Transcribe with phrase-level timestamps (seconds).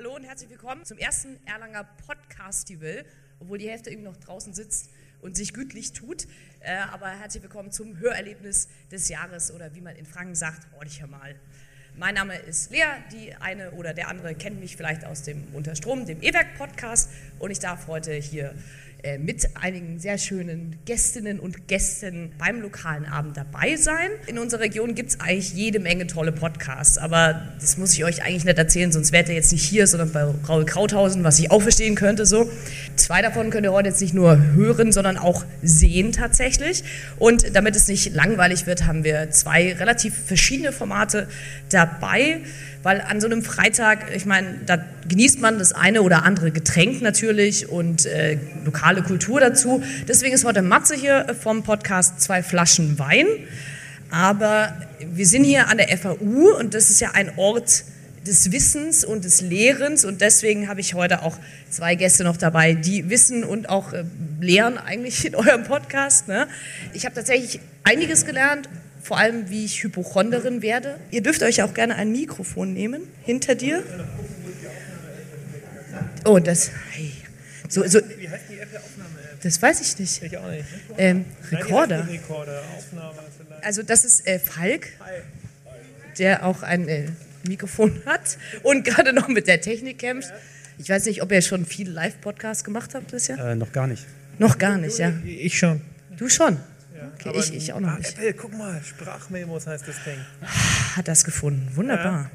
[0.00, 3.04] Hallo und herzlich willkommen zum ersten Erlanger Podcastival,
[3.38, 4.88] obwohl die Hälfte irgendwie noch draußen sitzt
[5.20, 6.26] und sich gütlich tut.
[6.60, 11.06] Äh, aber herzlich willkommen zum Hörerlebnis des Jahres oder wie man in Franken sagt, ordentlich
[11.06, 11.34] mal.
[11.98, 16.06] Mein Name ist Lea, die eine oder der andere kennt mich vielleicht aus dem Unterstrom,
[16.06, 18.54] dem E-Werk-Podcast und ich darf heute hier
[19.02, 24.10] äh, mit einigen sehr schönen Gästinnen und Gästen beim lokalen Abend dabei sein.
[24.26, 28.22] In unserer Region gibt es eigentlich jede Menge tolle Podcasts, aber das muss ich euch
[28.22, 31.50] eigentlich nicht erzählen, sonst wärt ihr jetzt nicht hier, sondern bei Raul Krauthausen, was ich
[31.50, 32.26] auch verstehen könnte.
[32.26, 32.50] So.
[32.96, 36.84] Zwei davon könnt ihr heute jetzt nicht nur hören, sondern auch sehen tatsächlich.
[37.18, 41.26] Und damit es nicht langweilig wird, haben wir zwei relativ verschiedene Formate
[41.70, 42.40] dabei.
[42.82, 47.02] Weil an so einem Freitag, ich meine, da genießt man das eine oder andere Getränk
[47.02, 48.38] natürlich und äh,
[48.90, 49.82] lokale Kultur dazu.
[50.08, 53.26] Deswegen ist heute Matze hier vom Podcast Zwei Flaschen Wein.
[54.10, 54.74] Aber
[55.12, 57.84] wir sind hier an der FAU und das ist ja ein Ort
[58.26, 61.36] des Wissens und des Lehrens und deswegen habe ich heute auch
[61.70, 64.04] zwei Gäste noch dabei, die wissen und auch äh,
[64.40, 66.28] lehren eigentlich in eurem Podcast.
[66.28, 66.48] Ne?
[66.92, 68.68] Ich habe tatsächlich einiges gelernt
[69.02, 70.98] vor allem wie ich Hypochonderin werde.
[71.10, 73.82] Ihr dürft euch auch gerne ein Mikrofon nehmen, hinter dir.
[76.26, 76.70] Oh, das.
[76.90, 77.12] Hey.
[77.70, 79.29] So, so, wie heißt die App der Aufnahme?
[79.42, 80.22] Das weiß ich nicht.
[80.22, 80.66] Ich auch nicht.
[80.98, 82.04] Ähm, Recorder.
[82.04, 82.62] Nein, Recorder.
[82.76, 83.64] Aufnahme vielleicht.
[83.64, 84.88] Also das ist äh, Falk,
[86.18, 87.06] der auch ein äh,
[87.46, 90.32] Mikrofon hat und gerade noch mit der Technik kämpft.
[90.78, 93.38] Ich weiß nicht, ob ihr schon viele Live-Podcasts gemacht habt bisher?
[93.38, 94.06] Äh, noch gar nicht.
[94.38, 95.12] Noch gar nicht, ja.
[95.24, 95.82] Ich schon.
[96.16, 96.58] Du schon?
[97.14, 98.16] Okay, ich, ich auch noch nicht.
[98.16, 100.18] Apple, guck mal, Sprachmemos heißt das Ding.
[100.96, 102.22] Hat das gefunden, wunderbar.
[102.22, 102.30] Ja.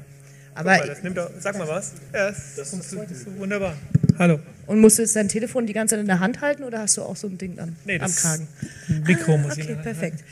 [0.56, 1.92] Aber mal, das nimmt auch, sag mal was.
[2.14, 3.76] Ja, das, das ist wunderbar.
[4.18, 4.40] Hallo.
[4.66, 6.96] Und musst du jetzt dein Telefon die ganze Zeit in der Hand halten oder hast
[6.96, 8.48] du auch so ein Ding dann nee, am Kragen?
[9.06, 10.24] Mikro ah, muss okay, ich Okay, perfekt.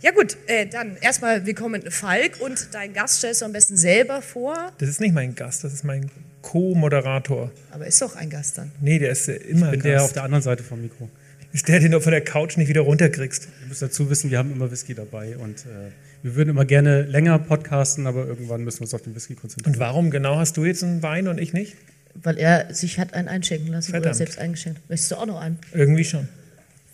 [0.00, 4.22] Ja gut, äh, dann erstmal willkommen Falk und dein Gast stellst du am besten selber
[4.22, 4.72] vor.
[4.78, 6.08] Das ist nicht mein Gast, das ist mein
[6.42, 7.50] Co-Moderator.
[7.72, 8.70] Aber ist doch ein Gast dann.
[8.80, 9.84] Nee, der ist immer ich bin Gast.
[9.84, 11.10] der auf der anderen Seite vom Mikro
[11.54, 13.44] ist der, den du von der Couch nicht wieder runterkriegst.
[13.62, 15.92] Du musst dazu wissen, wir haben immer Whisky dabei und äh,
[16.24, 19.74] wir würden immer gerne länger podcasten, aber irgendwann müssen wir uns auf den Whisky konzentrieren.
[19.74, 21.76] Und warum genau hast du jetzt einen Wein und ich nicht?
[22.14, 24.06] Weil er sich hat einen einschenken lassen Verdammt.
[24.06, 24.80] oder selbst eingeschenkt.
[24.88, 25.58] Möchtest du auch noch einen?
[25.74, 26.26] Irgendwie schon.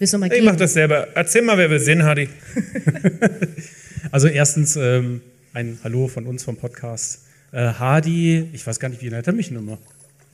[0.01, 1.07] Willst du mal ich mach das selber.
[1.15, 2.29] Erzähl mal, wer wir sind, Hadi.
[4.11, 5.21] also erstens ähm,
[5.53, 7.21] ein Hallo von uns vom Podcast.
[7.53, 9.79] Äh, Hadi, ich weiß gar nicht, wie nennt er mich immer?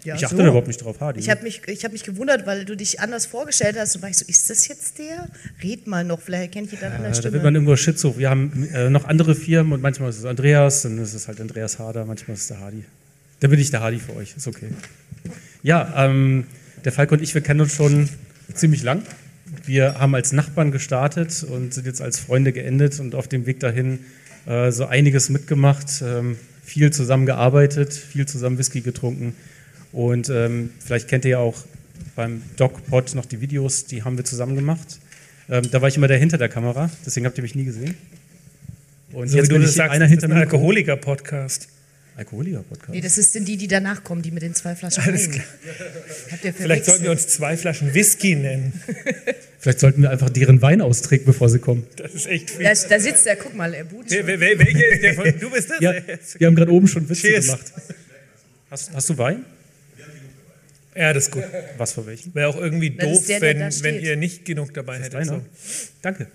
[0.06, 0.42] Ja, ich achte so.
[0.42, 1.18] überhaupt nicht drauf, Hardy.
[1.18, 3.96] Ich habe mich, hab mich gewundert, weil du dich anders vorgestellt hast.
[3.96, 5.28] Und war ich so, ist das jetzt der?
[5.64, 7.30] Red mal noch, vielleicht kenne ich ihn dann an der Stimme.
[7.30, 8.16] Da wird man irgendwo Schizo.
[8.16, 11.40] Wir haben äh, noch andere Firmen und manchmal ist es Andreas, dann ist es halt
[11.40, 12.84] Andreas Harder, manchmal ist es der Hardy.
[13.40, 14.68] Da bin ich der Hardy für euch, ist okay.
[15.64, 16.44] Ja, ähm,
[16.84, 18.08] der Falk und ich, wir kennen uns schon
[18.54, 19.02] ziemlich lang.
[19.64, 23.58] Wir haben als Nachbarn gestartet und sind jetzt als Freunde geendet und auf dem Weg
[23.58, 23.98] dahin
[24.46, 29.34] äh, so einiges mitgemacht, ähm, viel zusammen gearbeitet, viel zusammen Whisky getrunken
[29.92, 31.64] und ähm, vielleicht kennt ihr ja auch
[32.14, 34.98] beim DocPod noch die Videos, die haben wir zusammen gemacht.
[35.48, 37.96] Ähm, da war ich immer der hinter der Kamera, deswegen habt ihr mich nie gesehen.
[39.12, 41.68] Und so jetzt wie du das sagst, einer hinter ein Alkoholiker-Podcast.
[42.16, 42.90] Alkoholiker-Podcast?
[42.90, 45.44] Nee, das sind die, die danach kommen, die mit den zwei Flaschen Alles klar.
[46.54, 48.72] Vielleicht sollten wir uns zwei Flaschen Whisky nennen.
[49.58, 51.86] Vielleicht sollten wir einfach deren Wein austrinken, bevor sie kommen.
[51.96, 52.64] Das ist echt viel.
[52.64, 55.80] Da, da sitzt der, guck mal, er wer, Welcher ist der von, du bist das?
[55.80, 55.92] Ja,
[56.38, 57.46] wir haben gerade oben schon Witze Cheers.
[57.46, 57.72] gemacht.
[58.70, 59.44] Hast, hast du Wein?
[60.96, 61.44] Ja, das ist gut.
[61.76, 62.34] Was für welchen?
[62.34, 65.26] Wäre auch irgendwie das doof, der, wenn, wenn ihr nicht genug dabei hättet.
[65.26, 65.42] So.
[66.02, 66.28] Danke.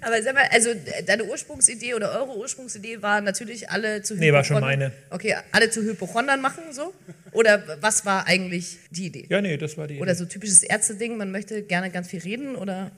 [0.00, 0.70] Aber sag mal, also
[1.06, 4.92] deine Ursprungsidee oder eure Ursprungsidee war natürlich alle zu Nee, war schon meine.
[5.10, 6.94] Okay, alle zu Hypochondern machen so?
[7.32, 9.26] Oder was war eigentlich die Idee?
[9.28, 10.02] Ja, nee, das war die Idee.
[10.02, 12.90] Oder so typisches Ärzte-Ding, man möchte gerne ganz viel reden oder?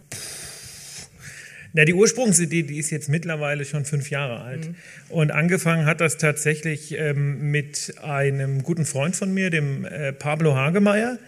[1.73, 4.69] Na, die Ursprungsidee, die ist jetzt mittlerweile schon fünf Jahre alt.
[4.69, 4.75] Mhm.
[5.09, 10.57] Und angefangen hat das tatsächlich ähm, mit einem guten Freund von mir, dem äh, Pablo
[10.57, 11.19] Hagemeyer.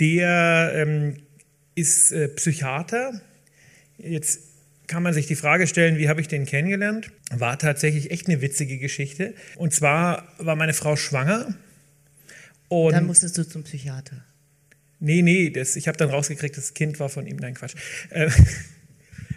[0.00, 1.16] Der ähm,
[1.74, 3.20] ist äh, Psychiater.
[3.98, 4.40] Jetzt
[4.86, 7.10] kann man sich die Frage stellen, wie habe ich den kennengelernt?
[7.30, 9.34] War tatsächlich echt eine witzige Geschichte.
[9.56, 11.54] Und zwar war meine Frau schwanger.
[12.68, 14.24] Und dann musstest du zum Psychiater.
[15.00, 17.36] Nee, nee, das, ich habe dann rausgekriegt, das Kind war von ihm.
[17.36, 17.74] Nein, Quatsch.
[18.10, 18.30] Äh,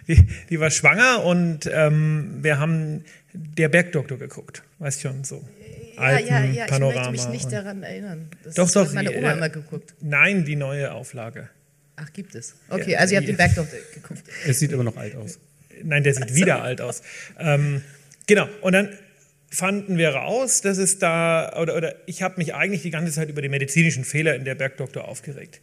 [0.08, 5.42] die, die war schwanger und ähm, wir haben der Bergdoktor geguckt, weißt schon, so.
[5.96, 8.28] Ja, Alpen, ja, ja, Panorama ich möchte mich nicht daran erinnern.
[8.44, 8.92] Das doch, doch.
[8.92, 9.94] meine Oma äh, immer geguckt.
[10.00, 11.50] Nein, die neue Auflage.
[11.96, 12.56] Ach, gibt es.
[12.68, 14.22] Okay, also ihr habt den Bergdoktor geguckt.
[14.46, 15.38] Es sieht immer noch alt aus.
[15.82, 16.34] Nein, der sieht also.
[16.34, 17.02] wieder alt aus.
[17.38, 17.82] Ähm,
[18.26, 18.88] genau, und dann
[19.50, 23.28] fanden wir raus, dass es da, oder, oder ich habe mich eigentlich die ganze Zeit
[23.28, 25.60] über die medizinischen Fehler in der Bergdoktor aufgeregt.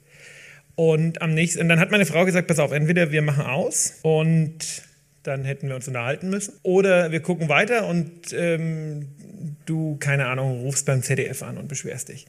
[0.80, 3.96] Und am nächsten, und dann hat meine Frau gesagt, pass auf, entweder wir machen aus
[4.02, 4.60] und
[5.24, 6.54] dann hätten wir uns unterhalten müssen.
[6.64, 9.10] Oder wir gucken weiter und ähm,
[9.66, 12.28] du, keine Ahnung, rufst beim ZDF an und beschwerst dich.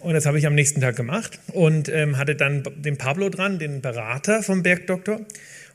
[0.00, 3.60] Und das habe ich am nächsten Tag gemacht und ähm, hatte dann den Pablo dran,
[3.60, 5.20] den Berater vom Bergdoktor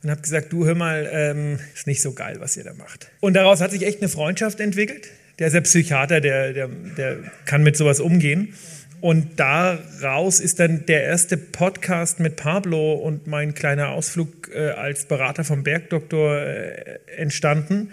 [0.04, 3.10] und habe gesagt, du hör mal, ähm, ist nicht so geil, was ihr da macht.
[3.22, 5.08] Und daraus hat sich echt eine Freundschaft entwickelt.
[5.40, 8.54] Der ist ja Psychiater, der, der, der kann mit sowas umgehen.
[9.00, 15.06] Und daraus ist dann der erste Podcast mit Pablo und mein kleiner Ausflug äh, als
[15.06, 17.92] Berater vom Bergdoktor äh, entstanden.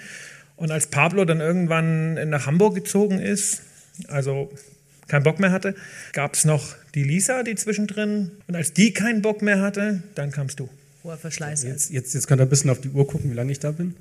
[0.56, 3.62] Und als Pablo dann irgendwann nach Hamburg gezogen ist,
[4.08, 4.50] also
[5.08, 5.74] keinen Bock mehr hatte,
[6.12, 8.30] gab es noch die Lisa, die zwischendrin.
[8.46, 10.68] Und als die keinen Bock mehr hatte, dann kamst du.
[11.02, 11.64] Hoher Verschleiß.
[11.64, 13.72] Jetzt, jetzt, jetzt könnt ihr ein bisschen auf die Uhr gucken, wie lange ich da
[13.72, 13.94] bin.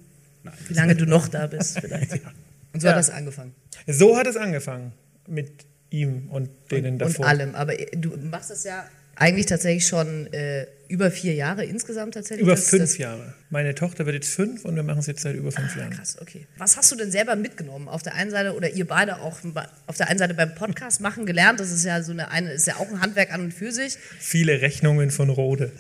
[0.44, 0.54] Nein.
[0.68, 2.14] Wie lange du noch da bist, vielleicht.
[2.74, 2.94] Und so ja.
[2.94, 3.54] hat das angefangen.
[3.88, 4.94] So hat es angefangen
[5.28, 7.26] mit ihm und denen und, davor.
[7.26, 7.56] Und allem.
[7.56, 8.86] Aber du machst das ja
[9.16, 12.44] eigentlich tatsächlich schon äh, über vier Jahre insgesamt tatsächlich.
[12.44, 13.34] Über das, fünf das Jahre.
[13.52, 15.92] Meine Tochter wird jetzt fünf und wir machen es jetzt seit über fünf ah, Jahren.
[15.92, 16.48] Krass, okay.
[16.58, 17.88] Was hast du denn selber mitgenommen?
[17.88, 19.40] Auf der einen Seite oder ihr beide auch
[19.86, 21.60] auf der einen Seite beim Podcast machen gelernt.
[21.60, 23.98] Das ist ja so eine, eine ist ja auch ein Handwerk an und für sich.
[24.20, 25.72] Viele Rechnungen von Rode.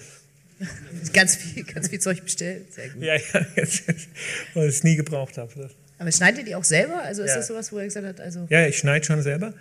[1.13, 2.71] ganz viel, ganz viel Zeug bestellt.
[2.74, 3.01] Sehr gut.
[3.01, 3.24] Ja, ja,
[4.54, 5.69] weil ich es nie gebraucht habe.
[5.98, 7.01] Aber schneidet ihr die auch selber?
[7.01, 7.38] Also ist ja.
[7.38, 8.45] das sowas, wo er gesagt hat, also.
[8.50, 9.54] Ja, ich schneide schon selber.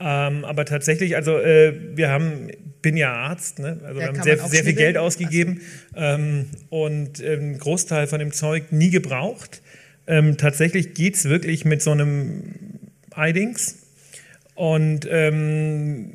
[0.00, 2.48] Ähm, aber tatsächlich, also äh, wir haben,
[2.82, 3.80] bin ja Arzt, ne?
[3.84, 5.60] also wir haben sehr, sehr viel Geld ausgegeben
[5.94, 9.62] ähm, und äh, einen Großteil von dem Zeug nie gebraucht.
[10.06, 12.54] Ähm, tatsächlich geht es wirklich mit so einem
[13.12, 13.86] Eidings
[14.54, 16.14] und ähm,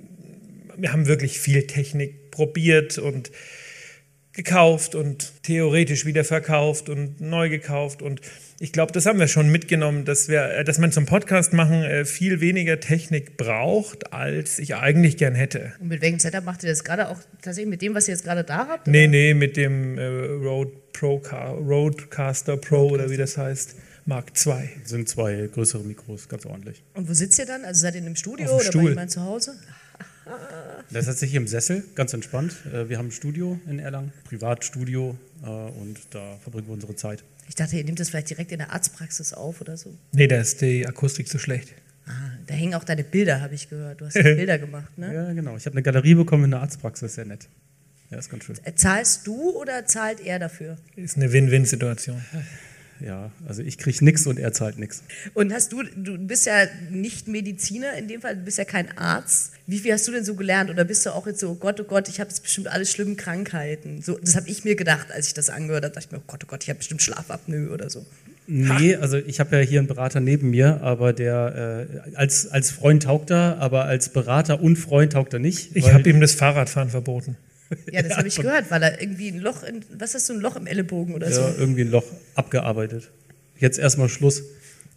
[0.77, 3.31] wir haben wirklich viel Technik probiert und
[4.33, 8.21] gekauft und theoretisch wieder verkauft und neu gekauft und
[8.61, 11.83] ich glaube, das haben wir schon mitgenommen, dass, wir, äh, dass man zum Podcast machen
[11.83, 15.73] äh, viel weniger Technik braucht, als ich eigentlich gern hätte.
[15.79, 18.25] Und mit welchem Setup macht ihr das gerade auch tatsächlich mit dem, was ihr jetzt
[18.25, 18.87] gerade da habt?
[18.87, 18.91] Oder?
[18.91, 22.93] Nee, nee, mit dem äh, Rode Pro Rodecaster Pro Rodecaster.
[22.93, 23.75] oder wie das heißt.
[24.05, 24.69] Mark II.
[24.85, 26.83] Sind zwei größere Mikros, ganz ordentlich.
[26.95, 27.63] Und wo sitzt ihr dann?
[27.63, 28.83] Also seid ihr in einem Studio oder Stuhl.
[28.83, 29.53] bei jemandem zu Hause?
[30.91, 32.55] Das hat sich hier im Sessel, ganz entspannt.
[32.87, 37.23] Wir haben ein Studio in Erlangen, Privatstudio, und da verbringen wir unsere Zeit.
[37.49, 39.97] Ich dachte, ihr nehmt das vielleicht direkt in der Arztpraxis auf oder so.
[40.11, 41.73] Nee, da ist die Akustik so schlecht.
[42.05, 42.11] Ah,
[42.45, 44.01] da hängen auch deine Bilder, habe ich gehört.
[44.01, 45.11] Du hast ja Bilder gemacht, ne?
[45.11, 45.57] Ja, genau.
[45.57, 47.49] Ich habe eine Galerie bekommen in der Arztpraxis, sehr nett.
[48.11, 48.55] Ja, ist ganz schön.
[48.75, 50.77] Zahlst du oder zahlt er dafür?
[50.95, 52.23] Ist eine Win-Win-Situation.
[53.05, 55.03] Ja, also ich kriege nichts und er zahlt nichts.
[55.33, 58.97] Und hast du, du bist ja nicht Mediziner in dem Fall, du bist ja kein
[58.97, 59.51] Arzt.
[59.67, 60.69] Wie viel hast du denn so gelernt?
[60.69, 62.85] Oder bist du auch jetzt so, oh Gott, oh Gott, ich habe jetzt bestimmt alle
[62.85, 64.01] schlimmen Krankheiten?
[64.01, 65.93] So, das habe ich mir gedacht, als ich das angehört habe.
[65.93, 68.05] dachte ich mir, oh Gott, oh Gott, ich habe bestimmt Schlafapnoe oder so.
[68.51, 72.71] Nee, also ich habe ja hier einen Berater neben mir, aber der äh, als, als
[72.71, 75.75] Freund taugt er, aber als Berater und Freund taugt er nicht.
[75.75, 77.37] Ich habe ihm das Fahrradfahren verboten.
[77.91, 80.39] Ja, das habe ich gehört, weil er irgendwie ein Loch, in, was hast du, ein
[80.39, 81.41] Loch im Ellenbogen oder ja, so?
[81.41, 82.05] Ja, irgendwie ein Loch
[82.35, 83.11] abgearbeitet.
[83.57, 84.43] Jetzt erstmal Schluss.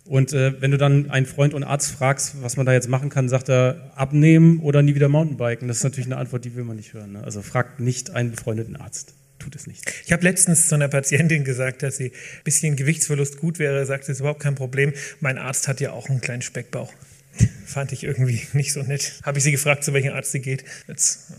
[0.04, 3.08] Und äh, wenn du dann einen Freund und Arzt fragst, was man da jetzt machen
[3.08, 5.68] kann, sagt er, abnehmen oder nie wieder Mountainbiken.
[5.68, 7.12] Das ist natürlich eine Antwort, die will man nicht hören.
[7.12, 7.24] Ne?
[7.24, 9.14] Also fragt nicht einen befreundeten Arzt.
[9.38, 9.82] Tut es nicht.
[10.04, 13.84] Ich habe letztens zu einer Patientin gesagt, dass sie ein bisschen Gewichtsverlust gut wäre.
[13.86, 14.92] Sagt, das ist überhaupt kein Problem.
[15.20, 16.92] Mein Arzt hat ja auch einen kleinen Speckbauch.
[17.66, 19.14] Fand ich irgendwie nicht so nett.
[19.22, 20.64] Habe ich sie gefragt, zu welchem Arzt sie geht.
[20.86, 21.32] Jetzt,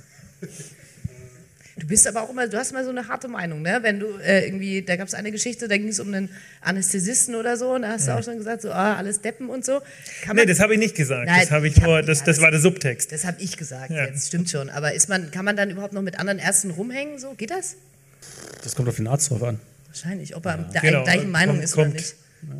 [1.75, 3.79] Du bist aber auch immer, du hast immer so eine harte Meinung, ne?
[3.81, 6.29] Wenn du äh, irgendwie, da gab es eine Geschichte, da ging es um einen
[6.61, 8.13] Anästhesisten oder so, und da hast ja.
[8.13, 9.81] du auch schon gesagt, so, ah, alles Deppen und so.
[10.21, 11.25] Kann nee, das habe ich nicht gesagt.
[11.25, 13.11] Nein, das habe ich nur, das, das war der Subtext.
[13.11, 14.05] Das habe ich gesagt, ja.
[14.05, 14.69] jetzt stimmt schon.
[14.69, 17.17] Aber ist man, kann man dann überhaupt noch mit anderen Ärzten rumhängen?
[17.17, 17.75] So, geht das?
[18.63, 19.59] Das kommt auf den Arzt drauf an.
[19.87, 20.63] Wahrscheinlich, ob er ja.
[20.63, 21.03] der genau.
[21.03, 22.15] gleichen Meinung kommt, ist oder nicht.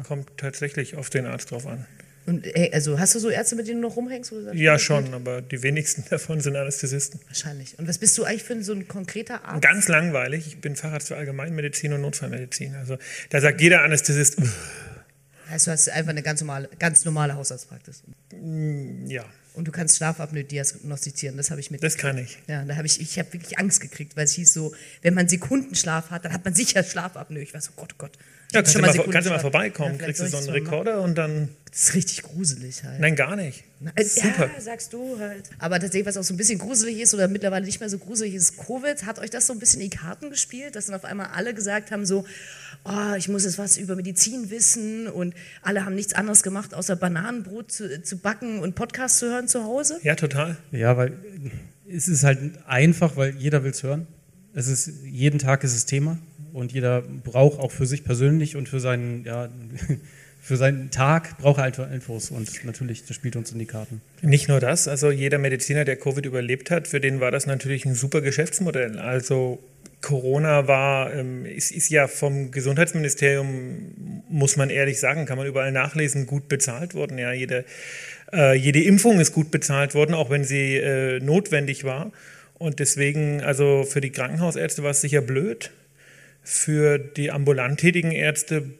[0.07, 1.85] Kommt tatsächlich auf den Arzt drauf an.
[2.25, 4.29] Und hey, also hast du so Ärzte, mit denen du noch rumhängst?
[4.31, 5.13] Sagst, ja, schon, geht?
[5.13, 7.19] aber die wenigsten davon sind Anästhesisten.
[7.27, 7.77] Wahrscheinlich.
[7.77, 9.61] Und was bist du eigentlich für so ein konkreter Arzt?
[9.61, 10.47] Ganz langweilig.
[10.47, 12.75] Ich bin Facharzt für Allgemeinmedizin und Notfallmedizin.
[12.75, 12.97] Also
[13.29, 14.37] da sagt jeder Anästhesist.
[15.49, 18.03] Also du hast einfach eine ganz normale, ganz normale Hausarztpraxis.
[18.31, 19.25] Mm, ja.
[19.53, 21.83] Und du kannst Schlafapnoe diagnostizieren, das habe ich mit.
[21.83, 22.39] Das kann ich.
[22.47, 25.27] Ja, da habe ich, ich habe wirklich Angst gekriegt, weil es hieß so, wenn man
[25.27, 27.41] Sekundenschlaf hat, dann hat man sicher Schlafapnoe.
[27.41, 28.17] Ich war so, Gott, Gott.
[28.53, 31.17] Ja, kannst, du mal, kannst du mal vorbeikommen, ja, kriegst du so einen Rekorder und
[31.17, 31.49] dann.
[31.71, 32.99] Das ist richtig gruselig halt.
[32.99, 33.63] Nein, gar nicht.
[33.79, 34.47] Na, äh, Super.
[34.53, 35.49] Ja, sagst du halt.
[35.57, 38.35] Aber tatsächlich, was auch so ein bisschen gruselig ist oder mittlerweile nicht mehr so gruselig
[38.35, 39.07] ist, Covid.
[39.07, 41.55] Hat euch das so ein bisschen in die Karten gespielt, dass dann auf einmal alle
[41.55, 42.25] gesagt haben, so,
[42.85, 45.33] oh, ich muss jetzt was über Medizin wissen und
[45.63, 49.63] alle haben nichts anderes gemacht, außer Bananenbrot zu, zu backen und Podcast zu hören zu
[49.63, 49.99] Hause?
[50.03, 50.57] Ja, total.
[50.71, 51.17] Ja, weil
[51.89, 54.05] es ist halt einfach, weil jeder will es hören.
[54.53, 56.19] Es ist, jeden Tag ist es Thema
[56.53, 59.49] und jeder braucht auch für sich persönlich und für seinen, ja,
[60.41, 64.01] für seinen Tag braucht er halt Infos und natürlich, das spielt uns in die Karten.
[64.21, 67.85] Nicht nur das, also jeder Mediziner, der Covid überlebt hat, für den war das natürlich
[67.85, 68.99] ein super Geschäftsmodell.
[68.99, 69.59] Also
[70.03, 75.71] Corona war, ähm, ist, ist ja vom Gesundheitsministerium, muss man ehrlich sagen, kann man überall
[75.71, 77.17] nachlesen, gut bezahlt worden.
[77.17, 77.63] Ja, jede,
[78.33, 82.11] äh, jede Impfung ist gut bezahlt worden, auch wenn sie äh, notwendig war.
[82.55, 85.71] Und deswegen, also für die Krankenhausärzte war es sicher blöd.
[86.43, 88.71] Für die ambulant tätigen Ärzte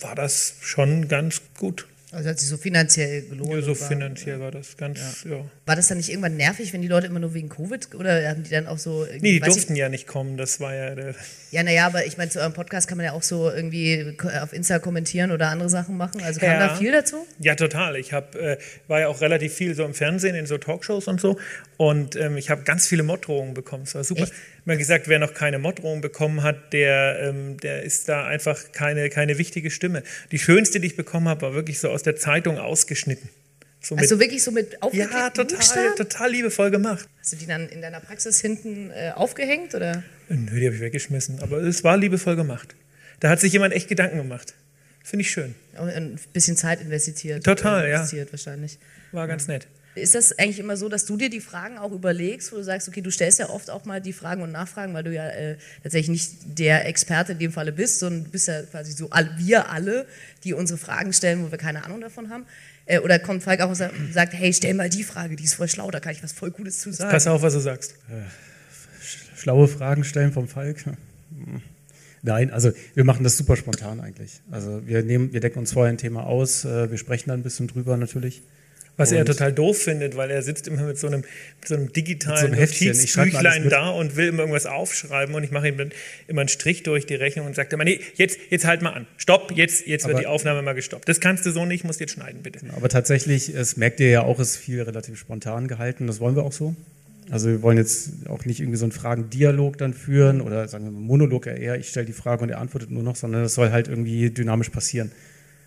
[0.00, 1.86] war das schon ganz gut.
[2.10, 3.52] Also hat sich so finanziell gelohnt.
[3.52, 5.36] Ja, so war, finanziell war das ganz, ja.
[5.36, 5.44] ja.
[5.66, 8.44] War das dann nicht irgendwann nervig, wenn die Leute immer nur wegen Covid oder haben
[8.44, 9.06] die dann auch so.
[9.20, 11.14] Nee, die durften ich, ja nicht kommen, das war ja der.
[11.50, 14.54] Ja, naja, aber ich meine, zu eurem Podcast kann man ja auch so irgendwie auf
[14.54, 16.22] Insta kommentieren oder andere Sachen machen.
[16.22, 16.68] Also kam ja.
[16.68, 17.26] da viel dazu?
[17.40, 17.96] Ja, total.
[17.96, 18.56] Ich hab, äh,
[18.86, 21.38] war ja auch relativ viel so im Fernsehen, in so Talkshows und so.
[21.76, 23.82] Und ähm, ich habe ganz viele Morddrohungen bekommen.
[23.82, 24.22] Es war super.
[24.22, 24.32] Echt?
[24.68, 29.08] Mal gesagt, wer noch keine Morddrohung bekommen hat, der, ähm, der ist da einfach keine,
[29.08, 30.02] keine wichtige Stimme.
[30.30, 33.30] Die schönste, die ich bekommen habe, war wirklich so aus der Zeitung ausgeschnitten.
[33.80, 37.08] So mit, also wirklich so mit Ja, total, total liebevoll gemacht.
[37.18, 39.74] Hast du die dann in deiner Praxis hinten äh, aufgehängt?
[39.74, 40.02] Oder?
[40.28, 41.40] Nö, die habe ich weggeschmissen.
[41.40, 42.74] Aber es war liebevoll gemacht.
[43.20, 44.52] Da hat sich jemand echt Gedanken gemacht.
[45.02, 45.54] Finde ich schön.
[45.76, 47.42] Ein bisschen Zeit investiert.
[47.42, 48.32] Total, investiert ja.
[48.32, 48.78] wahrscheinlich.
[49.12, 49.66] War ganz nett.
[49.94, 52.88] Ist das eigentlich immer so, dass du dir die Fragen auch überlegst, wo du sagst,
[52.88, 55.56] okay, du stellst ja oft auch mal die Fragen und Nachfragen, weil du ja äh,
[55.82, 59.28] tatsächlich nicht der Experte in dem Falle bist, sondern du bist ja quasi so all,
[59.38, 60.06] wir alle,
[60.44, 62.46] die unsere Fragen stellen, wo wir keine Ahnung davon haben.
[62.86, 65.68] Äh, oder kommt Falk auch und sagt, hey, stell mal die Frage, die ist voll
[65.68, 67.10] schlau, da kann ich was voll Gutes zu sagen.
[67.10, 67.92] Pass auf, was du sagst.
[68.08, 68.22] Äh,
[69.36, 70.84] schlaue Fragen stellen vom Falk.
[70.84, 71.62] Hm.
[72.22, 74.40] Nein, also wir machen das super spontan eigentlich.
[74.50, 77.42] Also wir nehmen, wir decken uns vorher ein Thema aus, äh, wir sprechen dann ein
[77.42, 78.42] bisschen drüber natürlich.
[78.98, 81.76] Was und er total doof findet, weil er sitzt immer mit so einem, mit so
[81.76, 85.92] einem digitalen so Notizbüchlein da und will immer irgendwas aufschreiben und ich mache ihm dann
[86.26, 89.06] immer einen Strich durch die Rechnung und sage immer, nee, jetzt, jetzt halt mal an,
[89.16, 91.08] stopp, jetzt, jetzt aber, wird die Aufnahme mal gestoppt.
[91.08, 92.58] Das kannst du so nicht, musst jetzt schneiden, bitte.
[92.76, 96.42] Aber tatsächlich, es merkt ihr ja auch, ist viel relativ spontan gehalten, das wollen wir
[96.42, 96.74] auch so.
[97.30, 100.90] Also wir wollen jetzt auch nicht irgendwie so einen Fragendialog dann führen oder sagen wir
[100.90, 103.86] Monolog eher, ich stelle die Frage und er antwortet nur noch, sondern das soll halt
[103.86, 105.12] irgendwie dynamisch passieren.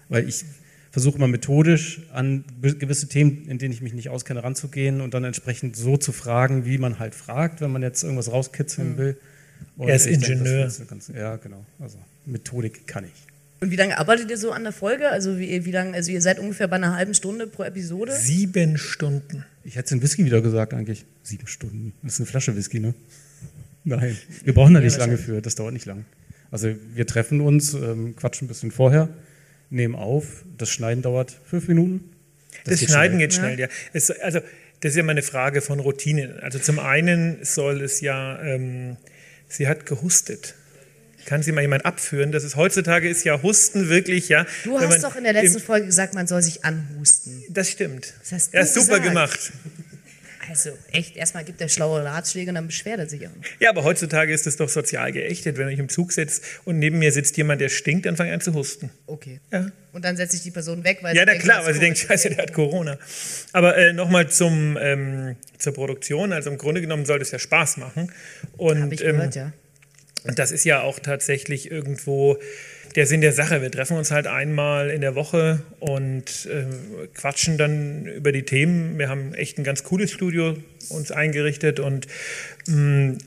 [0.10, 0.44] Weil ich
[0.92, 5.24] versuche immer methodisch an gewisse Themen, in denen ich mich nicht auskenne, ranzugehen und dann
[5.24, 8.98] entsprechend so zu fragen, wie man halt fragt, wenn man jetzt irgendwas rauskitzeln mhm.
[8.98, 9.18] will.
[9.78, 10.68] Und er ist Ingenieur.
[10.68, 11.66] Denke, ganz, ja, genau.
[11.80, 13.12] Also Methodik kann ich.
[13.62, 15.10] Und wie lange arbeitet ihr so an der Folge?
[15.10, 18.12] Also wie, wie lange, also ihr seid ungefähr bei einer halben Stunde pro Episode?
[18.16, 19.46] Sieben Stunden.
[19.64, 21.06] Ich hätte es in Whisky wieder gesagt eigentlich.
[21.22, 21.94] Sieben Stunden.
[22.02, 22.96] Das ist eine Flasche Whisky, ne?
[23.84, 24.18] Nein.
[24.44, 26.06] Wir brauchen da nicht lange für, das dauert nicht lang.
[26.50, 29.10] Also wir treffen uns, ähm, quatschen ein bisschen vorher,
[29.72, 30.44] nehmen auf.
[30.58, 32.12] Das Schneiden dauert fünf Minuten.
[32.64, 33.28] Das, das geht Schneiden schnell.
[33.28, 33.66] geht schnell, ja.
[33.68, 33.74] ja.
[33.94, 34.40] Es, also
[34.82, 36.40] das ist ja mal eine Frage von Routine.
[36.42, 38.98] Also zum einen soll es ja, ähm,
[39.48, 40.56] sie hat gehustet.
[41.26, 42.32] Kann sie mal jemand abführen?
[42.32, 44.48] Das ist heutzutage ist ja Husten wirklich, ja.
[44.64, 47.44] Du hast doch in der letzten Folge gesagt, man soll sich anhusten.
[47.48, 48.16] Das stimmt.
[48.22, 49.04] Das hast du ja, super gesagt.
[49.04, 49.52] gemacht.
[50.50, 53.32] Also echt, erstmal gibt er schlaue Ratschläge und dann beschwert er sich auch.
[53.60, 55.58] Ja, aber heutzutage ist es doch sozial geächtet.
[55.58, 58.34] Wenn ich im Zug sitze und neben mir sitzt jemand, der stinkt, dann fange ich
[58.34, 58.90] an zu husten.
[59.08, 59.40] Okay.
[59.52, 59.68] Ja.
[59.92, 62.00] Und dann setze ich die Person weg, weil ja, sie Ja, klar, weil sie denkt,
[62.00, 62.98] scheiße, der hat Corona.
[63.54, 66.34] Aber äh, nochmal ähm, zur Produktion.
[66.34, 68.12] Also im Grunde genommen soll das ja Spaß machen.
[68.58, 69.54] Und, ich gehört, ähm, ja.
[70.24, 72.38] Und das ist ja auch tatsächlich irgendwo
[72.96, 73.62] der Sinn der Sache.
[73.62, 78.98] Wir treffen uns halt einmal in der Woche und äh, quatschen dann über die Themen.
[78.98, 80.58] Wir haben echt ein ganz cooles Studio
[80.90, 82.08] uns eingerichtet und
[82.68, 83.18] mh, mm,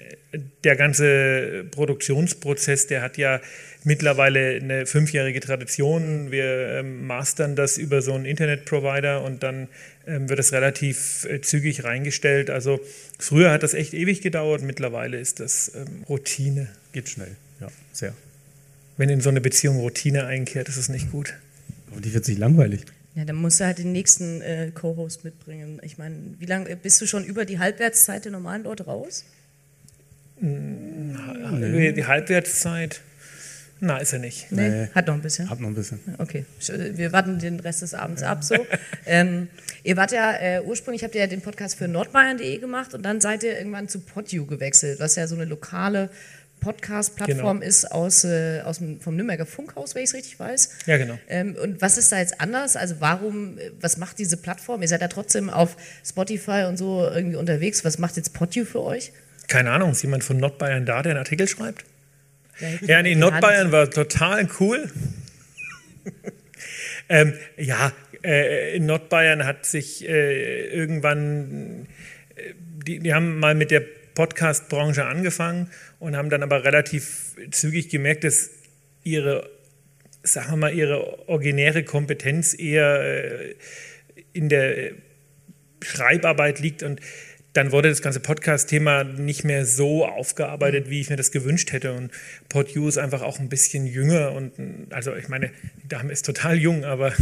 [0.64, 3.40] der ganze Produktionsprozess, der hat ja
[3.85, 6.33] mittlerweile eine fünfjährige Tradition.
[6.33, 9.68] Wir ähm, mastern das über so einen Internetprovider und dann
[10.09, 12.50] ähm, wird es relativ äh, zügig reingestellt.
[12.50, 12.80] Also
[13.18, 16.68] früher hat das echt ewig gedauert, mittlerweile ist das ähm, Routine.
[16.92, 18.12] Geht schnell, ja, sehr
[18.96, 21.34] wenn in so eine Beziehung Routine einkehrt, ist es nicht gut.
[21.90, 22.84] Aber die wird sich langweilig.
[23.14, 25.80] Ja, dann musst du halt den nächsten äh, Co-Host mitbringen.
[25.82, 29.24] Ich meine, wie lange bist du schon über die Halbwertszeit der normalen Leute raus?
[30.40, 31.92] Nee.
[31.92, 33.00] Die Halbwertszeit?
[33.80, 34.50] Na, ist er nicht.
[34.50, 35.50] Nee, nee, hat noch ein bisschen.
[35.50, 36.00] Hat noch ein bisschen.
[36.18, 38.42] Okay, wir warten den Rest des Abends ab.
[38.42, 38.54] So.
[39.06, 39.48] ähm,
[39.82, 43.20] ihr wart ja äh, ursprünglich, habt ihr ja den Podcast für nordbayern.de gemacht und dann
[43.20, 46.08] seid ihr irgendwann zu Podu gewechselt, was ja so eine lokale
[46.64, 47.68] Podcast-Plattform genau.
[47.68, 50.71] ist aus, äh, aus dem, vom Nürnberger Funkhaus, wenn ich es richtig weiß.
[50.87, 51.18] Ja, genau.
[51.28, 52.76] Ähm, und was ist da jetzt anders?
[52.76, 54.80] Also warum, was macht diese Plattform?
[54.80, 57.85] Ihr seid ja trotzdem auf Spotify und so irgendwie unterwegs.
[57.85, 59.12] Was macht jetzt Podu für euch?
[59.49, 61.85] Keine Ahnung, ist jemand von Nordbayern da, der einen Artikel schreibt?
[62.80, 64.90] Ja, nee, Nordbayern war total cool.
[67.09, 67.92] ähm, ja,
[68.25, 71.88] äh, in Nordbayern hat sich äh, irgendwann,
[72.37, 72.54] äh,
[72.87, 73.83] die, die haben mal mit der
[74.14, 78.50] Podcast-Branche angefangen und haben dann aber relativ zügig gemerkt, dass
[79.02, 79.49] ihre,
[80.23, 83.54] sagen wir mal, ihre originäre Kompetenz eher äh,
[84.33, 84.92] in der
[85.83, 87.00] Schreibarbeit liegt und
[87.54, 91.92] dann wurde das ganze Podcast-Thema nicht mehr so aufgearbeitet, wie ich mir das gewünscht hätte.
[91.92, 92.11] Und
[92.49, 94.52] PodU ist einfach auch ein bisschen jünger und
[94.90, 95.52] also ich meine,
[95.85, 97.12] die Dame ist total jung, aber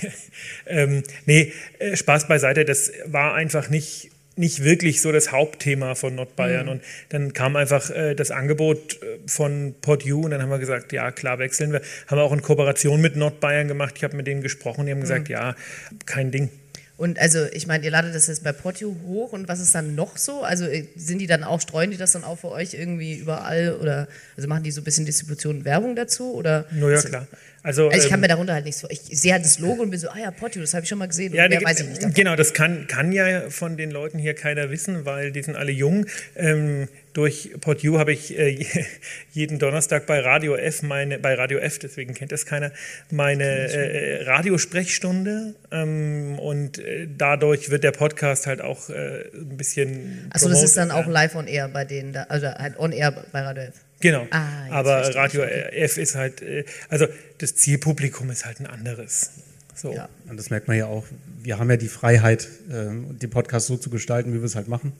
[0.66, 6.14] ähm, nee, äh, Spaß beiseite, das war einfach nicht nicht wirklich so das Hauptthema von
[6.14, 6.66] Nordbayern.
[6.66, 6.72] Mhm.
[6.72, 10.92] Und dann kam einfach äh, das Angebot äh, von PodU und dann haben wir gesagt,
[10.92, 11.80] ja klar, wechseln wir.
[12.06, 13.94] Haben wir auch in Kooperation mit Nordbayern gemacht.
[13.96, 15.34] Ich habe mit denen gesprochen, die haben gesagt, mhm.
[15.34, 15.56] ja,
[16.04, 16.50] kein Ding.
[16.98, 19.94] Und also, ich meine, ihr ladet das jetzt bei Portio hoch und was ist dann
[19.94, 20.42] noch so?
[20.42, 23.76] Also äh, sind die dann auch, streuen die das dann auch für euch irgendwie überall
[23.80, 26.32] oder also machen die so ein bisschen Distribution und Werbung dazu?
[26.32, 27.26] Oder no, ja, klar.
[27.66, 28.90] Also, also ich kann ähm, mir darunter halt nichts vor.
[28.92, 30.98] Ich sehe halt das Logo und bin so, ah ja, Portio, das habe ich schon
[30.98, 31.34] mal gesehen.
[31.34, 31.98] Ja, mehr weiß ich nicht.
[32.00, 32.14] Davon.
[32.14, 35.72] Genau, das kann, kann ja von den Leuten hier keiner wissen, weil die sind alle
[35.72, 36.06] jung.
[36.36, 38.64] Ähm, durch PodU habe ich äh,
[39.32, 42.70] jeden Donnerstag bei Radio F, meine, bei Radio F, deswegen kennt das keiner,
[43.10, 45.56] meine äh, Radiosprechstunde.
[45.72, 50.28] Ähm, und äh, dadurch wird der Podcast halt auch äh, ein bisschen.
[50.30, 53.10] Achso, das ist dann auch live on air bei denen, da, also halt on air
[53.32, 53.85] bei Radio F.
[54.00, 54.26] Genau.
[54.30, 57.06] Ah, Aber Radio F ist halt, äh, also
[57.38, 59.30] das Zielpublikum ist halt ein anderes.
[59.74, 59.92] So.
[59.92, 60.08] Ja.
[60.28, 61.04] Und das merkt man ja auch.
[61.42, 64.68] Wir haben ja die Freiheit, ähm, den Podcast so zu gestalten, wie wir es halt
[64.68, 64.92] machen.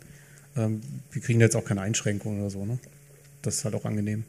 [0.57, 0.81] Ähm,
[1.13, 2.65] wir kriegen jetzt auch keine Einschränkungen oder so.
[2.65, 2.79] Ne?
[3.43, 4.25] Das ist halt auch angenehm.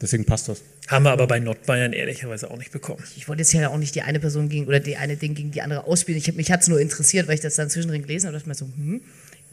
[0.00, 0.62] Deswegen passt das.
[0.88, 3.02] Haben wir aber bei Nordbayern ehrlicherweise auch nicht bekommen.
[3.16, 5.50] Ich wollte jetzt ja auch nicht die eine Person gegen oder die eine Ding gegen
[5.50, 6.18] die andere ausspielen.
[6.18, 8.34] Ich hab, mich hat es nur interessiert, weil ich das dann zwischendrin gelesen habe.
[8.34, 9.00] Da dachte ich mir so, hm,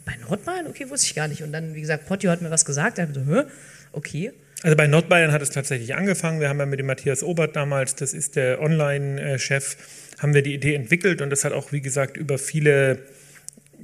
[0.04, 0.66] bei Nordbayern?
[0.66, 1.42] Okay, wusste ich gar nicht.
[1.42, 2.98] Und dann, wie gesagt, Pottio hat mir was gesagt.
[2.98, 3.44] Da habe ich so, Hä?
[3.92, 4.32] okay.
[4.64, 6.40] Also bei Nordbayern hat es tatsächlich angefangen.
[6.40, 9.76] Wir haben ja mit dem Matthias Obert damals, das ist der Online-Chef,
[10.20, 12.98] haben wir die Idee entwickelt und das hat auch, wie gesagt, über viele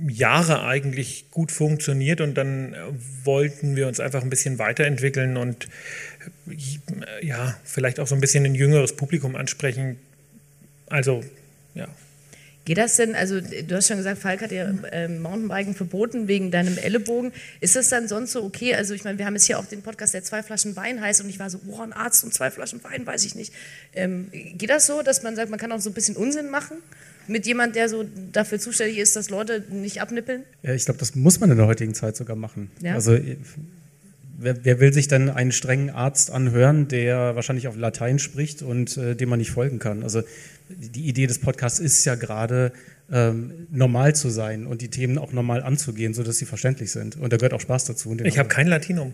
[0.09, 2.75] Jahre eigentlich gut funktioniert und dann
[3.25, 5.69] wollten wir uns einfach ein bisschen weiterentwickeln und
[7.21, 9.99] ja, vielleicht auch so ein bisschen ein jüngeres Publikum ansprechen.
[10.87, 11.23] Also,
[11.75, 11.89] ja.
[12.71, 16.53] Geht das denn, also du hast schon gesagt, Falk hat ja äh, Mountainbiken verboten wegen
[16.53, 17.33] deinem Ellenbogen.
[17.59, 18.77] Ist das dann sonst so okay?
[18.77, 21.21] Also ich meine, wir haben jetzt hier auch den Podcast, der zwei Flaschen Wein heißt
[21.21, 23.53] und ich war so, boah, ein Arzt und zwei Flaschen Wein, weiß ich nicht.
[23.93, 26.77] Ähm, geht das so, dass man sagt, man kann auch so ein bisschen Unsinn machen?
[27.27, 30.45] Mit jemand, der so dafür zuständig ist, dass Leute nicht abnippeln?
[30.63, 32.71] Ja, ich glaube, das muss man in der heutigen Zeit sogar machen.
[32.81, 32.95] Ja?
[32.95, 33.19] Also
[34.39, 38.97] wer, wer, will sich dann einen strengen Arzt anhören, der wahrscheinlich auf Latein spricht und
[38.97, 40.05] äh, dem man nicht folgen kann?
[40.05, 40.23] Also
[40.77, 42.73] die Idee des Podcasts ist ja gerade,
[43.13, 47.17] ähm, normal zu sein und die Themen auch normal anzugehen, sodass sie verständlich sind.
[47.17, 48.17] Und da gehört auch Spaß dazu.
[48.23, 49.13] Ich habe kein Latinum.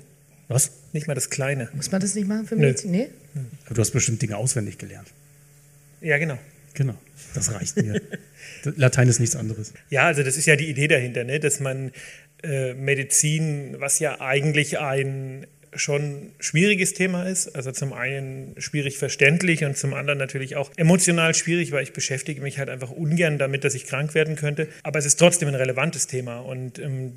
[0.48, 0.70] Was?
[0.92, 1.68] Nicht mal das Kleine.
[1.74, 2.90] Muss man das nicht machen für Medizin?
[2.90, 3.08] Nee.
[3.64, 5.08] Aber du hast bestimmt Dinge auswendig gelernt.
[6.00, 6.38] Ja, genau.
[6.74, 6.94] Genau,
[7.34, 8.02] das reicht mir.
[8.76, 9.72] Latein ist nichts anderes.
[9.88, 11.40] Ja, also das ist ja die Idee dahinter, ne?
[11.40, 11.90] dass man
[12.42, 17.54] äh, Medizin, was ja eigentlich ein schon schwieriges Thema ist.
[17.54, 22.40] Also zum einen schwierig verständlich und zum anderen natürlich auch emotional schwierig, weil ich beschäftige
[22.40, 24.68] mich halt einfach ungern damit, dass ich krank werden könnte.
[24.82, 27.12] Aber es ist trotzdem ein relevantes Thema und ähm,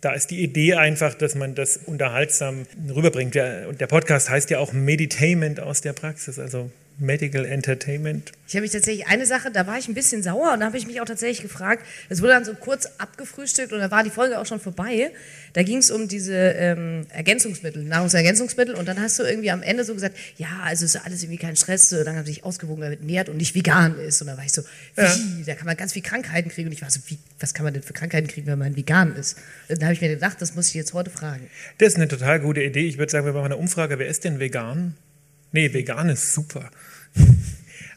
[0.00, 3.34] da ist die Idee einfach, dass man das unterhaltsam rüberbringt.
[3.68, 8.32] Und der Podcast heißt ja auch Meditainment aus der Praxis, also Medical Entertainment.
[8.48, 10.78] Ich habe mich tatsächlich eine Sache, da war ich ein bisschen sauer und da habe
[10.78, 11.84] ich mich auch tatsächlich gefragt.
[12.08, 15.10] Es wurde dann so kurz abgefrühstückt und da war die Folge auch schon vorbei.
[15.52, 19.84] Da ging es um diese ähm, Ergänzungsmittel, Nahrungsergänzungsmittel und dann hast du irgendwie am Ende
[19.84, 23.28] so gesagt, ja, also ist alles irgendwie kein Stress, solange man sich ausgewogen damit nährt
[23.28, 24.22] und nicht vegan ist.
[24.22, 24.62] Und da war ich so,
[24.94, 25.14] wie, ja.
[25.46, 27.74] da kann man ganz viel Krankheiten kriegen und ich war so, wie, was kann man
[27.74, 29.36] denn für Krankheiten kriegen, wenn man vegan ist?
[29.68, 31.48] Und da habe ich mir gedacht, das muss ich jetzt heute fragen.
[31.78, 32.86] Das ist eine total gute Idee.
[32.86, 34.94] Ich würde sagen, wir machen eine Umfrage, wer ist denn vegan?
[35.52, 36.70] Nee, vegan ist super.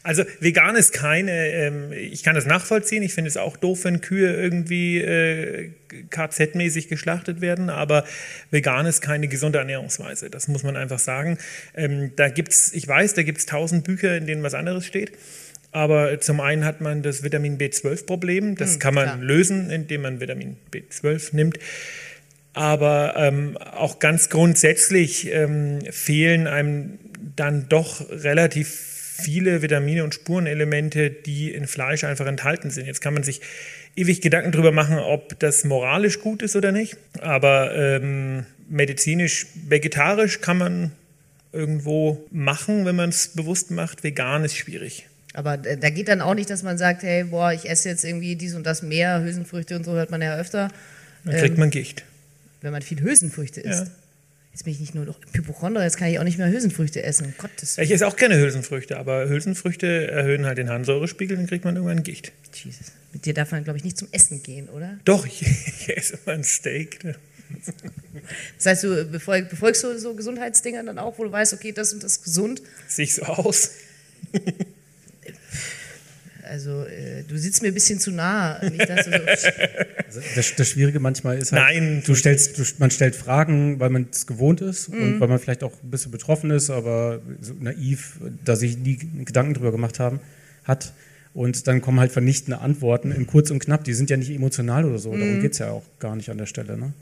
[0.02, 4.00] Also vegan ist keine, ähm, ich kann das nachvollziehen, ich finde es auch doof, wenn
[4.00, 5.72] Kühe irgendwie äh,
[6.10, 8.04] KZ-mäßig geschlachtet werden, aber
[8.50, 11.36] vegan ist keine gesunde Ernährungsweise, das muss man einfach sagen.
[11.74, 15.12] Ähm, da gibt's, ich weiß, da gibt es tausend Bücher, in denen was anderes steht.
[15.72, 19.18] Aber zum einen hat man das Vitamin B12-Problem, das hm, kann man klar.
[19.18, 21.58] lösen, indem man Vitamin B12 nimmt.
[22.54, 26.98] Aber ähm, auch ganz grundsätzlich ähm, fehlen einem
[27.36, 32.86] dann doch relativ viele Vitamine und Spurenelemente, die in Fleisch einfach enthalten sind.
[32.86, 33.40] Jetzt kann man sich
[33.96, 36.96] ewig Gedanken darüber machen, ob das moralisch gut ist oder nicht.
[37.20, 40.92] Aber ähm, medizinisch, vegetarisch kann man
[41.52, 44.04] irgendwo machen, wenn man es bewusst macht.
[44.04, 45.06] Vegan ist schwierig.
[45.32, 48.34] Aber da geht dann auch nicht, dass man sagt, hey, boah, ich esse jetzt irgendwie
[48.34, 50.70] dies und das mehr, Hülsenfrüchte und so hört man ja öfter.
[51.24, 52.04] Dann kriegt ähm, man Gicht.
[52.62, 53.86] Wenn man viel Hülsenfrüchte isst.
[53.86, 53.92] Ja.
[54.52, 57.34] Jetzt bin ich nicht nur noch Hypochonder, jetzt kann ich auch nicht mehr Hülsenfrüchte essen.
[57.38, 61.76] Gottes Ich esse auch gerne Hülsenfrüchte, aber Hülsenfrüchte erhöhen halt den Harnsäurespiegel, dann kriegt man
[61.76, 62.32] irgendwann Gicht.
[62.52, 62.92] Jesus.
[63.12, 64.98] Mit dir darf man, glaube ich, nicht zum Essen gehen, oder?
[65.04, 65.42] Doch, ich,
[65.80, 67.04] ich esse immer ein Steak.
[67.04, 67.14] Ne?
[68.56, 71.92] Das heißt, du befolg, befolgst du so Gesundheitsdinger dann auch, wo du weißt, okay, das
[71.92, 72.62] und das ist gesund?
[72.88, 73.70] Sieh so aus.
[76.50, 78.60] Also äh, du sitzt mir ein bisschen zu nah.
[78.64, 79.18] Nicht, dass du so
[80.06, 82.02] Also das, das Schwierige manchmal ist halt, Nein.
[82.04, 85.62] du stellst, du, man stellt Fragen, weil man es gewohnt ist und weil man vielleicht
[85.62, 90.18] auch ein bisschen betroffen ist, aber so naiv, da sich nie Gedanken drüber gemacht haben,
[90.64, 90.92] hat.
[91.32, 93.84] Und dann kommen halt vernichtende Antworten in kurz und knapp.
[93.84, 95.12] Die sind ja nicht emotional oder so.
[95.16, 96.76] Darum geht es ja auch gar nicht an der Stelle.
[96.76, 96.92] Ne?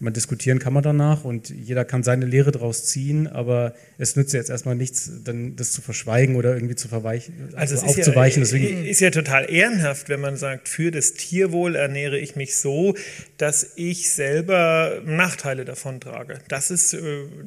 [0.00, 4.32] Man diskutieren kann man danach und jeder kann seine Lehre daraus ziehen, aber es nützt
[4.32, 8.42] jetzt erstmal nichts, dann das zu verschweigen oder irgendwie zu verweichen, also, es ist aufzuweichen.
[8.42, 12.56] Ja, Deswegen ist ja total ehrenhaft, wenn man sagt, für das Tierwohl ernähre ich mich
[12.56, 12.94] so,
[13.38, 16.38] dass ich selber Nachteile davon trage.
[16.48, 17.00] Das, ist, äh,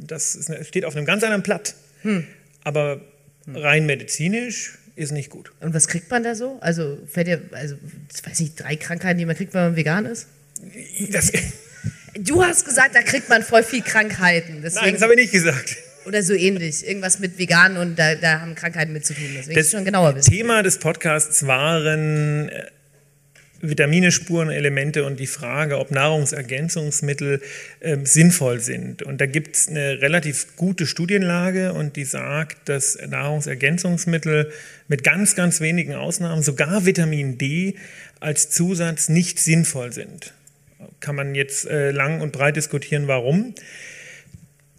[0.05, 1.75] das ist, steht auf einem ganz anderen Blatt.
[2.63, 3.01] Aber
[3.47, 5.51] rein medizinisch ist nicht gut.
[5.59, 6.57] Und was kriegt man da so?
[6.61, 7.75] Also, fällt dir, also,
[8.13, 10.27] ich weiß nicht, drei Krankheiten, die man kriegt, wenn man vegan ist?
[11.11, 11.31] Das,
[12.15, 14.61] Du hast gesagt, da kriegt man voll viel Krankheiten.
[14.61, 15.77] Deswegen, nein, das habe ich nicht gesagt.
[16.05, 16.87] oder so ähnlich.
[16.87, 19.29] Irgendwas mit vegan und da, da haben Krankheiten mit zu tun.
[19.35, 20.31] Deswegen Das schon genauer wissen.
[20.31, 22.65] Thema des Podcasts waren äh,
[23.61, 27.41] Vitamine, Spuren, Elemente und die Frage, ob Nahrungsergänzungsmittel
[27.81, 29.03] ähm, sinnvoll sind.
[29.03, 34.51] Und da gibt es eine relativ gute Studienlage und die sagt, dass Nahrungsergänzungsmittel
[34.87, 37.75] mit ganz, ganz wenigen Ausnahmen, sogar Vitamin D,
[38.19, 40.33] als Zusatz nicht sinnvoll sind.
[40.99, 43.53] Kann man jetzt äh, lang und breit diskutieren, warum.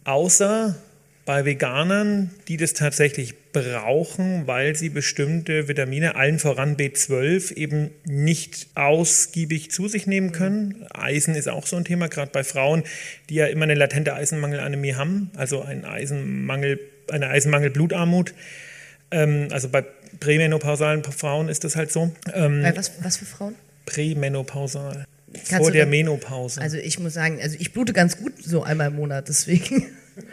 [0.05, 0.77] Außer
[1.25, 8.67] bei Veganern, die das tatsächlich brauchen, weil sie bestimmte Vitamine, allen voran B12, eben nicht
[8.75, 10.85] ausgiebig zu sich nehmen können.
[10.93, 12.83] Eisen ist auch so ein Thema, gerade bei Frauen,
[13.29, 18.35] die ja immer eine latente Eisenmangelanämie haben, also einen Eisenmangel, eine Eisenmangel-Blutarmut.
[19.12, 19.85] Ähm, also bei
[20.19, 22.12] prämenopausalen Frauen ist das halt so.
[22.35, 23.55] Ähm, Bei was, was für Frauen?
[23.87, 25.05] prämenopausal.
[25.33, 26.61] Kannst Vor der Menopause.
[26.61, 29.87] Also ich muss sagen, also ich blute ganz gut so einmal im Monat, deswegen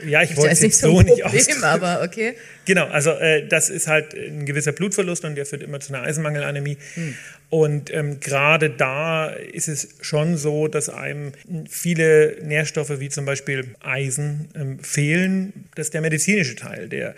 [0.05, 1.63] ja, ich wollte es nicht jetzt so nicht Problem, aus.
[1.63, 2.35] aber okay.
[2.65, 6.03] Genau, also äh, das ist halt ein gewisser Blutverlust und der führt immer zu einer
[6.03, 6.77] Eisenmangelanämie.
[6.95, 7.15] Hm.
[7.49, 11.31] Und ähm, gerade da ist es schon so, dass einem
[11.67, 15.65] viele Nährstoffe wie zum Beispiel Eisen ähm, fehlen.
[15.75, 16.89] Das ist der medizinische Teil.
[16.89, 17.15] Der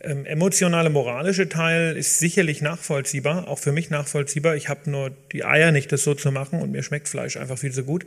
[0.00, 4.56] ähm, emotionale, moralische Teil ist sicherlich nachvollziehbar, auch für mich nachvollziehbar.
[4.56, 7.58] Ich habe nur die Eier nicht, das so zu machen und mir schmeckt Fleisch einfach
[7.58, 8.06] viel zu gut.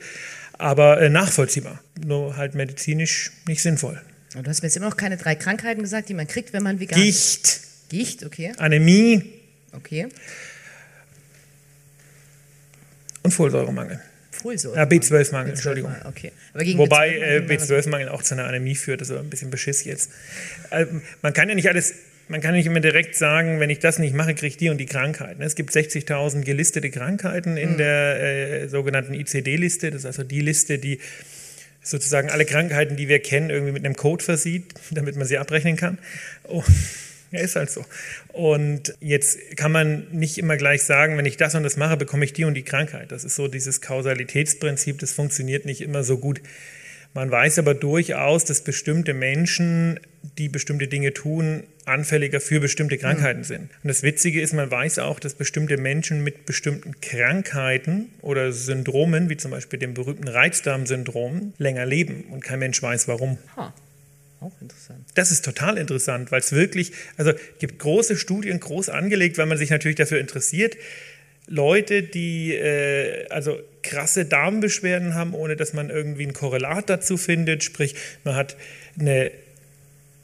[0.58, 4.02] Aber äh, nachvollziehbar, nur halt medizinisch nicht sinnvoll.
[4.36, 6.64] Und du hast mir jetzt immer noch keine drei Krankheiten gesagt, die man kriegt, wenn
[6.64, 7.90] man vegan ist.
[7.90, 9.24] Gicht, Gicht, okay, Anämie,
[9.74, 10.08] okay.
[13.24, 14.00] und Folsäuremangel.
[14.42, 14.76] Folsäure.
[14.76, 15.94] Ja, B12-Mangel, Entschuldigung.
[16.06, 16.32] Okay.
[16.76, 19.84] Wobei B12 äh, B12-Mangel auch zu einer Anämie führt, das ist aber ein bisschen Beschiss
[19.86, 20.12] jetzt.
[20.72, 21.94] Ähm, man kann ja nicht alles,
[22.28, 24.78] man kann nicht immer direkt sagen, wenn ich das nicht mache, kriege ich die und
[24.78, 25.42] die Krankheiten.
[25.42, 28.22] Es gibt 60.000 gelistete Krankheiten in der
[28.64, 31.00] äh, sogenannten ICD-Liste, das ist also die Liste, die
[31.82, 35.76] sozusagen alle Krankheiten, die wir kennen, irgendwie mit einem Code versieht, damit man sie abrechnen
[35.76, 35.98] kann.
[36.44, 36.64] Oh,
[37.32, 37.86] ja, ist halt so.
[38.34, 42.26] Und jetzt kann man nicht immer gleich sagen, wenn ich das und das mache, bekomme
[42.26, 43.12] ich die und die Krankheit.
[43.12, 46.42] Das ist so dieses Kausalitätsprinzip, das funktioniert nicht immer so gut.
[47.14, 50.00] Man weiß aber durchaus, dass bestimmte Menschen,
[50.38, 53.72] die bestimmte Dinge tun, anfälliger für bestimmte Krankheiten sind.
[53.84, 59.30] Und das Witzige ist, man weiß auch, dass bestimmte Menschen mit bestimmten Krankheiten oder Syndromen,
[59.30, 62.26] wie zum Beispiel dem berühmten Reizdarmsyndrom, länger leben.
[62.30, 63.40] Und kein Mensch weiß warum.
[63.58, 63.74] Ha,
[64.42, 65.06] auch interessant.
[65.16, 69.58] Das ist total interessant, weil es wirklich, also gibt große Studien, groß angelegt, weil man
[69.58, 70.78] sich natürlich dafür interessiert.
[71.48, 77.64] Leute, die äh, also krasse Darmbeschwerden haben, ohne dass man irgendwie ein Korrelat dazu findet,
[77.64, 78.56] sprich, man hat
[79.00, 79.32] eine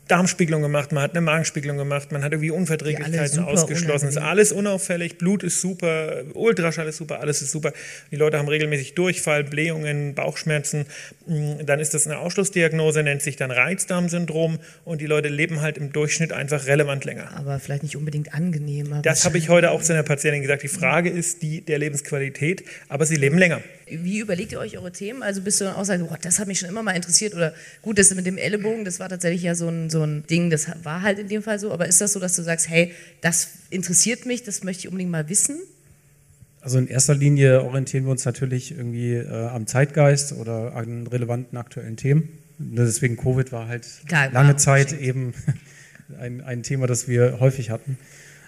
[0.08, 4.10] Darmspiegelung gemacht, man hat eine Magenspiegelung gemacht, man hat irgendwie Unverträglichkeiten ausgeschlossen.
[4.10, 7.74] Ist alles unauffällig, Blut ist super, Ultraschall ist super, alles ist super.
[8.12, 10.86] Die Leute haben regelmäßig Durchfall, Blähungen, Bauchschmerzen.
[11.26, 15.78] Mm, Dann ist das eine Ausschlussdiagnose, nennt sich dann Reizdarmsyndrom und die Leute leben halt
[15.78, 17.36] im Durchschnitt einfach relevant länger.
[17.36, 18.94] Aber vielleicht nicht unbedingt angenehm.
[18.94, 20.62] aber Das habe ich heute auch zu einer Patientin gesagt.
[20.64, 23.62] Die Frage ist die der Lebensqualität, aber sie leben länger.
[23.88, 25.22] Wie überlegt ihr euch eure Themen?
[25.22, 27.54] Also bist du dann auch sagen, oh, das hat mich schon immer mal interessiert oder
[27.84, 30.68] gut, das mit dem Ellenbogen, das war tatsächlich ja so ein, so ein Ding, das
[30.84, 33.50] war halt in dem Fall so, aber ist das so, dass du sagst, hey, das
[33.70, 35.58] interessiert mich, das möchte ich unbedingt mal wissen?
[36.60, 41.58] Also in erster Linie orientieren wir uns natürlich irgendwie äh, am Zeitgeist oder an relevanten
[41.58, 42.28] aktuellen Themen.
[42.58, 45.06] Deswegen Covid war halt Klar, lange war Zeit geschenkt.
[45.06, 45.34] eben
[46.20, 47.98] ein, ein Thema, das wir häufig hatten.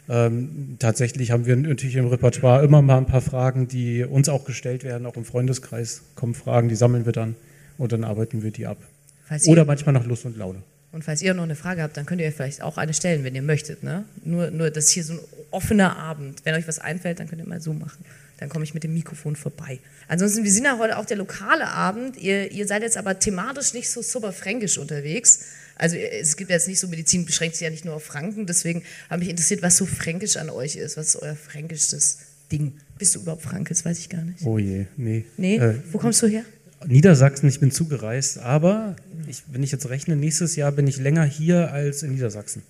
[0.09, 4.45] Ähm, tatsächlich haben wir natürlich im Repertoire immer mal ein paar Fragen, die uns auch
[4.45, 5.05] gestellt werden.
[5.05, 7.35] Auch im Freundeskreis kommen Fragen, die sammeln wir dann
[7.77, 8.77] und dann arbeiten wir die ab.
[9.25, 10.63] Falls Oder manchmal nach Lust und Laune.
[10.97, 13.23] Und falls ihr noch eine Frage habt, dann könnt ihr euch vielleicht auch eine stellen,
[13.23, 13.83] wenn ihr möchtet.
[13.83, 14.03] Ne?
[14.25, 15.19] Nur, nur, das ist hier so ein
[15.51, 16.43] offener Abend.
[16.43, 18.03] Wenn euch was einfällt, dann könnt ihr mal so machen.
[18.39, 19.77] Dann komme ich mit dem Mikrofon vorbei.
[20.07, 22.17] Ansonsten, wir sind ja heute auch der lokale Abend.
[22.17, 25.41] Ihr, ihr seid jetzt aber thematisch nicht so super fränkisch unterwegs.
[25.75, 28.81] Also es gibt jetzt nicht so, Medizin beschränkt sich ja nicht nur auf Franken, deswegen
[29.11, 30.97] habe mich interessiert, was so fränkisch an euch ist.
[30.97, 32.17] Was ist euer fränkisches
[32.51, 32.73] Ding?
[32.97, 33.69] Bist du überhaupt Frank?
[33.69, 34.41] Das weiß ich gar nicht.
[34.43, 35.25] Oh je, nee.
[35.37, 35.57] Nee?
[35.57, 36.43] Äh, Wo kommst du her?
[36.85, 38.95] Niedersachsen, ich bin zugereist, aber
[39.27, 42.61] ich, wenn ich jetzt rechne, nächstes Jahr bin ich länger hier als in Niedersachsen.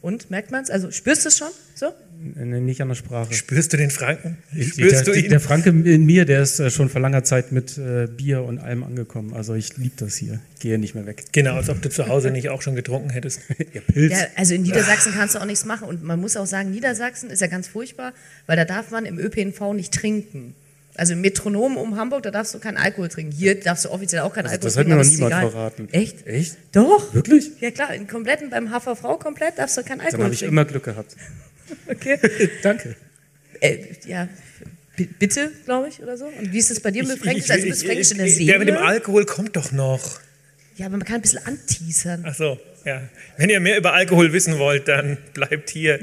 [0.00, 0.70] Und, merkt man es?
[0.70, 1.48] Also spürst du es schon?
[1.74, 1.92] So?
[2.36, 3.32] Nee, nicht an der Sprache.
[3.34, 4.38] Spürst du den Franken?
[4.54, 5.28] Ich- Spürst der, du ihn?
[5.28, 8.58] der Franke in mir, der ist äh, schon vor langer Zeit mit äh, Bier und
[8.60, 9.34] allem angekommen.
[9.34, 10.38] Also ich liebe das hier.
[10.54, 11.24] Ich gehe nicht mehr weg.
[11.32, 13.40] genau, als ob du zu Hause nicht auch schon getrunken hättest.
[13.74, 14.12] Ihr Pilz.
[14.12, 15.88] Ja, also in Niedersachsen kannst du auch nichts machen.
[15.88, 18.12] Und man muss auch sagen, Niedersachsen ist ja ganz furchtbar,
[18.46, 20.54] weil da darf man im ÖPNV nicht trinken.
[20.98, 23.32] Also im Metronom um Hamburg, da darfst du keinen Alkohol trinken.
[23.32, 24.98] Hier darfst du offiziell auch keinen Also Alkohol das hat trinken.
[24.98, 25.50] mir noch niemand egal.
[25.50, 25.88] verraten.
[25.92, 26.26] Echt?
[26.26, 26.56] Echt?
[26.72, 27.14] Doch.
[27.14, 27.52] Wirklich?
[27.60, 30.54] Ja klar, in kompletten, beim HVV komplett darfst du keinen Alkohol Dann habe ich trinken.
[30.54, 31.16] immer Glück gehabt.
[31.90, 32.18] Okay.
[32.62, 32.96] Danke.
[33.60, 34.26] Äh, ja,
[35.18, 36.24] bitte, glaube ich, oder so.
[36.26, 37.50] Und wie ist es bei dir mit Fränkisch?
[37.50, 38.46] Also du bist Fränkisch in der Seele.
[38.52, 40.20] Der mit dem Alkohol kommt doch noch.
[40.76, 42.24] ja, aber man kann ein bisschen anteasern.
[42.26, 43.02] Ach so, ja.
[43.36, 46.00] Wenn ihr mehr über Alkohol wissen wollt, dann bleibt hier.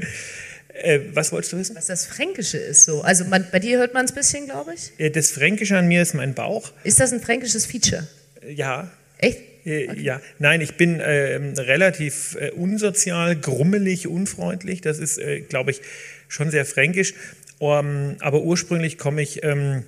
[0.81, 1.75] Äh, was wolltest du wissen?
[1.75, 3.01] Was das Fränkische ist so.
[3.01, 4.91] Also man, bei dir hört man es ein bisschen, glaube ich.
[4.99, 6.71] Äh, Das Fränkische an mir ist mein Bauch.
[6.83, 8.07] Ist das ein fränkisches Feature?
[8.41, 8.91] Äh, Ja.
[9.17, 9.39] Echt?
[9.65, 14.81] Äh, Ja, nein, ich bin ähm, relativ äh, unsozial, grummelig, unfreundlich.
[14.81, 15.81] Das ist, äh, glaube ich,
[16.27, 17.13] schon sehr fränkisch.
[17.57, 19.83] Um, aber ursprünglich komme ich, ähm,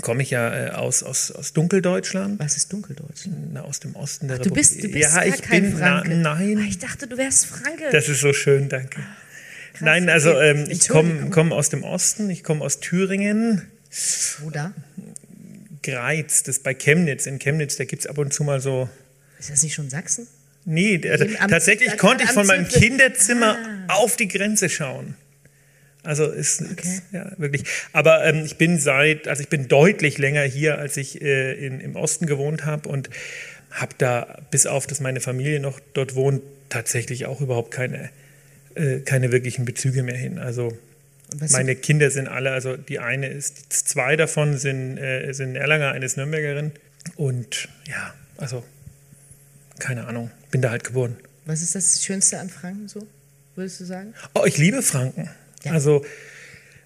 [0.00, 3.26] komme ich ja äh, aus, aus, aus Dunkeldeutschland, Was ist Dunkeldeutsch?
[3.52, 4.62] na, aus dem Osten der Du Republik.
[4.68, 6.10] bist, du bist ja, ich kein bin, Franke.
[6.14, 7.84] Na, nein, Ah, ich dachte, du wärst Franke.
[7.90, 9.00] Das ist so schön, danke.
[9.80, 13.62] Nein, also ähm, ich komme komm aus dem Osten, ich komme aus Thüringen,
[14.40, 14.72] Wo da?
[15.82, 17.26] Greiz, das ist bei Chemnitz.
[17.26, 18.88] In Chemnitz, da gibt es ab und zu mal so.
[19.38, 20.26] Ist das nicht schon Sachsen?
[20.64, 22.68] Nee, also, tatsächlich am- konnte ich von meinem.
[22.68, 23.56] Kinderzimmer
[23.88, 23.94] Ah.
[23.94, 25.14] auf die Grenze schauen.
[26.02, 26.88] Also ist, Okay.
[26.88, 27.64] ist ja wirklich.
[27.92, 31.80] Aber ähm, ich bin seit, also ich bin deutlich länger hier, als ich äh, in,
[31.80, 33.08] im Osten gewohnt habe und
[33.70, 38.10] habe da, bis auf dass meine Familie noch dort wohnt, tatsächlich auch überhaupt keine,
[38.78, 40.38] äh, keine wirklichen Bezüge mehr hin.
[40.38, 40.76] Also
[41.50, 46.06] meine Kinder sind alle, also die eine ist, zwei davon sind, äh, sind Erlanger, eine
[46.06, 46.72] ist Nürnbergerin.
[47.16, 48.64] Und ja, also
[49.78, 51.16] keine Ahnung, bin da halt geboren.
[51.44, 53.06] was ist das Schönste an Franken so,
[53.54, 54.14] würdest du sagen?
[54.34, 55.28] Oh, ich liebe Franken.
[55.64, 55.72] Ja.
[55.72, 56.04] Also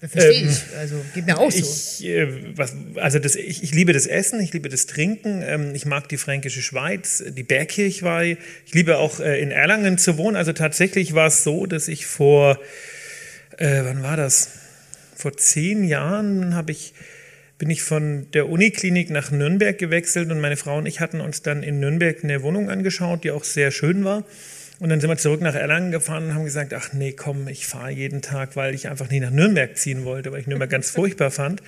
[0.03, 0.77] Das verstehe Ähm, ich.
[0.77, 1.59] Also geht mir auch so.
[1.59, 5.73] ich, äh, was, also das, ich, ich liebe das Essen, ich liebe das Trinken, ähm,
[5.73, 8.37] ich mag die fränkische Schweiz, die Bergkirchweih.
[8.65, 10.35] Ich liebe auch äh, in Erlangen zu wohnen.
[10.35, 12.59] Also tatsächlich war es so, dass ich vor,
[13.57, 14.49] äh, wann war das?
[15.15, 16.93] Vor zehn Jahren habe ich
[17.57, 21.43] bin ich von der Uniklinik nach Nürnberg gewechselt und meine Frau und ich hatten uns
[21.43, 24.25] dann in Nürnberg eine Wohnung angeschaut, die auch sehr schön war.
[24.79, 27.67] Und dann sind wir zurück nach Erlangen gefahren und haben gesagt, ach nee, komm, ich
[27.67, 30.89] fahre jeden Tag, weil ich einfach nie nach Nürnberg ziehen wollte, weil ich Nürnberg ganz
[30.91, 31.61] furchtbar fand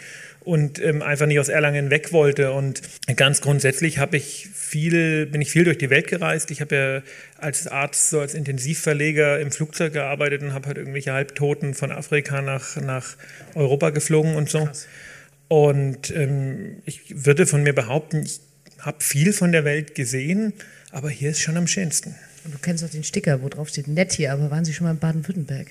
[0.45, 2.51] und ähm, einfach nicht aus Erlangen weg wollte.
[2.51, 2.81] Und
[3.15, 6.51] ganz grundsätzlich habe ich viel, bin ich viel durch die Welt gereist.
[6.51, 7.01] Ich habe ja
[7.37, 12.41] als Arzt, so als Intensivverleger im Flugzeug gearbeitet und habe halt irgendwelche Halbtoten von Afrika
[12.41, 13.15] nach, nach
[13.53, 14.69] Europa geflogen und so.
[15.47, 18.39] Und ähm, ich würde von mir behaupten, ich
[18.79, 20.53] habe viel von der Welt gesehen,
[20.91, 22.15] aber hier ist schon am schönsten.
[22.45, 24.85] Und du kennst doch den Sticker, wo drauf steht, nett hier, aber waren Sie schon
[24.85, 25.67] mal in Baden-Württemberg?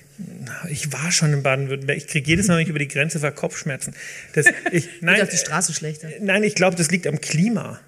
[0.69, 1.97] Ich war schon in Baden-Württemberg.
[1.97, 3.93] Ich kriege jedes Mal, wenn ich über die Grenze fahre, Kopfschmerzen.
[4.33, 6.09] Das, ich, nein, auf die Straße schlechter.
[6.19, 7.79] nein, ich glaube, das liegt am Klima.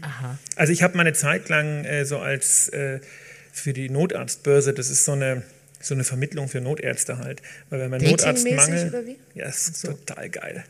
[0.00, 0.38] Aha.
[0.56, 2.98] Also ich habe meine Zeit lang äh, so als äh,
[3.52, 5.42] für die Notarztbörse, das ist so eine,
[5.80, 7.42] so eine Vermittlung für Notärzte halt.
[7.70, 9.16] Weil wenn man Notarztmangel...
[9.34, 10.64] Ja, das ist total geil.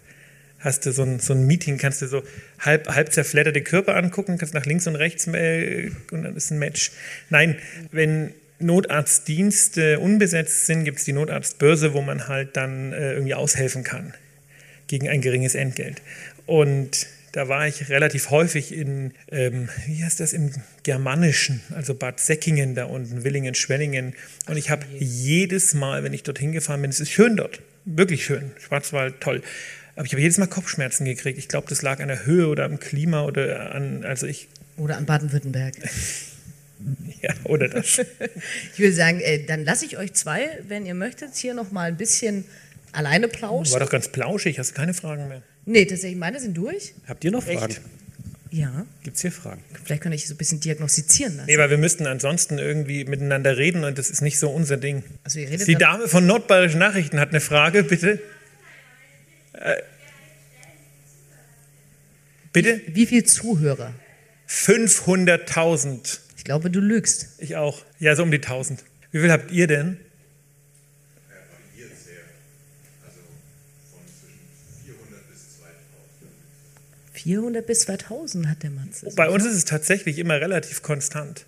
[0.62, 2.22] Hast du so ein, so ein Meeting, kannst du so
[2.61, 6.59] halb, halb zerfledderte Körper angucken, kannst nach links und rechts äh, und dann ist ein
[6.59, 6.92] Match.
[7.31, 7.57] Nein,
[7.90, 13.83] wenn Notarztdienste unbesetzt sind, gibt es die Notarztbörse, wo man halt dann äh, irgendwie aushelfen
[13.83, 14.14] kann
[14.87, 16.01] gegen ein geringes Entgelt.
[16.46, 22.20] Und da war ich relativ häufig in, ähm, wie heißt das, im Germanischen, also Bad
[22.20, 24.14] Säckingen da unten, Willingen, Schwenningen.
[24.46, 28.25] Und ich habe jedes Mal, wenn ich dorthin gefahren bin, es ist schön dort, wirklich
[28.25, 29.42] schön, Schwarzwald, toll.
[29.96, 31.38] Aber ich habe jedes Mal Kopfschmerzen gekriegt.
[31.38, 34.96] Ich glaube, das lag an der Höhe oder am Klima oder an, also ich, Oder
[34.96, 35.74] an Baden-Württemberg.
[37.22, 38.00] ja, oder das.
[38.72, 41.88] Ich würde sagen, äh, dann lasse ich euch zwei, wenn ihr möchtet, hier noch mal
[41.88, 42.44] ein bisschen
[42.92, 43.72] alleine plauschen.
[43.72, 45.42] War doch ganz plauschig, hast du keine Fragen mehr.
[45.64, 46.94] Nee, tatsächlich, meine sind durch.
[47.07, 47.59] Habt ihr noch Echt?
[47.59, 47.76] Fragen?
[48.50, 49.62] Ja, Gibt es hier Fragen?
[49.83, 51.46] vielleicht kann ich so ein bisschen diagnostizieren lassen.
[51.46, 55.05] Nee, weil wir müssten ansonsten irgendwie miteinander reden und das ist nicht so unser Ding.
[55.24, 58.20] Also ihr redet Die Dame von Nordbayerischen Nachrichten hat eine Frage, bitte.
[59.53, 59.77] Äh,
[62.53, 62.81] bitte?
[62.88, 63.93] Wie viel Zuhörer?
[64.49, 66.19] 500.000.
[66.37, 67.29] Ich glaube, du lügst.
[67.38, 67.85] Ich auch.
[67.99, 68.85] Ja, so um die 1000.
[69.11, 69.99] Wie viel habt ihr denn?
[71.29, 72.15] variiert sehr.
[73.05, 73.21] Also
[73.91, 74.41] von zwischen
[74.85, 77.12] 400 bis 2000.
[77.12, 78.91] 400 bis 2000 hat der Mann.
[79.17, 81.47] Bei uns ist es tatsächlich immer relativ konstant.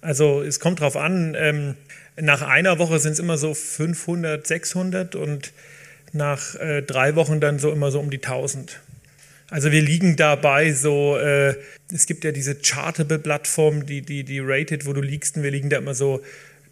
[0.00, 1.74] Also es kommt drauf an, ähm,
[2.16, 5.52] nach einer Woche sind es immer so 500, 600 und
[6.12, 8.80] nach äh, drei Wochen dann so immer so um die 1000.
[9.50, 11.54] Also wir liegen dabei so, äh,
[11.92, 15.70] es gibt ja diese Chartable-Plattform, die, die, die rated, wo du liegst und wir liegen
[15.70, 16.22] da immer so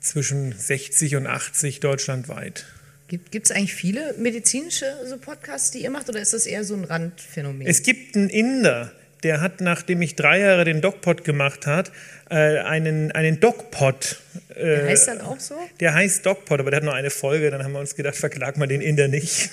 [0.01, 2.66] zwischen 60 und 80 deutschlandweit.
[3.09, 6.75] Gibt es eigentlich viele medizinische so Podcasts, die ihr macht, oder ist das eher so
[6.75, 7.66] ein Randphänomen?
[7.66, 8.92] Es gibt einen Inder,
[9.27, 11.91] der hat, nachdem ich drei Jahre den DocPod gemacht hat,
[12.31, 14.23] äh, einen, einen DocPod.
[14.55, 15.57] Äh, der heißt dann auch so?
[15.81, 18.57] Der heißt DocPod, aber der hat nur eine Folge, dann haben wir uns gedacht, verklag
[18.57, 19.51] mal den Inder nicht.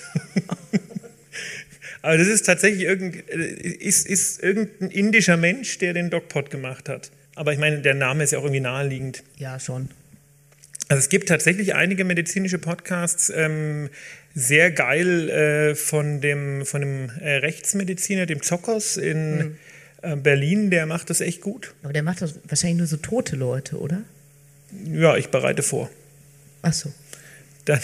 [2.04, 7.10] aber das ist tatsächlich irgend, ist, ist irgendein indischer Mensch, der den DocPod gemacht hat.
[7.34, 9.24] Aber ich meine, der Name ist ja auch irgendwie naheliegend.
[9.38, 9.90] Ja, schon.
[10.94, 13.90] Also es gibt tatsächlich einige medizinische Podcasts, ähm,
[14.36, 19.58] sehr geil äh, von dem, von dem äh, Rechtsmediziner, dem Zokos in mhm.
[20.04, 21.74] äh, Berlin, der macht das echt gut.
[21.82, 24.04] Aber der macht das wahrscheinlich nur so tote Leute, oder?
[24.86, 25.90] Ja, ich bereite vor.
[26.62, 26.94] Ach so.
[27.66, 27.80] Dann,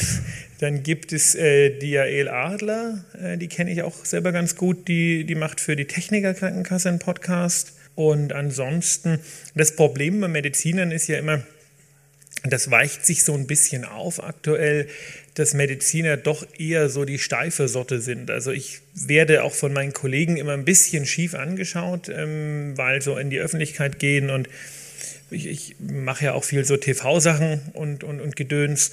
[0.60, 4.88] dann gibt es äh, die Jael Adler, äh, die kenne ich auch selber ganz gut,
[4.88, 7.74] die, die macht für die Technikerkrankenkasse einen Podcast.
[7.95, 9.17] Und ansonsten,
[9.56, 11.41] das Problem bei Medizinern ist ja immer,
[12.43, 14.88] das weicht sich so ein bisschen auf aktuell,
[15.34, 18.32] dass Mediziner doch eher so die steife Sorte sind.
[18.32, 23.17] Also ich werde auch von meinen Kollegen immer ein bisschen schief angeschaut, ähm, weil so
[23.17, 24.49] in die Öffentlichkeit gehen und
[25.32, 28.91] ich, ich mache ja auch viel so TV-Sachen und, und, und Gedöns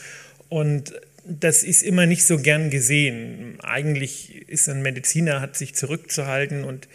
[0.48, 0.92] und
[1.28, 3.58] das ist immer nicht so gern gesehen.
[3.60, 6.86] Eigentlich ist ein Mediziner, hat sich zurückzuhalten und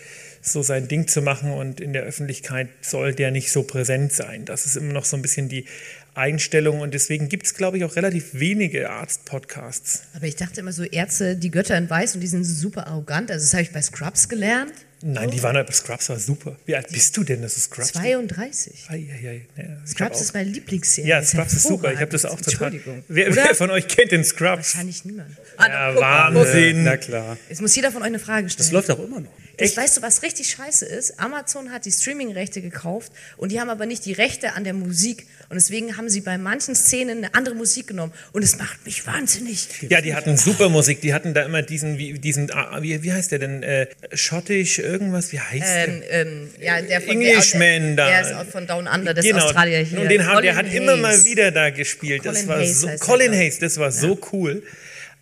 [0.41, 4.45] so sein Ding zu machen und in der Öffentlichkeit soll der nicht so präsent sein.
[4.45, 5.65] Das ist immer noch so ein bisschen die
[6.13, 10.03] Einstellung und deswegen gibt es, glaube ich, auch relativ wenige Arzt-Podcasts.
[10.13, 13.31] Aber ich dachte immer so, Ärzte, die Götter in Weiß und die sind super arrogant.
[13.31, 14.73] Also das habe ich bei Scrubs gelernt.
[15.03, 15.35] Nein, so.
[15.35, 16.55] die waren bei Scrubs war super.
[16.65, 18.85] Wie alt bist du denn, dass du Scrubs 32.
[18.89, 19.45] Ei, ei, ei.
[19.57, 21.09] Ja, Scrubs ist meine Lieblingsserie.
[21.09, 21.91] Ja, Scrubs ist super.
[21.91, 22.73] Ich habe das auch total.
[22.73, 23.03] Entschuldigung.
[23.07, 24.73] Wer, wer, von euch kennt den Scrubs?
[24.73, 25.29] Wahrscheinlich niemand.
[25.57, 26.83] Ah, ja, Wahnsinn.
[26.83, 27.37] Na klar.
[27.49, 28.65] Jetzt muss jeder von euch eine Frage stellen.
[28.65, 29.31] Das läuft auch immer noch.
[29.57, 31.19] Das, weißt du, was richtig scheiße ist?
[31.19, 35.27] Amazon hat die Streaming-Rechte gekauft und die haben aber nicht die Rechte an der Musik.
[35.49, 38.13] Und deswegen haben sie bei manchen Szenen eine andere Musik genommen.
[38.31, 39.67] Und es macht mich wahnsinnig.
[39.89, 41.01] Ja, die hatten super Musik.
[41.01, 43.61] Die hatten da immer diesen, wie, diesen, ah, wie, wie heißt der denn?
[43.61, 46.21] Äh, schottisch, irgendwas, wie heißt ähm, der?
[46.21, 48.07] Ähm, ja, der von Englishman da.
[48.07, 49.43] Der ist auch von Down Under, das genau.
[49.45, 50.01] Australier hier.
[50.01, 51.01] Und den haben, der hat Colin immer Hayes.
[51.01, 52.25] mal wieder da gespielt.
[52.25, 54.63] Das Colin war Hayes so, Colin Hayes, das war so cool.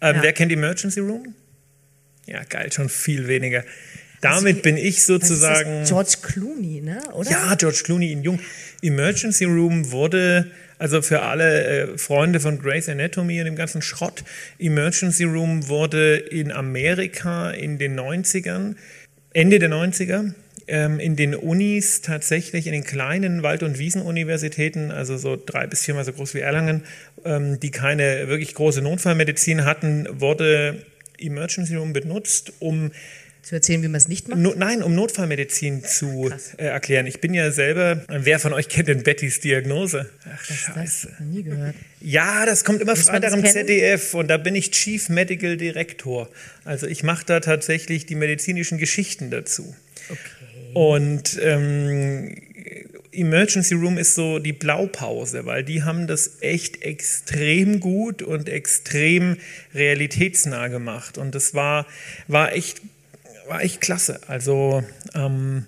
[0.01, 0.23] Ähm, Ja.
[0.23, 1.33] Wer kennt Emergency Room?
[2.25, 3.63] Ja, geil, schon viel weniger.
[4.21, 5.79] Damit bin ich sozusagen.
[5.81, 5.89] das?
[5.89, 7.01] George Clooney, ne?
[7.13, 7.31] Oder?
[7.31, 8.39] Ja, George Clooney in Jung.
[8.81, 14.23] Emergency Room wurde, also für alle äh, Freunde von Grey's Anatomy und dem ganzen Schrott,
[14.57, 18.75] Emergency Room wurde in Amerika in den 90ern,
[19.33, 20.33] Ende der 90er,
[20.67, 25.83] ähm, in den Unis tatsächlich, in den kleinen Wald- und Wiesenuniversitäten, also so drei bis
[25.83, 26.83] viermal so groß wie Erlangen,
[27.25, 30.85] ähm, die keine wirklich große Notfallmedizin hatten, wurde
[31.19, 32.91] Emergency Room benutzt, um
[33.41, 34.39] Zu erzählen, wie man es nicht macht?
[34.39, 37.07] No, nein, um Notfallmedizin zu äh, erklären.
[37.07, 40.09] Ich bin ja selber, wer von euch kennt denn Bettys Diagnose?
[40.25, 40.57] Ach, das?
[40.57, 41.09] scheiße.
[41.19, 41.75] Noch nie gehört.
[42.01, 43.45] Ja, das kommt immer Muss Freitag das im?
[43.45, 46.29] ZDF und da bin ich Chief Medical Director.
[46.65, 49.75] Also ich mache da tatsächlich die medizinischen Geschichten dazu.
[50.73, 52.35] Und ähm,
[53.11, 59.37] Emergency Room ist so die Blaupause, weil die haben das echt extrem gut und extrem
[59.73, 61.17] realitätsnah gemacht.
[61.17, 61.87] Und das war,
[62.27, 62.81] war, echt,
[63.49, 64.19] war echt klasse.
[64.27, 64.83] Also,
[65.15, 65.65] ähm,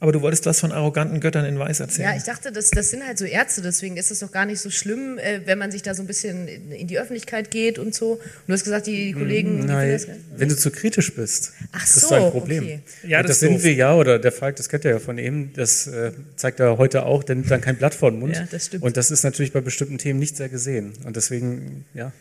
[0.00, 2.10] aber du wolltest was von arroganten Göttern in Weiß erzählen.
[2.10, 4.60] Ja, ich dachte, das, das sind halt so Ärzte, deswegen ist es doch gar nicht
[4.60, 7.80] so schlimm, äh, wenn man sich da so ein bisschen in in die Öffentlichkeit geht
[7.80, 8.12] und so.
[8.12, 9.62] Und du hast gesagt, die Kollegen.
[9.62, 11.52] die Nein, finden das- wenn du zu kritisch bist.
[11.72, 12.62] Ach das ist so, ein Problem.
[12.62, 12.80] okay.
[13.08, 13.64] Ja, das das, ist sind doof.
[13.64, 16.78] wir ja, oder der Falk, das kennt ihr ja von ihm, das äh, zeigt er
[16.78, 18.36] heute auch, denn dann kein Blatt vor den Mund.
[18.36, 18.84] Ja, das stimmt.
[18.84, 20.92] Und das ist natürlich bei bestimmten Themen nicht sehr gesehen.
[21.04, 22.12] Und deswegen, ja.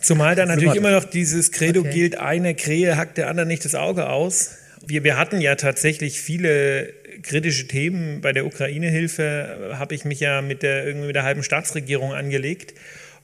[0.00, 1.90] Zumal da natürlich immer noch dieses Credo Okay.
[1.92, 4.56] gilt, eine Krähe hackt der anderen nicht das Auge aus.
[4.86, 8.20] Wir, wir hatten ja tatsächlich viele kritische Themen.
[8.20, 12.74] Bei der Ukraine-Hilfe habe ich mich ja mit der, irgendwie mit der halben Staatsregierung angelegt.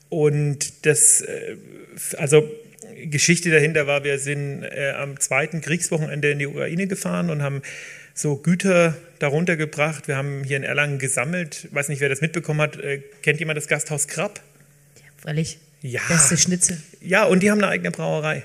[0.08, 1.56] Und das, äh,
[2.16, 2.48] also
[3.04, 7.62] Geschichte dahinter war, wir sind äh, am zweiten Kriegswochenende in die Ukraine gefahren und haben
[8.14, 10.08] so Güter darunter gebracht.
[10.08, 11.68] Wir haben hier in Erlangen gesammelt.
[11.72, 12.78] Weiß nicht, wer das mitbekommen hat.
[12.78, 14.40] Äh, kennt jemand das Gasthaus Krabb?
[15.16, 15.58] Freilich.
[15.82, 16.00] Ja.
[16.08, 16.82] Beste Schnitzel.
[17.00, 18.44] Ja, und die haben eine eigene Brauerei.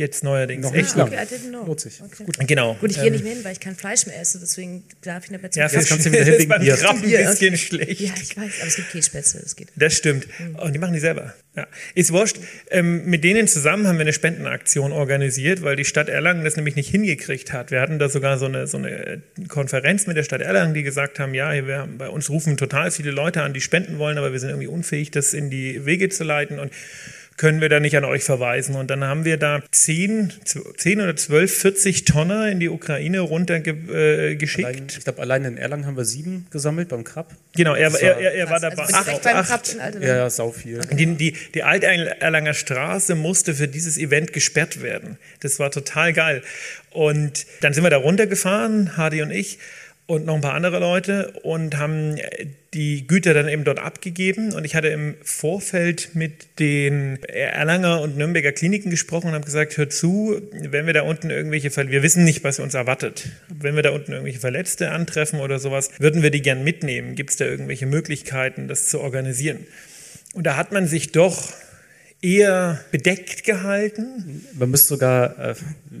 [0.00, 0.64] Jetzt neuerdings.
[0.64, 1.12] Noch Echt nicht lang.
[1.12, 1.64] Okay, know.
[1.64, 2.02] Lohnt sich.
[2.02, 2.24] Okay.
[2.24, 2.38] Gut.
[2.46, 2.74] Genau.
[2.74, 5.24] Gut, ich gehe Ähm, nicht mehr hin, weil ich kein Fleisch mehr esse, deswegen darf
[5.24, 6.74] ich nicht mehr zum Ja, Jetzt kannst du wieder das hin wegen Bier.
[6.88, 7.56] Ein bisschen okay.
[7.56, 8.00] schlecht.
[8.00, 9.68] Ja, ich weiß, aber es gibt Kässpätzle, das geht.
[9.76, 10.26] Das stimmt.
[10.60, 11.34] Und die machen die selber.
[11.56, 11.66] Ja.
[11.94, 12.36] Ist wurscht.
[12.70, 16.76] Ähm, mit denen zusammen haben wir eine Spendenaktion organisiert, weil die Stadt Erlangen das nämlich
[16.76, 17.70] nicht hingekriegt hat.
[17.70, 21.18] Wir hatten da sogar so eine, so eine Konferenz mit der Stadt Erlangen, die gesagt
[21.18, 24.32] haben, ja, wir haben, bei uns rufen total viele Leute an, die spenden wollen, aber
[24.32, 26.72] wir sind irgendwie unfähig, das in die Wege zu leiten und
[27.40, 28.74] können wir da nicht an euch verweisen.
[28.74, 30.30] Und dann haben wir da 10,
[30.76, 33.88] 10 oder 12, 40 Tonner in die Ukraine runtergeschickt.
[33.90, 34.96] Äh, geschickt.
[34.98, 37.32] Ich glaube, allein in Erlangen haben wir sieben gesammelt beim Krab.
[37.56, 38.82] genau, er, er, war- er, er war dabei.
[38.82, 40.80] Also direkt beim Acht- Krab Ja, ja, sau viel.
[40.92, 45.16] Die, die, die Alterlanger Straße musste für dieses Event gesperrt werden.
[45.40, 46.42] Das war total geil.
[46.90, 49.58] Und dann sind wir da runtergefahren, Hardy und ich
[50.10, 52.16] und noch ein paar andere Leute und haben
[52.74, 54.52] die Güter dann eben dort abgegeben.
[54.52, 59.76] Und ich hatte im Vorfeld mit den Erlanger und Nürnberger Kliniken gesprochen und habe gesagt,
[59.76, 63.28] hört zu, wenn wir da unten irgendwelche, Ver wir wissen nicht, was uns erwartet.
[63.48, 67.14] Wenn wir da unten irgendwelche Verletzte antreffen oder sowas, würden wir die gern mitnehmen.
[67.14, 69.64] Gibt es da irgendwelche Möglichkeiten, das zu organisieren?
[70.34, 71.52] Und da hat man sich doch
[72.22, 74.44] eher bedeckt gehalten.
[74.58, 75.54] Man müsste sogar, äh,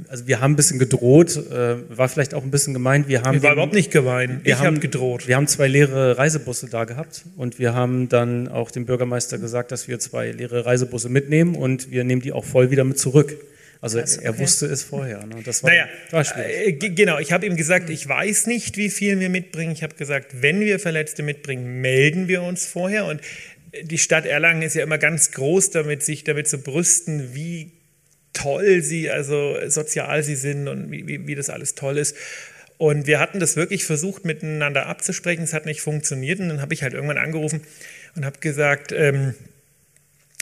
[0.08, 3.08] also wir haben ein bisschen gedroht, äh, war vielleicht auch ein bisschen gemeint.
[3.08, 4.44] Wir haben Mir war den- überhaupt nicht geweint.
[4.44, 5.26] Wir Ich haben habe gedroht.
[5.28, 9.72] Wir haben zwei leere Reisebusse da gehabt und wir haben dann auch dem Bürgermeister gesagt,
[9.72, 13.36] dass wir zwei leere Reisebusse mitnehmen und wir nehmen die auch voll wieder mit zurück.
[13.82, 14.40] Also Krass, er okay.
[14.40, 15.24] wusste es vorher.
[15.26, 15.36] Ne?
[15.42, 16.82] Das war, Naja, war schwierig.
[16.84, 17.18] äh, genau.
[17.18, 19.72] Ich habe ihm gesagt, ich weiß nicht, wie viel wir mitbringen.
[19.72, 23.06] Ich habe gesagt, wenn wir Verletzte mitbringen, melden wir uns vorher.
[23.06, 23.22] Und
[23.82, 27.72] die Stadt Erlangen ist ja immer ganz groß damit, sich damit zu brüsten, wie
[28.32, 32.16] toll sie, also sozial sie sind und wie, wie, wie das alles toll ist.
[32.78, 35.42] Und wir hatten das wirklich versucht, miteinander abzusprechen.
[35.42, 36.40] Es hat nicht funktioniert.
[36.40, 37.60] Und dann habe ich halt irgendwann angerufen
[38.16, 39.34] und habe gesagt, ähm,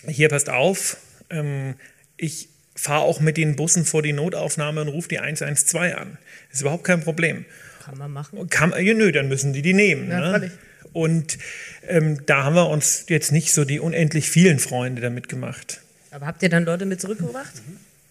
[0.07, 0.99] hier passt auf,
[1.31, 1.75] ähm,
[2.17, 6.17] ich fahre auch mit den Bussen vor die Notaufnahme und rufe die 112 an.
[6.53, 7.45] Ist überhaupt kein Problem.
[7.85, 8.49] Kann man machen.
[8.51, 10.09] Kann, ja, nö, dann müssen die die nehmen.
[10.09, 10.53] Ja, ne?
[10.93, 11.39] Und
[11.87, 15.81] ähm, da haben wir uns jetzt nicht so die unendlich vielen Freunde damit gemacht.
[16.11, 17.53] Aber habt ihr dann Leute mit zurückgebracht?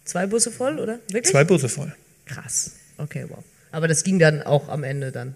[0.05, 0.99] Zwei Busse voll, oder?
[1.09, 1.31] Wirklich?
[1.31, 1.93] Zwei Busse voll.
[2.25, 2.71] Krass.
[2.97, 3.43] Okay, wow.
[3.71, 5.35] Aber das ging dann auch am Ende dann.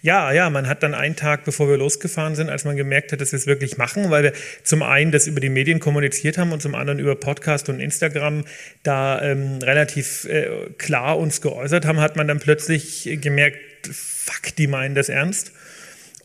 [0.00, 3.20] Ja, ja, man hat dann einen Tag, bevor wir losgefahren sind, als man gemerkt hat,
[3.20, 6.52] dass wir es wirklich machen, weil wir zum einen das über die Medien kommuniziert haben
[6.52, 8.44] und zum anderen über Podcast und Instagram
[8.82, 13.58] da ähm, relativ äh, klar uns geäußert haben, hat man dann plötzlich gemerkt,
[13.92, 15.52] fuck, die meinen das ernst.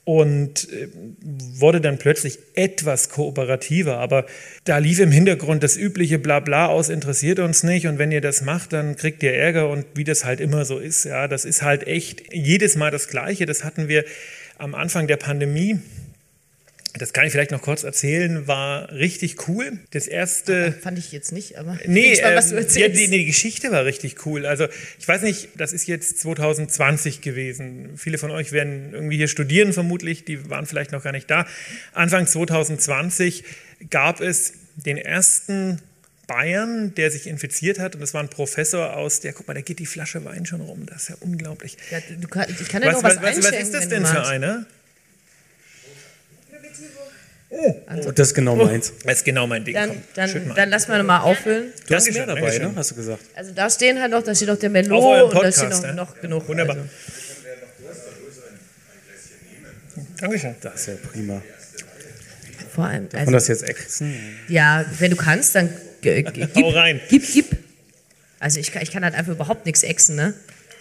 [0.06, 0.90] Und äh,
[1.22, 4.00] wurde dann plötzlich etwas kooperativer.
[4.00, 4.26] Aber
[4.66, 7.88] da lief im Hintergrund das übliche Blabla aus, interessiert uns nicht.
[7.88, 9.70] Und wenn ihr das macht, dann kriegt ihr Ärger.
[9.70, 13.08] Und wie das halt immer so ist, ja, das ist halt echt jedes Mal das
[13.08, 13.46] Gleiche.
[13.46, 14.04] Das hatten wir
[14.58, 15.80] am Anfang der Pandemie.
[16.96, 19.80] Das kann ich vielleicht noch kurz erzählen, war richtig cool.
[19.92, 20.74] Das erste.
[20.74, 23.00] Fand ich jetzt nicht, aber Nee, gespannt, was du ähm, ja, erzählst.
[23.00, 24.46] die, nee, die Geschichte war richtig cool.
[24.46, 24.68] Also
[25.00, 27.98] ich weiß nicht, das ist jetzt 2020 gewesen.
[27.98, 31.48] Viele von euch werden irgendwie hier studieren vermutlich, die waren vielleicht noch gar nicht da.
[31.94, 33.44] Anfang 2020
[33.90, 35.80] gab es den ersten
[36.28, 39.62] Bayern, der sich infiziert hat und das war ein Professor aus der, guck mal, da
[39.62, 41.76] geht die Flasche Wein schon rum, das ist ja unglaublich.
[41.92, 42.28] ja, du,
[42.62, 44.66] ich kann dir Was, noch was, was, was, ist das denn für einer?
[47.56, 48.92] Oh, das ist genau meins.
[49.04, 49.76] Das ist genau mein Ding.
[49.76, 50.56] Dann, dann, mal.
[50.56, 51.72] dann lass mal nochmal auffüllen.
[51.88, 52.74] Du hast mehr dabei, ne?
[52.76, 53.24] hast du gesagt.
[53.36, 55.82] Also da stehen halt noch, da steht noch der Auf eurem und da steht Podcast,
[55.84, 55.96] noch, ne?
[55.96, 56.48] noch genug.
[56.48, 56.78] Wunderbar.
[56.78, 56.90] Also.
[60.20, 60.56] Dankeschön.
[60.62, 61.42] Das ist ja prima.
[62.74, 64.16] Vor allem, Und also, das jetzt exen.
[64.48, 65.70] ja, wenn du kannst, dann
[66.06, 67.00] Hau gib, rein.
[67.10, 67.58] gib, gib.
[68.40, 70.34] Also ich kann, ich kann halt einfach überhaupt nichts exen, ne?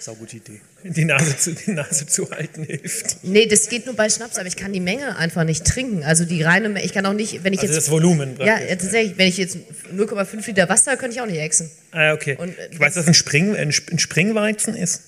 [0.04, 0.60] Sau gute Idee.
[0.82, 3.18] Die Nase, zu, die Nase zu halten hilft.
[3.22, 6.02] Nee, das geht nur bei Schnaps, aber ich kann die Menge einfach nicht trinken.
[6.02, 7.84] Also die reine Menge, ich kann auch nicht, wenn ich Also jetzt...
[7.86, 8.36] das Volumen.
[8.40, 9.58] ja, tatsächlich, wenn ich jetzt
[9.94, 11.70] 0,5 Liter Wasser, könnte ich auch nicht exen.
[11.92, 12.36] Ah, okay.
[12.36, 15.02] Und, äh, ich weiß, dass ein, Spring, ein Sp- ein Springweizen ist.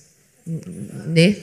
[0.44, 1.38] Nee.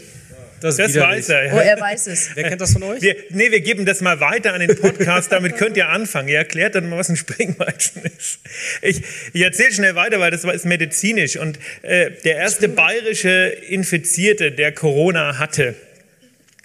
[0.62, 1.54] Das, Das weiß er.
[1.54, 2.30] Oh, er weiß es.
[2.36, 3.02] Wer kennt das von euch?
[3.02, 6.30] Wir, nee, wir geben das mal weiter an den Podcast, damit könnt ihr anfangen.
[6.30, 8.40] Ihr erklärt dann mal, was ein Springweizen ist.
[8.82, 9.02] Ich,
[9.34, 11.36] ich erzähle schnell weiter, weil das ist medizinisch.
[11.36, 15.76] Und äh, der erste bayerische Infizierte, der Corona hatte,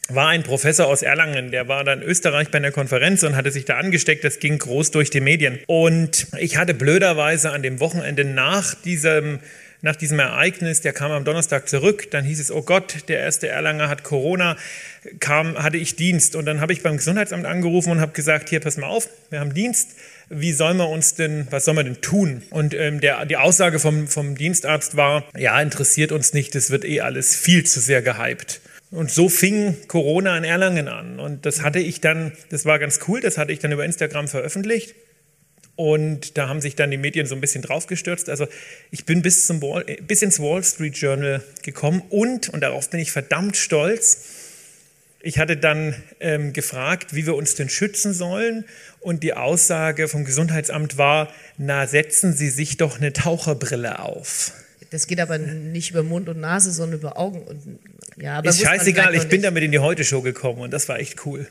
[0.08, 3.50] war ein Professor aus Erlangen, der war dann in Österreich bei einer Konferenz und hatte
[3.50, 4.22] sich da angesteckt.
[4.24, 5.58] Das ging groß durch die Medien.
[5.66, 9.40] Und ich hatte blöderweise an dem Wochenende nach diesem,
[9.86, 13.46] nach diesem Ereignis, der kam am Donnerstag zurück, dann hieß es, oh Gott, der erste
[13.46, 14.56] Erlanger hat Corona,
[15.20, 16.34] kam, hatte ich Dienst.
[16.34, 19.38] Und dann habe ich beim Gesundheitsamt angerufen und habe gesagt, hier, pass mal auf, wir
[19.38, 19.90] haben Dienst.
[20.28, 22.42] Wie sollen wir uns denn, was sollen wir denn tun?
[22.50, 26.84] Und ähm, der, die Aussage vom, vom Dienstarzt war, ja, interessiert uns nicht, das wird
[26.84, 28.60] eh alles viel zu sehr gehypt.
[28.90, 31.20] Und so fing Corona in Erlangen an.
[31.20, 34.26] Und das hatte ich dann, das war ganz cool, das hatte ich dann über Instagram
[34.26, 34.96] veröffentlicht.
[35.76, 38.28] Und da haben sich dann die Medien so ein bisschen draufgestürzt.
[38.30, 38.46] Also
[38.90, 43.00] ich bin bis, zum Wall, bis ins Wall Street Journal gekommen und, und darauf bin
[43.00, 44.22] ich verdammt stolz,
[45.26, 48.64] ich hatte dann ähm, gefragt, wie wir uns denn schützen sollen.
[49.00, 54.52] Und die Aussage vom Gesundheitsamt war, na, setzen Sie sich doch eine Taucherbrille auf.
[54.90, 57.42] Das geht aber nicht über Mund und Nase, sondern über Augen.
[57.42, 57.80] Und,
[58.22, 61.26] ja, aber Ist scheißegal, ich bin damit in die Heute-Show gekommen und das war echt
[61.26, 61.48] cool.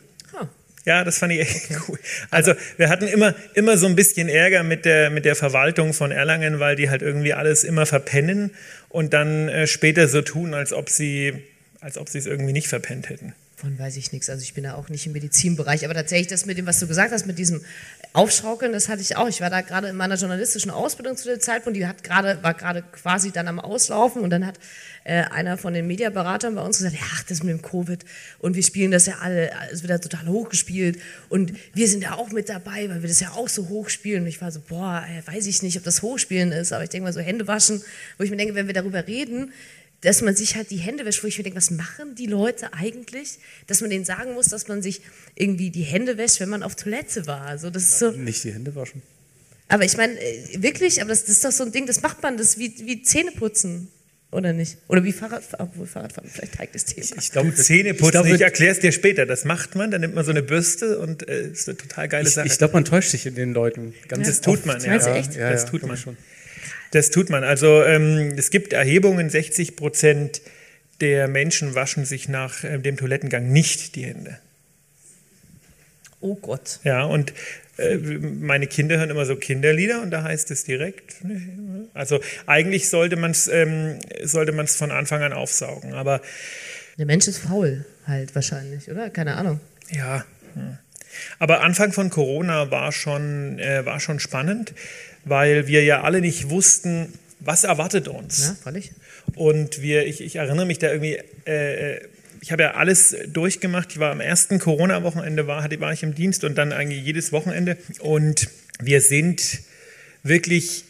[0.85, 1.99] Ja, das fand ich echt cool.
[2.29, 6.11] Also wir hatten immer, immer so ein bisschen Ärger mit der, mit der Verwaltung von
[6.11, 8.51] Erlangen, weil die halt irgendwie alles immer verpennen
[8.89, 11.33] und dann äh, später so tun, als ob sie
[11.85, 13.35] als ob sie es irgendwie nicht verpennt hätten.
[13.57, 14.27] Von weiß ich nichts.
[14.27, 15.85] Also ich bin da auch nicht im Medizinbereich.
[15.85, 17.61] Aber tatsächlich das mit dem, was du gesagt hast, mit diesem
[18.15, 19.27] Aufschaukeln, das hatte ich auch.
[19.27, 21.75] Ich war da gerade in meiner journalistischen Ausbildung zu dem Zeitpunkt.
[21.77, 24.57] Die hat gerade, war gerade quasi dann am Auslaufen und dann hat
[25.03, 28.05] äh, einer von den Mediaberatern bei uns gesagt, ja, das mit dem Covid
[28.39, 30.99] und wir spielen das ja alle, es wird ja total hochgespielt
[31.29, 34.23] und wir sind ja auch mit dabei, weil wir das ja auch so hochspielen.
[34.23, 36.89] Und ich war so, boah, ey, weiß ich nicht, ob das Hochspielen ist, aber ich
[36.89, 37.81] denke mal so Hände waschen,
[38.17, 39.51] wo ich mir denke, wenn wir darüber reden,
[40.01, 42.73] dass man sich halt die Hände wäscht, wo ich mir denke, was machen die Leute
[42.73, 43.39] eigentlich?
[43.67, 45.01] Dass man denen sagen muss, dass man sich
[45.35, 47.41] irgendwie die Hände wäscht, wenn man auf Toilette war.
[47.41, 49.01] Also das ist so, Nicht die Hände waschen.
[49.67, 52.21] aber ich meine, äh, wirklich, aber das, das ist doch so ein Ding, das macht
[52.21, 53.87] man, das ist wie, wie Zähneputzen,
[54.31, 54.77] oder nicht?
[54.89, 57.07] Oder wie Fahrradfahren, obwohl Fahrradfahren vielleicht heikles Thema.
[57.19, 59.25] Ich glaube, Zähne ich putzen, glaube, ich erkläre es dir später.
[59.25, 62.27] Das macht man, dann nimmt man so eine Bürste und äh, ist eine total geile
[62.27, 62.45] ich, Sache.
[62.45, 63.93] ich glaube, man täuscht sich in den Leuten.
[64.09, 64.97] Ganz Das tut man, ja.
[64.97, 65.35] Ja, echt?
[65.35, 66.17] Ja, das ja, tut glaub man ich schon.
[66.95, 67.43] Das tut man.
[67.43, 70.41] Also ähm, es gibt Erhebungen, 60 Prozent
[71.01, 74.39] der Menschen waschen sich nach äh, dem Toilettengang nicht die Hände.
[76.21, 76.79] Oh Gott.
[76.85, 77.33] Ja, und
[77.75, 81.15] äh, meine Kinder hören immer so Kinderlieder und da heißt es direkt.
[81.93, 85.93] Also eigentlich sollte man es ähm, sollte man's von Anfang an aufsaugen.
[85.95, 86.21] Aber
[86.97, 89.09] Der Mensch ist faul, halt wahrscheinlich, oder?
[89.09, 89.59] Keine Ahnung.
[89.91, 90.23] Ja.
[90.53, 90.77] hm.
[91.39, 94.73] Aber Anfang von Corona war schon, äh, war schon spannend,
[95.25, 98.47] weil wir ja alle nicht wussten, was erwartet uns.
[98.47, 98.91] Ja, freilich.
[99.35, 101.99] Und wir, ich, ich erinnere mich da irgendwie, äh,
[102.41, 103.91] ich habe ja alles durchgemacht.
[103.91, 107.77] Ich war am ersten Corona-Wochenende, war, war ich im Dienst und dann eigentlich jedes Wochenende.
[107.99, 108.49] Und
[108.79, 109.59] wir sind
[110.23, 110.85] wirklich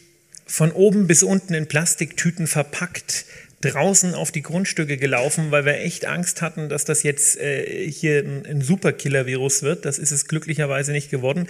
[0.46, 3.24] von oben bis unten in Plastiktüten verpackt
[3.62, 8.20] draußen auf die Grundstücke gelaufen, weil wir echt Angst hatten, dass das jetzt äh, hier
[8.20, 9.84] ein, ein Superkiller-Virus wird.
[9.84, 11.48] Das ist es glücklicherweise nicht geworden.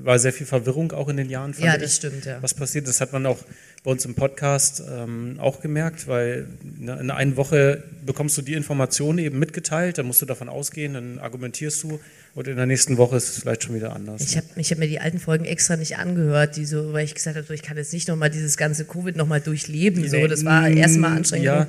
[0.02, 1.54] war sehr viel Verwirrung auch in den Jahren.
[1.54, 2.42] fand Ja, ich, das stimmt, ja.
[2.42, 3.38] Was passiert, das hat man auch
[3.84, 8.54] bei uns im Podcast ähm, auch gemerkt, weil ne, in einer Woche bekommst du die
[8.54, 12.00] Informationen eben mitgeteilt, dann musst du davon ausgehen, dann argumentierst du
[12.36, 14.20] und in der nächsten Woche ist es vielleicht schon wieder anders.
[14.20, 17.14] Ich habe ich hab mir die alten Folgen extra nicht angehört, die so, weil ich
[17.14, 20.06] gesagt habe, so, ich kann jetzt nicht nochmal dieses ganze Covid nochmal durchleben.
[20.06, 21.46] So, das war erstmal anstrengend.
[21.46, 21.66] Ja,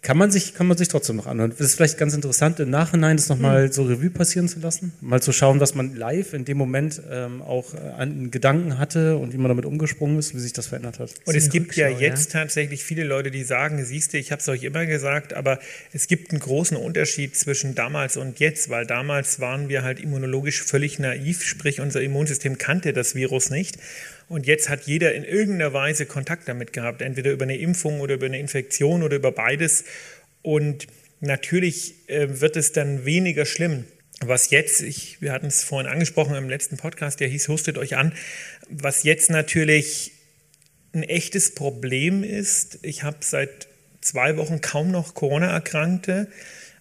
[0.00, 1.50] kann man, sich, kann man sich trotzdem noch anhören.
[1.50, 3.72] Das ist vielleicht ganz interessant, im Nachhinein das nochmal Hm.
[3.72, 4.92] so Revue passieren zu lassen.
[5.00, 9.16] Mal zu schauen, was man live in dem Moment ähm, auch äh, an Gedanken hatte
[9.16, 11.10] und wie man damit umgesprungen ist, wie sich das verändert hat.
[11.24, 14.48] Und es gibt ja jetzt tatsächlich viele Leute, die sagen, siehst du, ich habe es
[14.48, 15.58] euch immer gesagt, aber
[15.92, 20.62] es gibt einen großen Unterschied zwischen damals und jetzt, weil damals waren wir halt immunologisch
[20.62, 23.78] völlig naiv, sprich unser Immunsystem kannte das Virus nicht.
[24.28, 28.14] Und jetzt hat jeder in irgendeiner Weise Kontakt damit gehabt, entweder über eine Impfung oder
[28.14, 29.84] über eine Infektion oder über beides.
[30.42, 30.86] Und
[31.20, 33.84] natürlich äh, wird es dann weniger schlimm.
[34.20, 37.96] Was jetzt, ich, wir hatten es vorhin angesprochen im letzten Podcast, der hieß Hustet euch
[37.96, 38.12] an,
[38.68, 40.12] was jetzt natürlich
[40.92, 42.80] ein echtes Problem ist.
[42.82, 43.68] Ich habe seit
[44.00, 46.28] zwei Wochen kaum noch Corona-Erkrankte,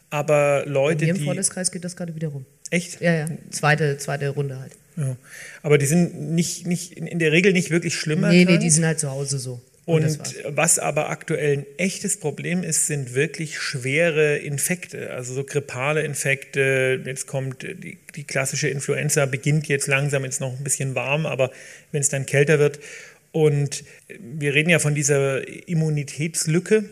[0.09, 1.25] aber Leute, Hier im die.
[1.25, 2.45] Freundeskreis geht das gerade wieder rum.
[2.71, 3.01] Echt?
[3.01, 3.27] Ja, ja.
[3.51, 4.73] Zweite, zweite Runde halt.
[4.97, 5.15] Ja.
[5.61, 8.29] Aber die sind nicht, nicht, in der Regel nicht wirklich schlimmer.
[8.29, 9.61] Nee, nee, die sind halt zu Hause so.
[9.85, 10.19] Und Und
[10.49, 17.01] was aber aktuell ein echtes Problem ist, sind wirklich schwere Infekte, also so grippale Infekte.
[17.05, 21.51] Jetzt kommt die, die klassische Influenza, beginnt jetzt langsam, ist noch ein bisschen warm, aber
[21.93, 22.81] wenn es dann kälter wird.
[23.31, 23.85] Und
[24.19, 26.83] wir reden ja von dieser Immunitätslücke.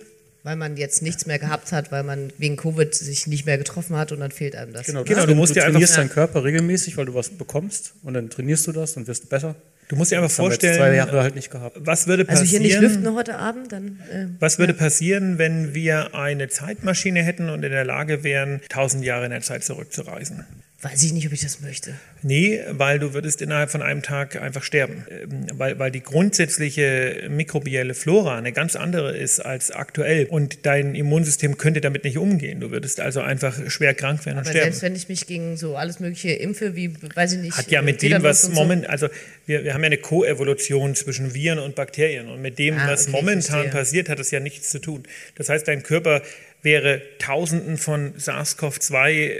[0.45, 3.97] Weil man jetzt nichts mehr gehabt hat, weil man wegen Covid sich nicht mehr getroffen
[3.97, 4.85] hat und dann fehlt einem das.
[4.85, 6.01] Genau, Genau, du, du musst du dir einfach- trainierst Ja.
[6.03, 9.55] deinen Körper regelmäßig, weil du was bekommst und dann trainierst du das und wirst besser.
[9.87, 11.77] Du musst dir einfach Das jetzt zwei vorstellen, Jahre halt nicht gehabt.
[11.79, 12.63] was würde Also passieren.
[12.63, 17.49] hier nicht lüften heute Abend, dann äh, Was würde passieren, wenn wir eine Zeitmaschine hätten
[17.49, 20.45] und in der Lage wären, tausend Jahre in der Zeit zurückzureisen?
[20.85, 21.95] Weiß ich nicht, ob ich das möchte.
[22.21, 25.03] Nee, weil du würdest innerhalb von einem Tag einfach sterben.
[25.09, 30.93] Ähm, Weil, weil die grundsätzliche mikrobielle Flora eine ganz andere ist als aktuell und dein
[30.93, 32.59] Immunsystem könnte damit nicht umgehen.
[32.59, 34.65] Du würdest also einfach schwer krank werden und Aber sterben.
[34.65, 37.57] selbst wenn ich mich gegen so alles mögliche impfe, wie, weiß ich nicht.
[37.57, 38.61] Hat ja äh, mit dem, was und so.
[38.61, 39.07] moment, also
[39.47, 43.07] wir, wir haben ja eine Koevolution zwischen Viren und Bakterien und mit dem, Ah, was
[43.07, 45.03] okay, momentan passiert, hat es ja nichts zu tun.
[45.35, 46.21] Das heißt, dein Körper
[46.61, 49.31] wäre Tausenden von SARS-CoV-2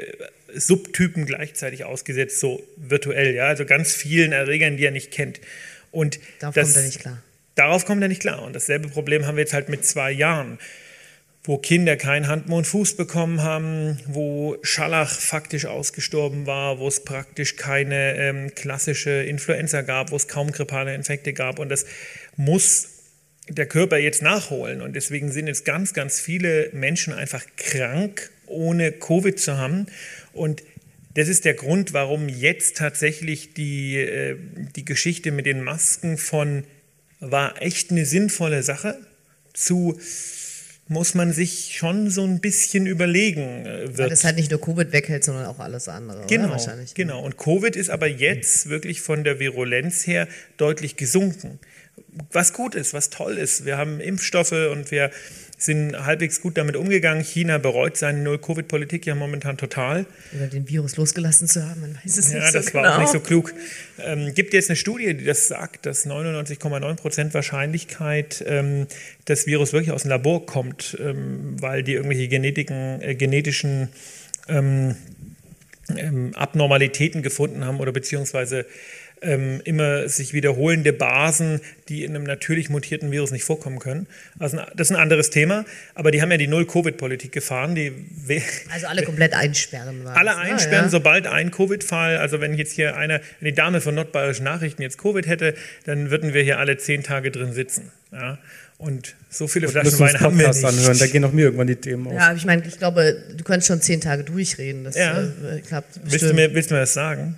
[0.60, 5.40] Subtypen gleichzeitig ausgesetzt, so virtuell, ja, also ganz vielen Erregern, die er nicht kennt.
[5.92, 7.24] Und Darauf das, kommt er nicht klar.
[7.56, 8.44] Darauf kommt er nicht klar.
[8.44, 10.60] Und dasselbe Problem haben wir jetzt halt mit zwei Jahren,
[11.44, 17.04] wo Kinder keinen Hand, Mund, Fuß bekommen haben, wo Scharlach faktisch ausgestorben war, wo es
[17.06, 21.60] praktisch keine ähm, klassische Influenza gab, wo es kaum grippale Infekte gab.
[21.60, 21.86] Und das
[22.36, 22.90] muss
[23.48, 24.82] der Körper jetzt nachholen.
[24.82, 29.88] Und deswegen sind jetzt ganz, ganz viele Menschen einfach krank, ohne Covid zu haben.
[30.34, 30.64] Und
[31.14, 34.38] das ist der Grund, warum jetzt tatsächlich die, äh,
[34.76, 36.64] die Geschichte mit den Masken von
[37.20, 38.98] war echt eine sinnvolle Sache
[39.54, 39.98] zu
[40.88, 44.12] muss man sich schon so ein bisschen überlegen äh, Weil wird.
[44.12, 46.26] das halt nicht nur Covid weghält, sondern auch alles andere.
[46.28, 46.94] Genau, Wahrscheinlich.
[46.94, 47.24] genau.
[47.24, 50.28] Und Covid ist aber jetzt wirklich von der Virulenz her
[50.58, 51.60] deutlich gesunken.
[52.32, 53.66] Was gut ist, was toll ist.
[53.66, 55.12] Wir haben Impfstoffe und wir
[55.58, 57.24] sind halbwegs gut damit umgegangen.
[57.24, 60.06] China bereut seine Null-Covid-Politik ja momentan total.
[60.36, 62.96] Oder den Virus losgelassen zu haben, man weiß es Ja, nicht so das war genau.
[62.96, 63.54] auch nicht so klug.
[64.00, 68.88] Ähm, gibt jetzt eine Studie, die das sagt, dass 99,9 Prozent Wahrscheinlichkeit ähm,
[69.26, 73.90] das Virus wirklich aus dem Labor kommt, ähm, weil die irgendwelche Genetiken, äh, genetischen
[74.50, 74.96] ähm,
[75.96, 78.66] ähm, Abnormalitäten gefunden haben oder beziehungsweise
[79.22, 84.08] ähm, immer sich wiederholende Basen, die in einem natürlich mutierten Virus nicht vorkommen können.
[84.40, 87.78] Also das ist ein anderes Thema, aber die haben ja die Null-Covid-Politik gefahren.
[88.72, 90.04] Also alle komplett einsperren.
[90.04, 90.90] war alle das, einsperren, ja.
[90.90, 94.98] sobald ein Covid-Fall, also wenn jetzt hier eine, wenn die Dame von Nordbayerischen Nachrichten jetzt
[94.98, 95.56] Covid hätte,
[95.86, 97.92] dann würden wir hier alle zehn Tage drin sitzen.
[98.12, 98.38] Ja?
[98.78, 100.66] Und so viele Flaschen Wein haben wir nicht.
[100.66, 102.14] anhören, da gehen auch mir irgendwann die Themen aus.
[102.14, 104.84] Ja, aber ich meine, ich glaube, du könntest schon zehn Tage durchreden.
[104.84, 105.22] Das Ja.
[105.22, 107.36] äh, klappt willst, du mir, willst du mir das sagen?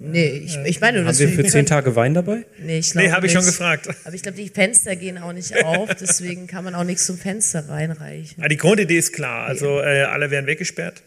[0.00, 2.44] Nee, ich, ich meine, Haben wir für zehn Tage Wein dabei?
[2.58, 3.88] Nee, ich glaube Nee, habe ich schon gefragt.
[4.04, 7.16] Aber ich glaube, die Fenster gehen auch nicht auf, deswegen kann man auch nichts zum
[7.18, 8.42] Fenster reinreichen.
[8.42, 9.46] Ja, die Grundidee ist klar.
[9.46, 11.02] Also äh, alle werden weggesperrt.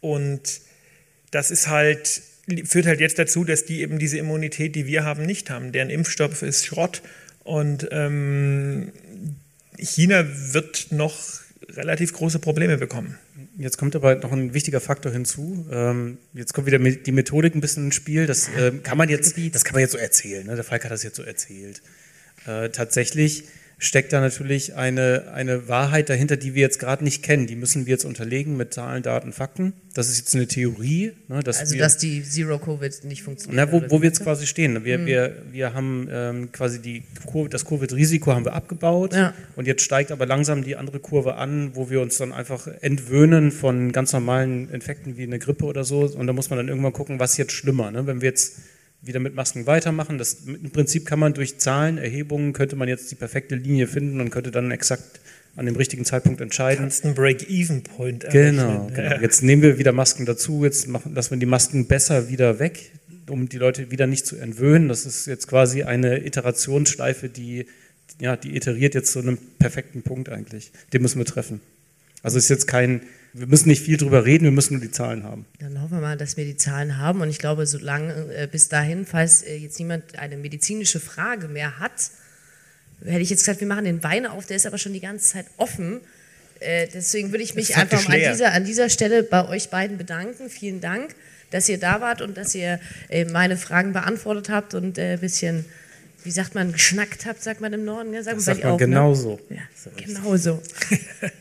[0.00, 0.60] Und
[1.30, 2.22] das ist halt,
[2.64, 5.72] führt halt jetzt dazu, dass die eben diese Immunität, die wir haben, nicht haben.
[5.72, 7.02] Deren Impfstoff ist Schrott.
[7.44, 8.92] Und ähm,
[9.78, 11.16] China wird noch
[11.70, 13.18] relativ große Probleme bekommen.
[13.58, 15.66] Jetzt kommt aber noch ein wichtiger Faktor hinzu.
[15.70, 18.26] Ähm, jetzt kommt wieder die Methodik ein bisschen ins Spiel.
[18.26, 20.46] Das ähm, kann man jetzt, das kann man jetzt so erzählen.
[20.46, 20.54] Ne?
[20.54, 21.82] Der Falk hat das jetzt so erzählt.
[22.46, 23.44] Äh, tatsächlich
[23.84, 27.48] steckt da natürlich eine, eine Wahrheit dahinter, die wir jetzt gerade nicht kennen.
[27.48, 29.72] Die müssen wir jetzt unterlegen mit Zahlen, Daten, Fakten.
[29.94, 31.12] Das ist jetzt eine Theorie.
[31.26, 33.56] Ne, dass Also, wir, dass die Zero-Covid nicht funktioniert.
[33.56, 34.84] na, wo, wo wir jetzt quasi stehen.
[34.84, 39.34] Wir, wir, wir haben ähm, quasi die, Kur- das Covid-Risiko haben wir abgebaut Ja.
[39.56, 43.50] und jetzt steigt aber langsam die andere Kurve an, wo wir uns dann einfach entwöhnen
[43.50, 46.92] von ganz normalen Infekten wie eine Grippe oder so und da muss man dann irgendwann
[46.92, 47.90] gucken, was jetzt schlimmer.
[47.90, 48.06] Ne?
[48.06, 48.58] Wenn wir jetzt
[49.02, 53.10] wieder mit Masken weitermachen, das, im Prinzip kann man durch Zahlen, Erhebungen, könnte man jetzt
[53.10, 55.20] die perfekte Linie finden und könnte dann exakt
[55.56, 56.84] an dem richtigen Zeitpunkt entscheiden.
[56.84, 58.94] Kannst einen Break-Even-Point Genau, errechnen.
[58.94, 59.20] genau.
[59.20, 62.92] Jetzt nehmen wir wieder Masken dazu, jetzt machen, lassen wir die Masken besser wieder weg,
[63.28, 64.88] um die Leute wieder nicht zu entwöhnen.
[64.88, 67.66] Das ist jetzt quasi eine Iterationsschleife, die,
[68.20, 70.72] ja, die iteriert jetzt zu einem perfekten Punkt eigentlich.
[70.92, 71.60] Den müssen wir treffen.
[72.22, 73.02] Also ist jetzt kein,
[73.34, 75.46] wir müssen nicht viel drüber reden, wir müssen nur die Zahlen haben.
[75.58, 77.22] Dann hoffen wir mal, dass wir die Zahlen haben.
[77.22, 81.78] Und ich glaube, solange äh, bis dahin, falls äh, jetzt niemand eine medizinische Frage mehr
[81.78, 82.10] hat,
[83.04, 85.32] hätte ich jetzt gesagt, wir machen den Wein auf, der ist aber schon die ganze
[85.32, 86.00] Zeit offen.
[86.60, 90.50] Äh, deswegen würde ich mich einfach an dieser, an dieser Stelle bei euch beiden bedanken.
[90.50, 91.14] Vielen Dank,
[91.50, 95.64] dass ihr da wart und dass ihr äh, meine Fragen beantwortet habt und ein bisschen
[96.24, 98.22] wie sagt man, geschnackt habt, sagt man im Norden, ja?
[98.22, 98.86] Sagt Das bei sagt man auch, ne?
[98.86, 99.40] genau so.
[99.50, 99.60] Ja,
[99.96, 100.62] genau so.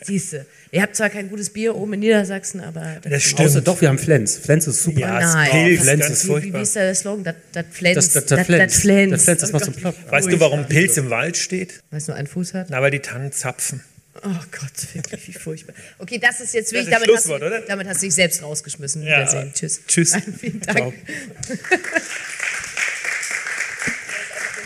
[0.03, 0.45] Siehst du.
[0.71, 3.41] Ihr habt zwar kein gutes Bier oben in Niedersachsen, aber Das stimmt.
[3.49, 4.37] Außer doch, wir haben Flens.
[4.37, 4.99] Flens ist super.
[5.01, 5.51] Ja, Nein.
[5.51, 6.61] Pilz, Flens ist wie, wie, wie furchtbar.
[6.61, 7.23] ist da der Slogan?
[7.25, 7.95] Das, das Flens.
[7.95, 8.73] Das, das, das, Flens.
[8.73, 9.11] Das Flens.
[9.11, 9.79] Das Flens, das macht so Gott.
[9.81, 10.11] plopp.
[10.11, 11.81] Weißt du, warum Pilz im Wald steht?
[11.91, 12.67] Weil es nur einen Fuß hat?
[12.69, 13.83] Na, weil die Tannen zapfen.
[14.23, 15.73] Oh Gott, wirklich, wie furchtbar.
[15.97, 17.61] Okay, das ist jetzt Das wirklich, ist damit, hast du, oder?
[17.61, 19.03] damit hast du dich selbst rausgeschmissen.
[19.03, 19.25] Ja.
[19.53, 19.81] Tschüss.
[19.87, 20.15] Tschüss.
[20.39, 20.93] Vielen Dank.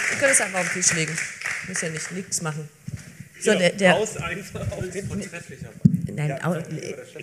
[0.10, 1.18] Wir können es einfach auf den Tisch legen.
[1.68, 2.70] Muss ja nicht nichts machen.
[3.40, 5.10] So, der, der, Aus einfach auf den
[6.16, 6.58] nein, au,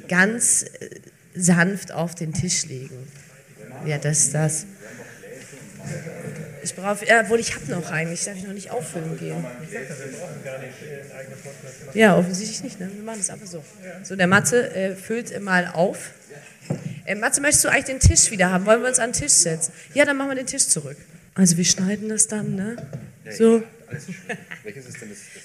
[0.08, 1.00] ganz äh,
[1.34, 3.08] sanft auf den Tisch legen.
[3.86, 4.66] Ja, das, das.
[6.62, 9.44] Ich brauche, ja, obwohl ich habe noch eigentlich, darf ich noch nicht auffüllen gehen.
[11.94, 12.88] Ja, offensichtlich nicht, ne?
[12.94, 13.64] Wir machen das einfach so.
[14.04, 16.10] So, der Matze äh, füllt mal auf.
[17.04, 18.64] Äh, Matze, möchtest du eigentlich den Tisch wieder haben?
[18.66, 19.72] Wollen wir uns an den Tisch setzen?
[19.94, 20.96] Ja, dann machen wir den Tisch zurück.
[21.34, 22.76] Also wir schneiden das dann, ne?
[23.36, 23.62] So.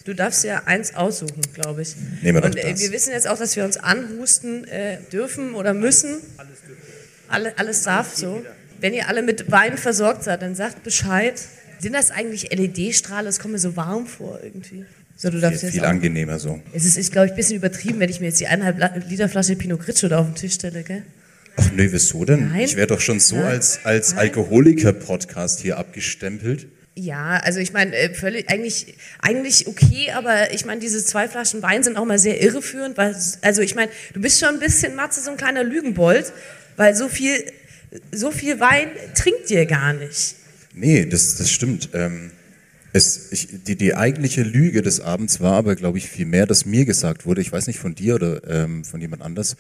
[0.06, 1.96] Du darfst ja eins aussuchen, glaube ich.
[2.22, 2.82] Nehmen wir Und äh, das.
[2.82, 6.18] wir wissen jetzt auch, dass wir uns anhusten äh, dürfen oder müssen.
[7.28, 8.46] Alle, alles darf so.
[8.80, 11.42] Wenn ihr alle mit Wein versorgt seid, dann sagt Bescheid.
[11.80, 13.28] Sind das eigentlich LED-Strahle?
[13.30, 14.86] Es kommt mir so warm vor irgendwie.
[15.16, 16.62] So, du darfst Viel, viel angenehmer so.
[16.74, 19.28] Es ist, ist glaube ich, ein bisschen übertrieben, wenn ich mir jetzt die eineinhalb Liter
[19.30, 21.04] Flasche Pinot Grigio da auf den Tisch stelle, gell?
[21.58, 22.50] Ach nö, wieso denn?
[22.50, 22.62] Nein.
[22.62, 23.46] Ich wäre doch schon so Nein.
[23.46, 24.14] als, als.
[24.16, 26.68] Alkoholiker-Podcast hier abgestempelt.
[26.96, 31.62] Ja, also ich meine, äh, völlig, eigentlich, eigentlich okay, aber ich meine, diese zwei Flaschen
[31.62, 34.96] Wein sind auch mal sehr irreführend, weil, also ich meine, du bist schon ein bisschen,
[34.96, 36.34] Matze, so ein kleiner Lügenbold,
[36.76, 37.44] weil so viel,
[38.12, 40.36] so viel Wein trinkt ihr gar nicht.
[40.74, 41.90] Nee, das, das stimmt.
[41.94, 42.32] Ähm,
[42.94, 46.66] es, ich, die, die eigentliche Lüge des Abends war aber, glaube ich, viel mehr, dass
[46.66, 49.56] mir gesagt wurde, ich weiß nicht von dir oder ähm, von jemand anders,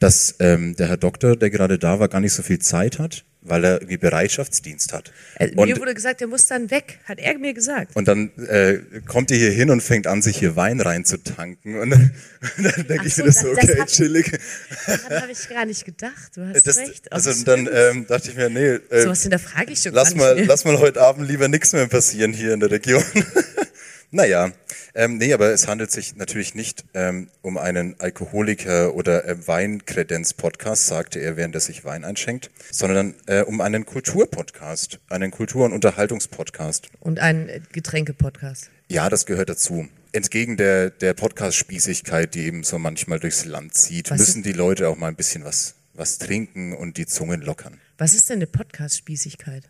[0.00, 3.24] dass ähm, der Herr Doktor, der gerade da war, gar nicht so viel Zeit hat,
[3.46, 5.12] weil er irgendwie Bereitschaftsdienst hat.
[5.36, 7.94] Äh, Und- mir wurde gesagt, der muss dann weg, hat er mir gesagt.
[7.94, 11.78] Und dann äh, kommt ihr hier hin und fängt an, sich hier Wein reinzutanken.
[11.78, 12.10] Und dann,
[12.62, 14.38] dann denke ich so, mir das so, das- das okay, hat- chillig.
[14.86, 17.12] Daran habe ich gar nicht gedacht, du hast Das, recht.
[17.12, 20.42] also Oh, dann ähm, dachte ich mir, nee, äh, sowas hinterfrage ich schon lass, mal,
[20.46, 23.02] lass mal heute Abend lieber nichts mehr passieren hier in der Region.
[24.14, 24.52] naja,
[24.94, 30.86] ähm, nee, aber es handelt sich natürlich nicht ähm, um einen Alkoholiker- oder äh, Weinkredenz-Podcast,
[30.86, 35.72] sagte er, während er sich Wein einschenkt, sondern äh, um einen Kulturpodcast, einen Kultur- und
[35.72, 36.90] Unterhaltungspodcast.
[37.00, 38.70] Und ein äh, Getränke-Podcast.
[38.88, 39.88] Ja, das gehört dazu.
[40.12, 44.88] Entgegen der, der Podcast-Spießigkeit, die eben so manchmal durchs Land zieht, Was müssen die Leute
[44.88, 47.80] auch mal ein bisschen was, was trinken und die Zungen lockern.
[47.98, 49.64] Was ist denn eine Podcast-Spießigkeit?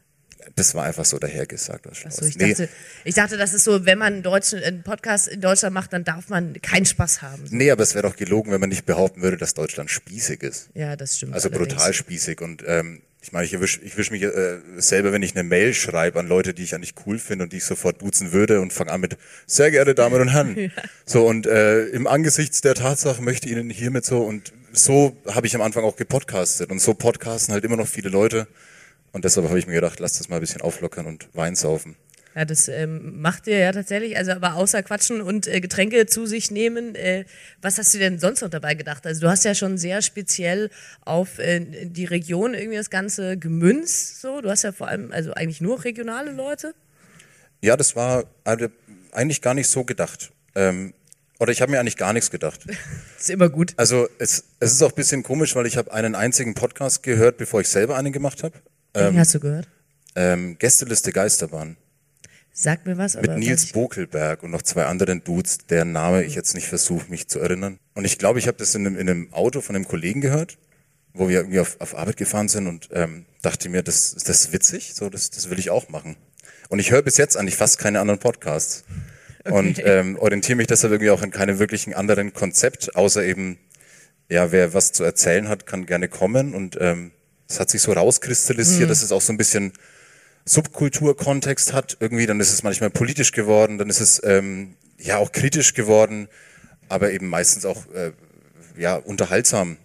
[0.56, 1.86] Das war einfach so dahergesagt.
[1.86, 2.68] Was Achso, ich, nee, dachte,
[3.04, 6.04] ich dachte, das ist so, wenn man einen, deutschen, einen Podcast in Deutschland macht, dann
[6.04, 7.44] darf man keinen Spaß haben.
[7.50, 10.68] nee, aber es wäre doch gelogen, wenn man nicht behaupten würde, dass Deutschland spießig ist.
[10.74, 11.34] Ja, das stimmt.
[11.34, 11.74] Also allerdings.
[11.74, 12.40] brutal spießig.
[12.40, 15.72] Und ähm, ich meine, ich erwische ich wisch mich äh, selber, wenn ich eine Mail
[15.72, 18.70] schreibe an Leute, die ich eigentlich cool finde und die ich sofort duzen würde und
[18.70, 19.16] fange an mit
[19.46, 20.70] sehr geehrte Damen und Herren.
[21.06, 25.46] So und äh, im Angesichts der Tatsache möchte ich Ihnen hiermit so und so habe
[25.46, 28.46] ich am Anfang auch gepodcastet und so podcasten halt immer noch viele Leute.
[29.14, 31.94] Und deshalb habe ich mir gedacht, lass das mal ein bisschen auflockern und Wein saufen.
[32.34, 34.16] Ja, das ähm, macht ihr ja tatsächlich.
[34.16, 37.24] Also, aber außer Quatschen und äh, Getränke zu sich nehmen, äh,
[37.62, 39.06] was hast du denn sonst noch dabei gedacht?
[39.06, 40.68] Also, du hast ja schon sehr speziell
[41.02, 44.20] auf äh, die Region irgendwie das Ganze gemünzt.
[44.20, 46.74] So, du hast ja vor allem, also eigentlich nur regionale Leute.
[47.60, 48.68] Ja, das war äh,
[49.12, 50.32] eigentlich gar nicht so gedacht.
[50.56, 50.92] Ähm,
[51.38, 52.66] oder ich habe mir eigentlich gar nichts gedacht.
[53.16, 53.74] Ist immer gut.
[53.76, 57.36] Also es, es ist auch ein bisschen komisch, weil ich habe einen einzigen Podcast gehört,
[57.38, 58.58] bevor ich selber einen gemacht habe.
[58.94, 59.68] Den hast du gehört?
[60.16, 61.76] Ähm, Gästeliste Geisterbahn
[62.56, 63.16] Sag mir was.
[63.16, 67.26] mit Nils Bokelberg und noch zwei anderen Dudes, deren Name ich jetzt nicht versuche, mich
[67.26, 67.80] zu erinnern.
[67.94, 70.56] Und ich glaube, ich habe das in einem, in einem Auto von einem Kollegen gehört,
[71.12, 74.52] wo wir irgendwie auf, auf Arbeit gefahren sind und ähm, dachte mir, das, das ist
[74.52, 76.14] witzig, so das, das will ich auch machen.
[76.68, 78.84] Und ich höre bis jetzt eigentlich fast keine anderen Podcasts.
[79.50, 83.58] Und ähm, orientiere mich deshalb irgendwie auch in keinem wirklichen anderen Konzept, außer eben,
[84.30, 86.54] ja, wer was zu erzählen hat, kann gerne kommen.
[86.54, 87.10] Und ähm,
[87.48, 89.72] es hat sich so rauskristallisiert, dass es auch so ein bisschen
[90.44, 91.96] Subkulturkontext hat.
[92.00, 96.28] Irgendwie, dann ist es manchmal politisch geworden, dann ist es ähm, ja auch kritisch geworden,
[96.88, 98.12] aber eben meistens auch äh,
[98.76, 99.76] ja, unterhaltsam.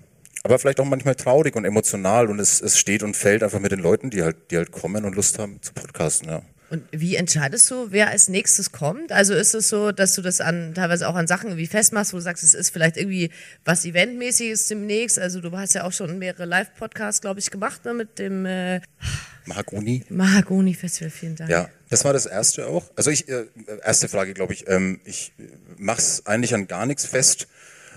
[0.44, 3.72] Aber vielleicht auch manchmal traurig und emotional und es, es steht und fällt einfach mit
[3.72, 6.42] den Leuten, die halt, die halt kommen und Lust haben zu podcasten, ja.
[6.70, 9.12] Und wie entscheidest du, wer als nächstes kommt?
[9.12, 12.18] Also ist es so, dass du das an teilweise auch an Sachen wie festmachst, wo
[12.18, 13.32] du sagst, es ist vielleicht irgendwie
[13.66, 15.18] was Eventmäßiges demnächst.
[15.18, 18.82] Also du hast ja auch schon mehrere Live-Podcasts, glaube ich, gemacht ne, mit dem äh,
[19.46, 20.04] Mahagoni.
[20.10, 21.10] Mahagoni Festival.
[21.10, 21.50] Vielen Dank.
[21.50, 22.86] Ja, das war das erste auch.
[22.96, 23.46] Also ich, äh,
[23.84, 25.34] erste Frage, glaube ich, ähm, ich
[25.78, 27.48] mach's eigentlich an gar nichts fest,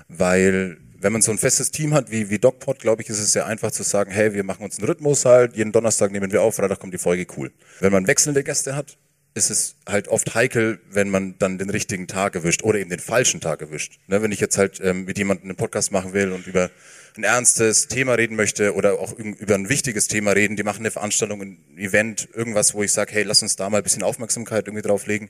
[0.09, 3.33] weil wenn man so ein festes Team hat wie, wie DocPod, glaube ich, ist es
[3.33, 6.43] sehr einfach zu sagen, hey, wir machen uns einen Rhythmus halt, jeden Donnerstag nehmen wir
[6.43, 7.51] auf, Freitag kommt die Folge, cool.
[7.81, 8.97] Wenn man wechselnde Gäste hat,
[9.35, 13.01] ist es halt oft heikel, wenn man dann den richtigen Tag erwischt oder eben den
[13.01, 13.99] falschen Tag erwischt.
[14.07, 16.71] Ne, wenn ich jetzt halt ähm, mit jemandem einen Podcast machen will und über
[17.17, 20.91] ein ernstes Thema reden möchte oder auch über ein wichtiges Thema reden, die machen eine
[20.91, 24.67] Veranstaltung, ein Event, irgendwas, wo ich sage, hey, lass uns da mal ein bisschen Aufmerksamkeit
[24.67, 25.29] irgendwie drauflegen,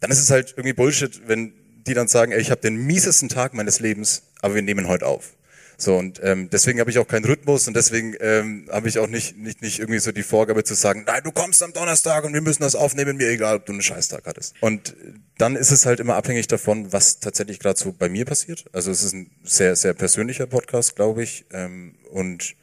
[0.00, 1.52] dann ist es halt irgendwie Bullshit, wenn
[1.86, 5.06] die dann sagen, ey, ich habe den miesesten Tag meines Lebens, aber wir nehmen heute
[5.06, 5.34] auf.
[5.78, 9.08] So und ähm, deswegen habe ich auch keinen Rhythmus und deswegen ähm, habe ich auch
[9.08, 12.32] nicht, nicht, nicht irgendwie so die Vorgabe zu sagen, nein, du kommst am Donnerstag und
[12.34, 14.54] wir müssen das aufnehmen, mir egal, ob du einen Scheißtag hattest.
[14.60, 14.94] Und
[15.38, 18.64] dann ist es halt immer abhängig davon, was tatsächlich gerade so bei mir passiert.
[18.72, 21.46] Also es ist ein sehr, sehr persönlicher Podcast, glaube ich.
[21.52, 22.54] Ähm, und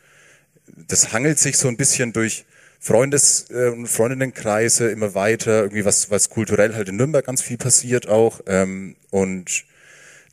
[0.87, 2.45] das hangelt sich so ein bisschen durch
[2.79, 7.57] Freundes- äh, und Freundinnenkreise immer weiter, irgendwie was, was kulturell halt in Nürnberg ganz viel
[7.57, 8.41] passiert auch.
[8.47, 9.65] Ähm, und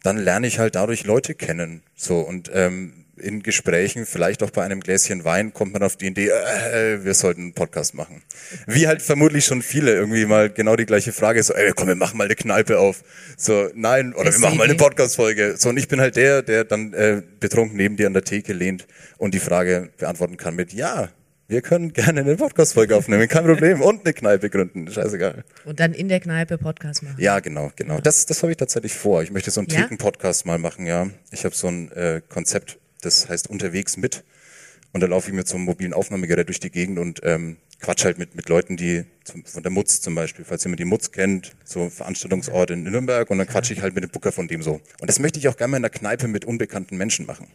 [0.03, 1.83] dann lerne ich halt dadurch Leute kennen.
[1.97, 6.07] So und ähm, in Gesprächen, vielleicht auch bei einem Gläschen Wein, kommt man auf die
[6.07, 8.23] Idee, äh, wir sollten einen Podcast machen.
[8.67, 11.95] Wie halt vermutlich schon viele irgendwie mal genau die gleiche Frage, so, ey, komm, wir
[11.95, 13.03] machen mal eine Kneipe auf.
[13.37, 15.57] So, nein, oder wir machen mal eine Podcast-Folge.
[15.57, 18.53] So, und ich bin halt der, der dann äh, betrunken neben dir an der Theke
[18.53, 18.87] lehnt
[19.19, 21.09] und die Frage beantworten kann mit, ja,
[21.49, 23.81] wir können gerne eine Podcast-Folge aufnehmen, kein Problem.
[23.81, 25.45] Und eine Kneipe gründen, scheißegal.
[25.65, 27.17] Und dann in der Kneipe Podcast machen.
[27.19, 28.01] Ja, genau, genau.
[28.01, 29.23] Das, das habe ich tatsächlich vor.
[29.23, 29.83] Ich möchte so einen Ja?
[29.83, 31.09] Theken-Podcast mal machen, ja.
[31.31, 34.25] Ich habe so ein äh, Konzept, das heißt unterwegs mit.
[34.93, 38.05] Und da laufe ich mit so einem mobilen Aufnahmegerät durch die Gegend und ähm, quatsch
[38.05, 41.13] halt mit, mit Leuten, die zum, von der Mutz zum Beispiel, falls jemand die Mutz
[41.13, 44.63] kennt, so Veranstaltungsort in Nürnberg und dann quatsche ich halt mit dem Booker von dem
[44.63, 44.81] so.
[45.01, 47.49] Und das möchte ich auch gerne mal in der Kneipe mit unbekannten Menschen machen.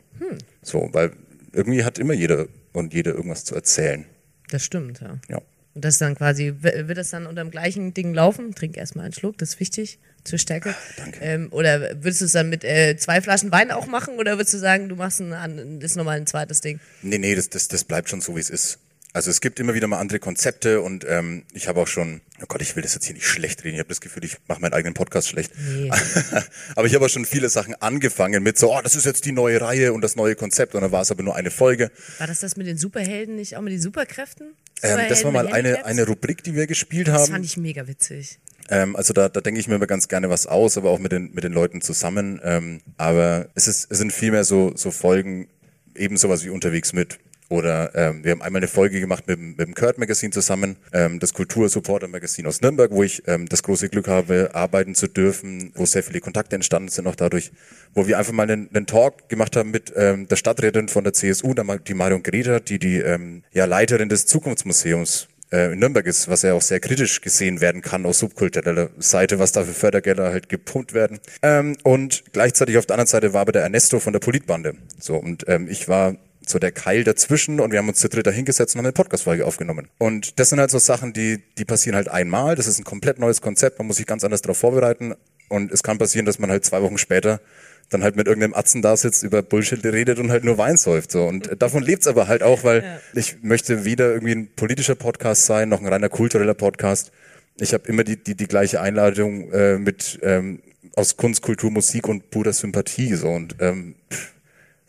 [0.62, 1.12] So, weil
[1.52, 4.06] irgendwie hat immer jeder und jede irgendwas zu erzählen.
[4.50, 5.20] Das stimmt, ja.
[5.30, 5.42] Ja.
[5.74, 8.54] Und das dann quasi, wird das dann unter dem gleichen Ding laufen?
[8.56, 10.76] Trink erstmal einen Schluck, das ist wichtig zur Stärke.
[10.98, 11.20] danke.
[11.22, 14.54] Ähm, oder würdest du es dann mit äh, zwei Flaschen Wein auch machen oder würdest
[14.54, 16.80] du sagen, du machst ein, das ist nochmal ein zweites Ding?
[17.02, 18.80] Nee, nee, das, das, das bleibt schon so, wie es ist.
[19.14, 22.46] Also es gibt immer wieder mal andere Konzepte und ähm, ich habe auch schon, oh
[22.48, 24.62] Gott, ich will das jetzt hier nicht schlecht reden, ich habe das Gefühl, ich mache
[24.62, 25.52] meinen eigenen Podcast schlecht.
[25.58, 25.92] Nee.
[26.76, 29.34] aber ich habe auch schon viele Sachen angefangen mit so, oh, das ist jetzt die
[29.34, 31.92] neue Reihe und das neue Konzept und dann war es aber nur eine Folge.
[32.20, 34.54] War das das mit den Superhelden nicht auch mit den Superkräften?
[34.82, 37.32] Ähm, das Superhelden war mal eine, eine Rubrik, die wir gespielt Das haben.
[37.34, 38.40] fand ich mega witzig.
[38.70, 41.12] Ähm, also da, da denke ich mir immer ganz gerne was aus, aber auch mit
[41.12, 42.40] den, mit den Leuten zusammen.
[42.44, 45.50] Ähm, aber es, ist, es sind vielmehr so, so Folgen,
[45.96, 47.20] eben sowas wie unterwegs mit.
[47.52, 50.78] Oder ähm, wir haben einmal eine Folge gemacht mit, dem- mit dem Kurt Magazine zusammen,
[50.94, 55.08] ähm, das Kultursupporter Magazin aus Nürnberg, wo ich ähm, das große Glück habe, arbeiten zu
[55.10, 57.52] dürfen, wo sehr viele Kontakte entstanden sind auch dadurch,
[57.94, 61.12] wo wir einfach mal einen, einen Talk gemacht haben mit ähm, der Stadträtin von der
[61.12, 66.30] CSU, die Marion Greta, die die ähm, ja, Leiterin des Zukunftsmuseums äh, in Nürnberg ist,
[66.30, 70.32] was ja auch sehr kritisch gesehen werden kann aus subkultureller Seite, was da für Fördergelder
[70.32, 71.20] halt gepumpt werden.
[71.42, 74.76] Ähm, und gleichzeitig auf der anderen Seite war aber der Ernesto von der Politbande.
[75.00, 76.16] So, und ähm, ich war
[76.46, 78.94] so der Keil dazwischen und wir haben uns zu dritt da hingesetzt und haben eine
[78.94, 79.88] Podcast-Folge aufgenommen.
[79.98, 82.56] Und das sind halt so Sachen, die, die passieren halt einmal.
[82.56, 85.14] Das ist ein komplett neues Konzept, man muss sich ganz anders darauf vorbereiten.
[85.50, 87.42] Und es kann passieren, dass man halt zwei Wochen später
[87.90, 91.12] dann halt mit irgendeinem Atzen da sitzt, über Bullshit redet und halt nur Wein säuft.
[91.12, 91.26] So.
[91.26, 95.70] Und davon lebt's aber halt auch, weil ich möchte weder irgendwie ein politischer Podcast sein,
[95.70, 97.12] noch ein reiner kultureller Podcast.
[97.60, 100.62] Ich habe immer die, die, die gleiche Einladung äh, mit ähm,
[100.96, 103.14] aus Kunst, Kultur, Musik und purer Sympathie.
[103.16, 103.28] So.
[103.30, 104.34] Und ähm, pff,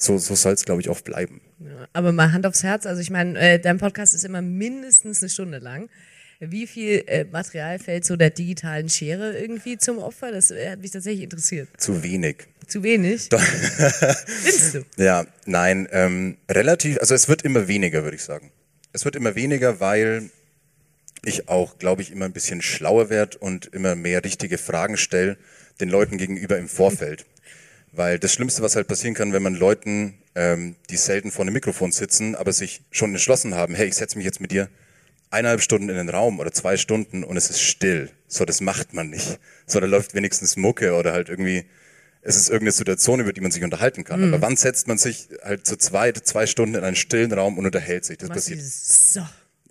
[0.03, 1.41] so, so soll's glaube ich, auch bleiben.
[1.61, 5.23] Ja, aber mal Hand aufs Herz, also ich meine, äh, dein Podcast ist immer mindestens
[5.23, 5.89] eine Stunde lang.
[6.41, 10.33] Wie viel äh, Material fällt so der digitalen Schere irgendwie zum Opfer?
[10.33, 11.69] Das äh, hat mich tatsächlich interessiert.
[11.77, 12.49] Zu wenig.
[12.67, 13.29] Zu wenig?
[14.27, 14.85] Findest du?
[14.97, 18.51] Ja, nein, ähm, relativ, also es wird immer weniger, würde ich sagen.
[18.93, 20.31] Es wird immer weniger, weil
[21.25, 25.37] ich auch, glaube ich, immer ein bisschen schlauer werde und immer mehr richtige Fragen stelle
[25.81, 27.25] den Leuten gegenüber im Vorfeld.
[27.93, 31.53] Weil das Schlimmste, was halt passieren kann, wenn man Leuten, ähm, die selten vor einem
[31.53, 34.69] Mikrofon sitzen, aber sich schon entschlossen haben, hey, ich setze mich jetzt mit dir
[35.31, 38.11] eineinhalb Stunden in den Raum oder zwei Stunden und es ist still.
[38.29, 39.39] So, das macht man nicht.
[39.67, 41.65] So, da läuft wenigstens Mucke oder halt irgendwie,
[42.23, 44.23] es ist irgendeine Situation, über die man sich unterhalten kann.
[44.25, 47.67] Aber wann setzt man sich halt zu zweit, zwei Stunden in einen stillen Raum und
[47.67, 48.19] unterhält sich?
[48.19, 49.21] Das Machst passiert so.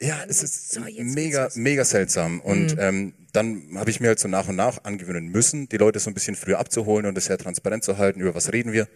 [0.01, 2.41] Ja, es ist So, mega, mega seltsam.
[2.41, 5.99] Und ähm, dann habe ich mir halt so nach und nach angewöhnen müssen, die Leute
[5.99, 8.87] so ein bisschen früher abzuholen und das sehr transparent zu halten, über was reden wir.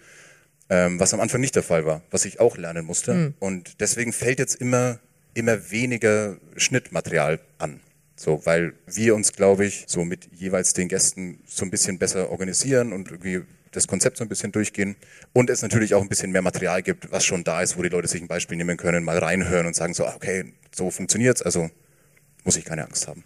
[0.68, 3.34] Ähm, was am Anfang nicht der Fall war, was ich auch lernen musste.
[3.40, 5.00] Und deswegen fällt jetzt immer,
[5.36, 7.82] immer weniger Schnittmaterial an.
[8.16, 12.32] So, weil wir uns, glaube ich, so mit jeweils den Gästen so ein bisschen besser
[12.32, 13.42] organisieren und irgendwie
[13.76, 14.96] das Konzept so ein bisschen durchgehen.
[15.34, 17.90] Und es natürlich auch ein bisschen mehr Material gibt, was schon da ist, wo die
[17.90, 21.42] Leute sich ein Beispiel nehmen können, mal reinhören und sagen so, ah, okay, so funktioniert's,
[21.42, 21.70] also
[22.44, 23.24] muss ich keine Angst haben.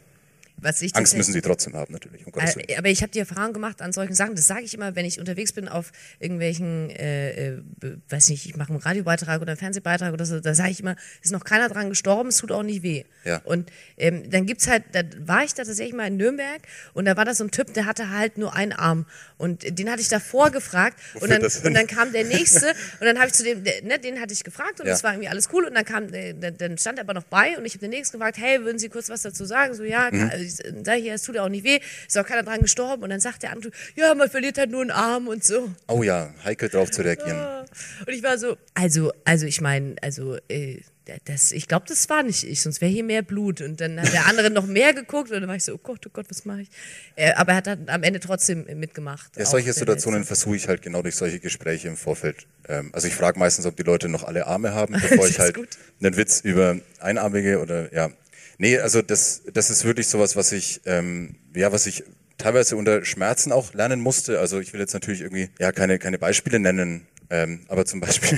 [0.62, 2.26] Was ich Angst müssen sie trotzdem haben, natürlich.
[2.26, 4.95] Um äh, aber ich habe die Erfahrung gemacht an solchen Sachen, das sage ich immer,
[4.95, 7.62] wenn ich unterwegs bin auf irgendwelchen, äh, äh,
[8.10, 10.95] weiß nicht, ich mache einen Radiobeitrag oder einen Fernsehbeitrag oder so, da sage ich immer,
[11.22, 13.03] ist noch keiner dran gestorben, es tut auch nicht weh.
[13.24, 13.41] Ja.
[13.43, 16.62] Und ähm, dann gibt's halt, da war ich da tatsächlich mal in Nürnberg
[16.93, 19.05] und da war da so ein Typ, der hatte halt nur einen Arm
[19.38, 22.68] und den hatte ich davor gefragt und dann, und dann kam der nächste
[22.99, 24.93] und dann habe ich zu dem, der, ne, den hatte ich gefragt und Ja.
[24.93, 27.24] das war irgendwie alles cool und dann kam, der, der, dann stand er aber noch
[27.24, 29.74] bei und ich habe den nächsten gefragt, hey, würden Sie kurz was dazu sagen?
[29.74, 30.30] So, ja, Mhm.
[30.50, 33.10] Ich sag hier, es tut ja auch nicht weh, ist auch keiner dran gestorben und
[33.10, 35.72] dann sagt der andere, ja, man verliert halt nur einen Arm und so.
[35.88, 37.66] Oh ja, heikel drauf zu reagieren.
[38.06, 40.82] Und ich war so, also, also ich meine, also, äh,
[41.26, 43.62] das, ich glaube, das war nicht ich, sonst wäre hier mehr Blut.
[43.62, 46.06] Und dann hat der andere noch mehr geguckt und dann war ich so, oh Gott,
[46.06, 46.70] oh Gott, was mache ich?
[47.16, 49.36] Äh, aber er hat dann am Ende trotzdem mitgemacht.
[49.38, 52.47] Ja, solche der Situationen versuche ich halt genau durch solche Gespräche im Vorfeld.
[52.68, 55.56] Ähm, also ich frage meistens, ob die Leute noch alle Arme haben, bevor ich halt
[55.56, 55.70] gut.
[56.02, 58.12] einen Witz über Einarmige oder ja.
[58.60, 62.03] Nee, also das, das ist wirklich sowas, was ich, ähm, ja, was ich
[62.38, 64.39] teilweise unter Schmerzen auch lernen musste.
[64.39, 68.38] Also ich will jetzt natürlich irgendwie, ja, keine, keine Beispiele nennen, ähm, aber zum Beispiel.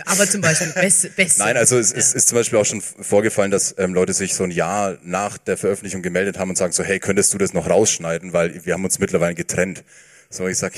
[0.06, 1.40] Aber zum Beispiel, beste, beste.
[1.40, 4.44] Nein, also es ist, ist zum Beispiel auch schon vorgefallen, dass ähm, Leute sich so
[4.44, 7.68] ein Jahr nach der Veröffentlichung gemeldet haben und sagen so, hey, könntest du das noch
[7.68, 9.84] rausschneiden, weil wir haben uns mittlerweile getrennt.
[10.30, 10.72] So, ich sag,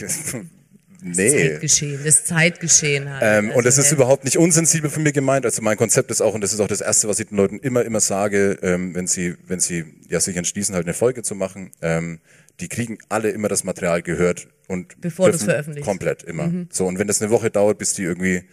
[1.04, 1.30] nee.
[1.30, 3.22] Zeitgeschehen, das Zeitgeschehen halt.
[3.22, 5.44] Ähm, und das Also, ist äh, überhaupt nicht unsensibel von mir gemeint.
[5.44, 7.58] Also mein Konzept ist auch, und das ist auch das Erste, was ich den Leuten
[7.58, 11.34] immer, immer sage, ähm, wenn sie, wenn sie ja, sich entschließen, halt eine Folge zu
[11.34, 12.20] machen, ähm,
[12.60, 15.88] die kriegen alle immer das Material gehört und Bevor du's dürfen veröffentlichst.
[15.88, 16.50] Komplett, immer.
[16.70, 18.44] So, und wenn das eine Woche dauert, bis die irgendwie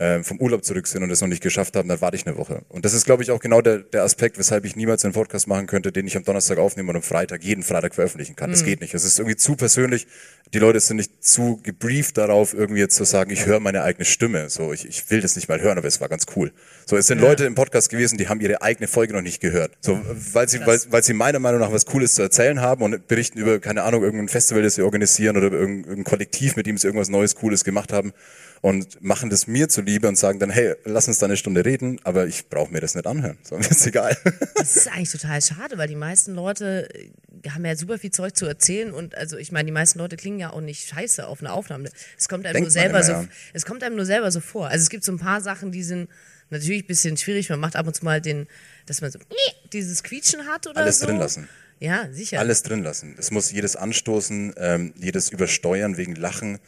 [0.00, 2.36] ähm, vom Urlaub zurück sind und es noch nicht geschafft haben, dann warte ich eine
[2.36, 2.62] Woche.
[2.68, 5.48] Und das ist, glaube ich, auch genau der, der Aspekt, weshalb ich niemals einen Podcast
[5.48, 8.50] machen könnte, den ich am Donnerstag aufnehme und am Freitag, jeden Freitag veröffentlichen kann.
[8.50, 8.94] Das geht nicht.
[8.94, 10.06] Es ist irgendwie zu persönlich.
[10.54, 14.04] Die Leute sind nicht zu gebrieft darauf, irgendwie jetzt zu sagen, ich höre meine eigene
[14.04, 14.48] Stimme.
[14.50, 16.52] So, ich, ich will das nicht mal hören, aber es war ganz cool.
[16.86, 19.72] So, es sind Leute im Podcast gewesen, die haben ihre eigene Folge noch nicht gehört.
[19.80, 20.00] So,
[20.32, 23.38] weil sie, weil, weil sie meiner Meinung nach was Cooles zu erzählen haben und berichten
[23.38, 26.86] über, keine Ahnung, irgendein Festival, das sie organisieren oder irgendein, irgendein Kollektiv, mit dem sie
[26.86, 28.12] irgendwas Neues, Cooles gemacht haben
[28.60, 32.00] und machen das mir zuliebe und sagen dann, hey, lass uns da eine Stunde reden,
[32.04, 33.38] aber ich brauche mir das nicht anhören.
[33.42, 34.16] So, mir ist egal.
[34.54, 38.36] Das ist eigentlich total schade, weil die meisten Leute äh, haben ja super viel Zeug
[38.36, 41.40] zu erzählen und also ich meine, die meisten Leute klingen ja auch nicht scheiße auf
[41.40, 41.90] einer Aufnahme.
[42.18, 43.24] Es kommt einem Denkt nur selber so, ja.
[43.52, 44.68] es kommt einem nur selber so vor.
[44.68, 46.08] Also es gibt so ein paar Sachen, die sind
[46.50, 47.48] natürlich ein bisschen schwierig.
[47.50, 48.46] Man macht ab und zu mal den,
[48.86, 49.18] dass man so
[49.72, 51.06] dieses Quietschen hat oder Alles so.
[51.06, 51.48] drin lassen.
[51.80, 52.40] Ja, sicher.
[52.40, 53.14] Alles drin lassen.
[53.18, 56.58] Es muss jedes Anstoßen, ähm, jedes Übersteuern wegen Lachen.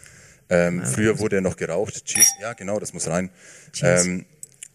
[0.50, 2.04] Ähm, früher wurde ja noch geraucht.
[2.04, 2.26] Cheers.
[2.40, 3.30] Ja, genau, das muss rein.
[3.82, 4.26] Ähm,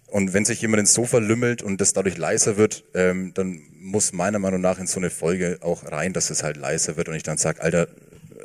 [0.07, 4.13] und wenn sich jemand ins Sofa lümmelt und das dadurch leiser wird, ähm, dann muss
[4.13, 7.15] meiner Meinung nach in so eine Folge auch rein, dass es halt leiser wird und
[7.15, 7.87] ich dann sag, Alter,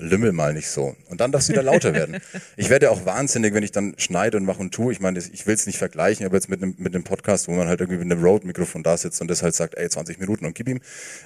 [0.00, 0.96] lümmel mal nicht so.
[1.08, 2.18] Und dann darf es wieder lauter werden.
[2.56, 4.92] Ich werde auch wahnsinnig, wenn ich dann schneide und mache und tue.
[4.92, 7.52] Ich meine, ich will es nicht vergleichen, aber jetzt mit einem, mit einem Podcast, wo
[7.52, 10.46] man halt irgendwie mit einem Rode-Mikrofon da sitzt und das halt sagt, ey, 20 Minuten
[10.46, 10.80] und gib ihm,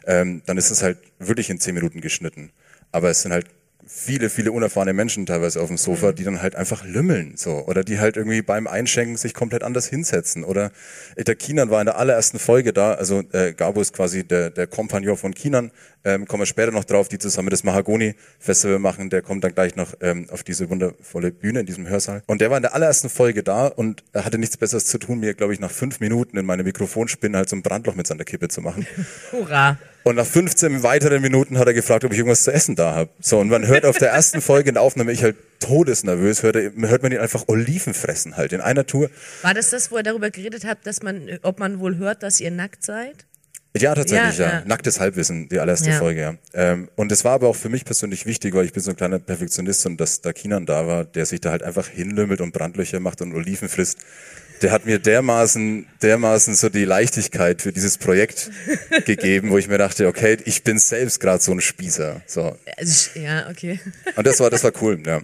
[0.07, 2.51] ähm, dann ist es halt wirklich in 10 Minuten geschnitten.
[2.93, 3.47] Aber es sind halt
[3.87, 7.65] viele, viele unerfahrene Menschen teilweise auf dem Sofa, die dann halt einfach lümmeln, so.
[7.67, 10.45] Oder die halt irgendwie beim Einschenken sich komplett anders hinsetzen.
[10.45, 10.71] Oder
[11.17, 14.51] äh, der Kinan war in der allerersten Folge da, also äh, Gabo ist quasi der,
[14.51, 15.71] der Kompagnon von Kinan,
[16.05, 19.75] ähm, kommen wir später noch drauf, die zusammen das Mahagoni-Festival machen, der kommt dann gleich
[19.77, 22.23] noch ähm, auf diese wundervolle Bühne in diesem Hörsaal.
[22.27, 25.21] Und der war in der allerersten Folge da und er hatte nichts Besseres zu tun,
[25.21, 28.25] mir, glaube ich, nach fünf Minuten in meine Mikrofonspinne halt so ein Brandloch mit seiner
[28.25, 28.87] Kippe zu machen.
[29.33, 29.79] Hurra.
[30.05, 33.11] Und nach 15 weiteren Minuten hat er gefragt, ob ich irgendwas zu essen da habe.
[33.21, 36.57] So, und man hört auf der ersten Folge in der Aufnahme, ich halt todesnervös, hört,
[36.57, 39.11] hört man ihn einfach Oliven fressen halt in einer Tour.
[39.43, 42.39] War das das, wo er darüber geredet hat, dass man, ob man wohl hört, dass
[42.39, 43.25] ihr nackt seid?
[43.77, 44.53] Ja, tatsächlich, Ja, ja.
[44.61, 44.63] ja.
[44.67, 45.99] Nacktes Halbwissen, die allererste Ja.
[45.99, 46.35] Folge, ja.
[46.53, 48.97] Ähm, und es war aber auch für mich persönlich wichtig, weil ich bin so ein
[48.97, 52.53] kleiner Perfektionist und dass da Kinan da war, der sich da halt einfach hinlümmelt und
[52.53, 53.99] Brandlöcher macht und Oliven frisst.
[54.63, 58.51] Der hat mir dermaßen, dermaßen so die Leichtigkeit für dieses Projekt
[59.05, 62.23] gegeben, wo ich mir dachte, okay, ich bin selbst gerade so ein Spießer.
[62.27, 62.57] So.
[62.79, 63.81] Ich- ja, okay.
[64.17, 65.21] Und das war, das war cool, ja.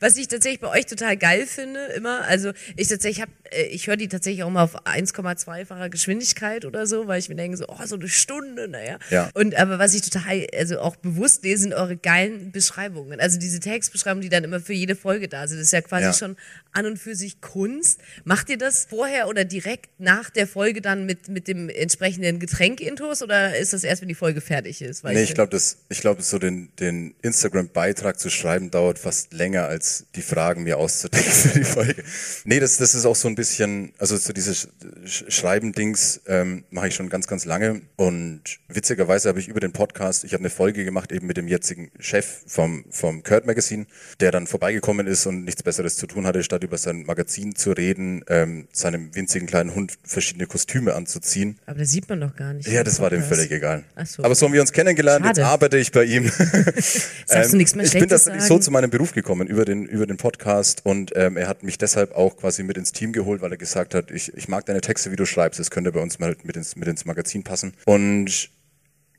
[0.00, 3.32] Was ich tatsächlich bei euch total geil finde, immer, also ich tatsächlich habe,
[3.70, 7.56] ich höre die tatsächlich auch mal auf 1,2-facher Geschwindigkeit oder so, weil ich mir denke
[7.56, 8.98] so, oh, so eine Stunde, naja.
[9.10, 9.30] Ja.
[9.34, 13.20] Und aber was ich total, also auch bewusst lese, sind eure geilen Beschreibungen.
[13.20, 16.04] Also diese Textbeschreibungen, die dann immer für jede Folge da sind, das ist ja quasi
[16.06, 16.12] Ja.
[16.12, 16.36] schon
[16.72, 18.00] an und für sich Kunst.
[18.24, 23.22] Macht ihr das vorher oder direkt nach der Folge dann mit, mit dem entsprechenden Getränk-Intos
[23.22, 25.04] oder ist das erst, wenn die Folge fertig ist?
[25.04, 29.54] Nee, ich glaube, das, ich glaube, so den, den Instagram-Beitrag zu schreiben dauert fast länger
[29.54, 32.02] länger als die Fragen mir auszudenken für die Folge.
[32.44, 34.68] Nee, das, das ist auch so ein bisschen, also so dieses
[35.04, 37.82] Sch- Schreiben-Dings ähm, mache ich schon ganz, ganz lange.
[37.96, 41.48] Und witzigerweise habe ich über den Podcast, ich habe eine Folge gemacht eben mit dem
[41.48, 43.86] jetzigen Chef vom, vom Kurt Magazine,
[44.20, 47.72] der dann vorbeigekommen ist und nichts Besseres zu tun hatte, statt über sein Magazin zu
[47.72, 51.58] reden, ähm, seinem winzigen kleinen Hund verschiedene Kostüme anzuziehen.
[51.66, 52.68] Aber das sieht man doch gar nicht.
[52.68, 53.84] Ja, das war dem völlig egal.
[53.96, 54.24] Ach so.
[54.24, 55.40] Aber so haben wir uns kennengelernt, Schade.
[55.40, 56.30] jetzt arbeite ich bei ihm.
[57.26, 60.06] Sagst du nichts mehr ich bin tatsächlich so zu meinem Beruf gekommen über den, über
[60.06, 63.50] den Podcast und ähm, er hat mich deshalb auch quasi mit ins Team geholt, weil
[63.50, 66.18] er gesagt hat, ich, ich mag deine Texte, wie du schreibst, das könnte bei uns
[66.20, 67.74] mal mit ins, mit ins Magazin passen.
[67.84, 68.50] Und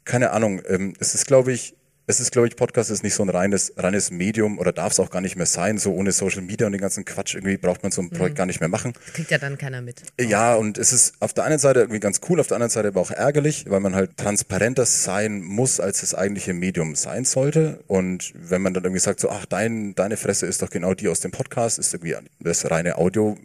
[0.05, 1.75] keine Ahnung, ähm, es ist glaube ich,
[2.07, 4.99] es ist glaube ich, Podcast ist nicht so ein reines, reines Medium oder darf es
[4.99, 7.81] auch gar nicht mehr sein, so ohne Social Media und den ganzen Quatsch, irgendwie braucht
[7.83, 8.17] man so ein Mhm.
[8.17, 8.93] Projekt gar nicht mehr machen.
[9.13, 10.01] Kriegt ja dann keiner mit.
[10.19, 12.89] Ja, und es ist auf der einen Seite irgendwie ganz cool, auf der anderen Seite
[12.89, 17.83] aber auch ärgerlich, weil man halt transparenter sein muss, als das eigentliche Medium sein sollte.
[17.87, 21.07] Und wenn man dann irgendwie sagt, so, ach, dein, deine Fresse ist doch genau die
[21.07, 23.37] aus dem Podcast, ist irgendwie das reine Audio,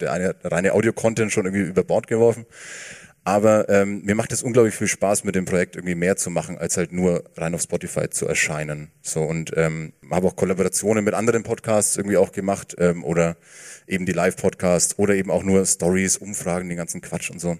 [0.00, 2.46] der eine reine Audio-Content schon irgendwie über Bord geworfen.
[3.28, 6.56] Aber ähm, mir macht es unglaublich viel Spaß, mit dem Projekt irgendwie mehr zu machen,
[6.56, 8.90] als halt nur rein auf Spotify zu erscheinen.
[9.02, 13.36] So und ähm, habe auch Kollaborationen mit anderen Podcasts irgendwie auch gemacht ähm, oder
[13.86, 17.58] eben die Live-Podcasts oder eben auch nur Stories, Umfragen, den ganzen Quatsch und so.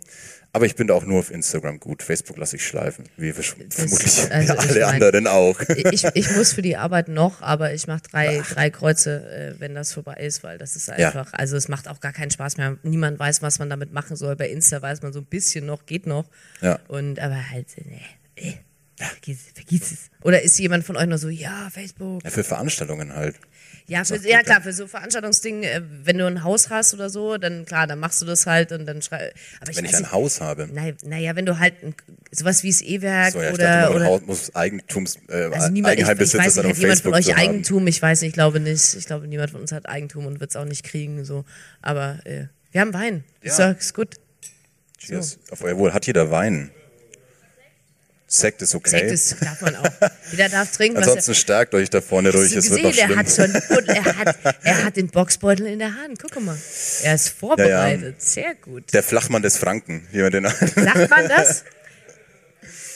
[0.55, 2.03] Aber ich bin da auch nur auf Instagram gut.
[2.03, 5.61] Facebook lasse ich schleifen, wie wir vermutlich also alle mein- anderen auch.
[5.61, 9.75] Ich, ich muss für die Arbeit noch, aber ich mache drei, drei Kreuze, äh, wenn
[9.75, 10.95] das vorbei ist, weil das ist Ja.
[11.09, 12.79] einfach, also es macht auch gar keinen Spaß mehr.
[12.83, 14.37] Niemand weiß, was man damit machen soll.
[14.37, 16.25] Bei Insta weiß man so ein bisschen noch, geht noch.
[16.63, 16.79] Ja.
[16.89, 18.01] Und aber halt, nee,
[18.37, 18.55] äh,
[18.97, 19.99] vergiss, vergiss es.
[20.23, 22.25] Oder ist jemand von euch noch so, ja, Facebook.
[22.25, 23.37] Ja, für Veranstaltungen halt.
[23.89, 27.39] Ja, für, ja klar, für so Veranstaltungsdinge, äh, wenn du ein Haus hast oder so,
[27.39, 29.33] dann klar, dann machst du das halt und dann schrei.
[29.61, 30.69] Aber Wenn weiß ich ein Haus habe.
[30.71, 31.95] Naja, naja, wenn du halt ein,
[32.31, 35.71] sowas wie das E-Werk So, ja, ich oder, dachte, oder Haus muss Eigentums, äh, also
[35.71, 36.19] niemand, ich, ich weiß
[36.57, 37.35] nicht, hat jemand von euch.
[37.35, 37.87] Eigentum?
[37.87, 38.95] Ich weiß nicht, ich glaube nicht.
[38.95, 41.25] Ich glaube, niemand von uns hat Eigentum und wird es auch nicht kriegen.
[41.25, 41.47] So.
[41.81, 43.25] Aber äh, wir haben Wein.
[43.41, 43.73] Ist, Ja.
[43.73, 44.17] doch- ist gut.
[44.99, 45.39] Cheers.
[45.51, 45.95] Auf euer Wohl.
[45.95, 46.71] Hat jeder Wein?
[48.31, 48.91] Sekt ist okay.
[48.91, 50.11] Sekt ist, darf man auch.
[50.31, 52.35] Jeder darf trinken, was Ansonsten stärkt euch da vorne er.
[52.35, 53.11] ruhig, Hast es wird noch schlimm.
[53.11, 56.19] er hat schon, er hat, er hat den Boxbeutel in der Hand.
[56.21, 56.59] Guck mal.
[57.03, 58.21] Er ist vorbereitet.
[58.21, 58.93] Sehr gut.
[58.93, 61.65] Der Flachmann des Franken, wie man den Sagt man das?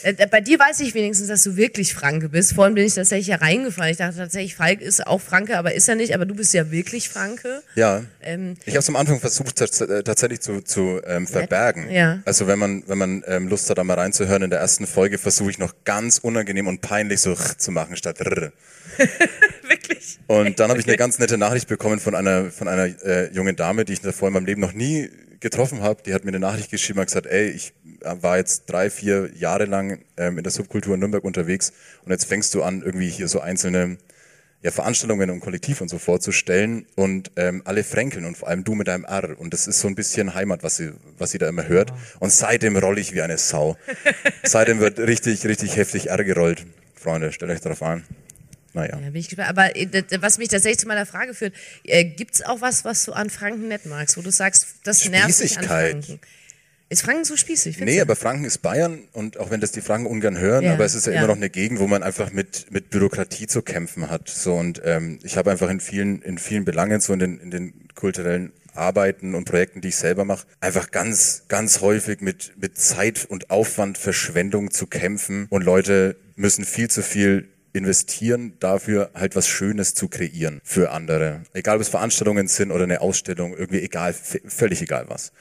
[0.03, 2.53] Äh, Bei dir weiß ich wenigstens, dass du wirklich Franke bist.
[2.53, 3.91] Vorhin bin ich tatsächlich ja reingefallen.
[3.91, 6.13] Ich dachte tatsächlich, Falk ist auch Franke, aber ist er nicht.
[6.13, 7.61] Aber du bist ja wirklich Franke.
[7.75, 8.03] Ja.
[8.21, 11.89] Ähm, Ich habe es am Anfang versucht äh, tatsächlich zu, zu ähm, verbergen.
[11.89, 12.19] Ja.
[12.25, 15.17] Also wenn man wenn man ähm, Lust hat, da mal reinzuhören, in der ersten Folge
[15.17, 18.51] versuche ich noch ganz unangenehm und peinlich so zu machen statt rrr.
[19.67, 20.19] wirklich.
[20.27, 23.55] Und dann habe ich eine ganz nette Nachricht bekommen von einer von einer äh, jungen
[23.55, 25.09] Dame, die ich davor in meinem Leben noch nie
[25.43, 26.01] getroffen habe.
[26.03, 29.29] Die hat mir eine Nachricht geschrieben und gesagt, ey, ich äh, war jetzt drei, vier
[29.35, 31.71] Jahre lang ähm, in der Subkultur in Nürnberg unterwegs
[32.03, 33.97] und jetzt fängst du an, irgendwie hier so einzelne
[34.63, 38.73] ja, Veranstaltungen und Kollektiv und so vorzustellen und ähm, alle fränkeln und vor allem du
[38.75, 39.37] mit deinem R.
[39.37, 41.91] Und das ist so ein bisschen Heimat, was sie, was sie da immer hört.
[42.19, 43.75] Und seitdem roll ich wie eine Sau.
[44.43, 46.65] seitdem wird richtig, richtig heftig R gerollt.
[46.95, 48.05] Freunde, stellt euch darauf an.
[48.73, 48.99] Naja.
[48.99, 49.49] Ja, bin ich gespannt.
[49.49, 51.53] Aber äh, was mich tatsächlich zu meiner Frage führt,
[51.83, 55.07] äh, gibt es auch was, was du an Franken nicht magst, wo du sagst, das
[55.07, 55.65] nervt dich an.
[55.65, 56.19] Franken?
[56.89, 57.79] Ist Franken so spießig?
[57.79, 58.01] Nee, du?
[58.03, 60.93] aber Franken ist Bayern und auch wenn das die Franken ungern hören, Ja, aber es
[60.93, 61.19] ist ja, ja.
[61.19, 64.29] immer noch eine Gegend, wo man einfach mit, mit Bürokratie zu kämpfen hat.
[64.29, 67.49] So und ähm, ich habe einfach in vielen, in vielen Belangen, so in den, in
[67.49, 72.77] den kulturellen Arbeiten und Projekten, die ich selber mache, einfach ganz, ganz häufig mit, mit
[72.77, 79.35] Zeit und Aufwand, Verschwendung zu kämpfen und Leute müssen viel zu viel investieren, dafür halt
[79.35, 81.41] was Schönes zu kreieren für andere.
[81.53, 85.33] Egal, ob es Veranstaltungen sind oder eine Ausstellung, irgendwie egal, völlig egal was.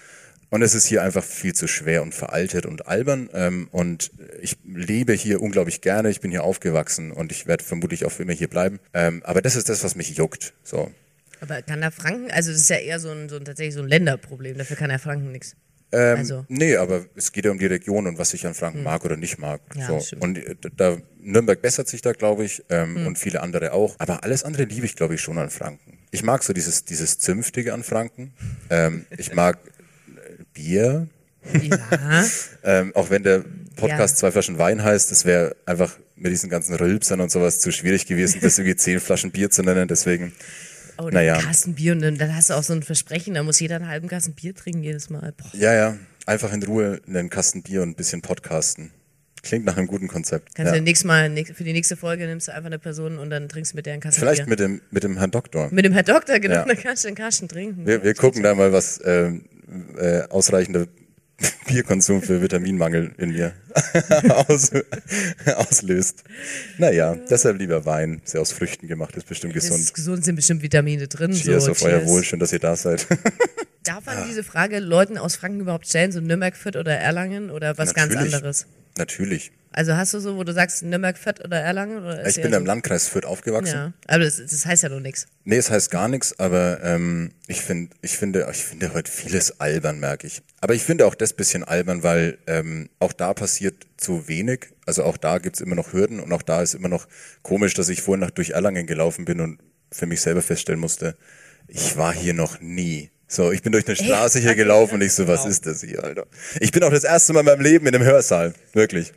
[0.52, 3.30] Und es ist hier einfach viel zu schwer und veraltet und albern.
[3.32, 4.10] Ähm, und
[4.42, 6.10] ich lebe hier unglaublich gerne.
[6.10, 8.78] Ich bin hier aufgewachsen und ich werde vermutlich auch für immer hier bleiben.
[8.92, 10.52] Ähm, aber das ist das, was mich juckt.
[10.62, 10.90] So.
[11.40, 13.80] Aber kann der Franken, also das ist ja eher so ein, so ein tatsächlich so
[13.80, 15.56] ein Länderproblem, dafür kann der Franken nichts.
[15.92, 16.44] Ähm, Also.
[16.48, 19.16] Nee, aber es geht ja um die Region und was ich an Franken mag oder
[19.16, 19.60] nicht mag.
[19.74, 20.00] Ja, so.
[20.00, 20.22] stimmt.
[20.22, 23.94] Und äh, da Nürnberg bessert sich da, glaube ich, ähm, und viele andere auch.
[23.98, 25.98] Aber alles andere liebe ich, glaube ich, schon an Franken.
[26.10, 28.32] Ich mag so dieses, dieses Zünftige an Franken.
[28.70, 29.58] Ähm, ich mag
[30.08, 31.08] äh, Bier.
[31.60, 32.24] Ja.
[32.64, 34.18] Ähm, auch wenn der Podcast Ja.
[34.20, 38.06] zwei Flaschen Wein heißt, das wäre einfach mit diesen ganzen Rülpsern und sowas zu schwierig
[38.06, 39.88] gewesen, das irgendwie zehn Flaschen Bier zu nennen.
[39.88, 40.32] Deswegen,
[40.98, 41.34] Oh, Naja.
[41.36, 43.88] ein Kasten Bier und dann, hast du auch so ein Versprechen, da muss jeder einen
[43.88, 45.32] halben Kasten Bier trinken jedes Mal.
[45.36, 45.50] Boah.
[45.54, 48.90] ja, ja, einfach in Ruhe einen Kasten Bier und ein bisschen podcasten.
[49.42, 50.54] Klingt nach einem guten Konzept.
[50.54, 50.78] Kannst Ja.
[50.78, 53.72] du nächstes Mal, für die nächste Folge nimmst du einfach eine Person und dann trinkst
[53.72, 54.48] du mit der einen Kasten Vielleicht Bier.
[54.50, 55.68] mit dem, mit dem Herrn Doktor.
[55.72, 56.64] mit dem Herr Doktor, genau, Ja.
[56.64, 57.84] dann kannst du den Kasten trinken.
[57.86, 59.46] Wir, wir gucken da mal, was ähm,
[59.98, 60.86] äh, ausreichende
[61.66, 63.52] Bierkonsum für Vitaminmangel in mir
[64.48, 64.70] aus,
[65.56, 66.24] auslöst.
[66.78, 68.20] Naja, deshalb lieber Wein.
[68.24, 69.80] Ist ja aus Früchten gemacht, ist bestimmt gesund.
[69.80, 71.32] ist gesund, sind bestimmt Vitamine drin.
[71.32, 72.10] Cheers so, auf euer cheers.
[72.10, 73.06] Wohl, schön, dass ihr da seid.
[73.84, 77.76] Darf man diese Frage Leuten aus Franken überhaupt stellen, so Nürnberg, Fürth oder Erlangen oder
[77.78, 78.34] was ganz Natürlich.
[78.34, 78.66] anderes?
[78.96, 79.52] Natürlich.
[79.72, 81.98] Also hast du so, wo du sagst Nürnberg, Fürth oder Erlangen?
[82.04, 83.74] Oder Ich bin im Landkreis Fürth aufgewachsen.
[83.74, 85.26] Ja, aber das, das heißt ja noch nichts.
[85.44, 89.60] Nee, es heißt gar nichts, aber ähm, ich, find, ich, finde, ich finde heute vieles
[89.60, 90.42] albern, merke ich.
[90.60, 94.68] Aber ich finde auch das bisschen albern, weil ähm, auch da passiert zu wenig.
[94.86, 97.08] Also auch da gibt's immer noch Hürden und auch da ist immer noch
[97.42, 99.58] komisch, dass ich vorhin nach durch Erlangen gelaufen bin und
[99.90, 101.16] für mich selber feststellen musste,
[101.68, 103.10] ich war hier noch nie.
[103.28, 106.04] So, ich bin durch eine Straße hier gelaufen und ich so, was ist das hier,
[106.04, 106.26] Alter?
[106.60, 109.12] Ich bin auch das erste Mal in meinem Leben in einem Hörsaal, wirklich.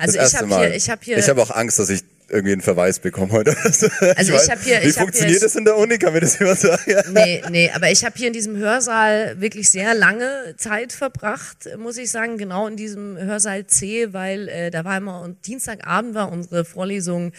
[0.00, 2.60] Also ich habe hier, ich habe hier, Ich habe auch Angst, dass ich irgendwie einen
[2.62, 3.56] Verweis bekomme heute.
[3.64, 3.86] Also
[4.34, 5.98] ich hab hier- Wie ich funktioniert hier- das in der Uni?
[5.98, 6.80] Kann mir das jemand sagen?
[7.12, 11.96] nee, nee, aber ich habe hier in diesem Hörsaal wirklich sehr lange Zeit verbracht, muss
[11.98, 16.30] ich sagen, genau in diesem Hörsaal C, weil äh, da war immer und Dienstagabend war
[16.30, 17.32] unsere Vorlesung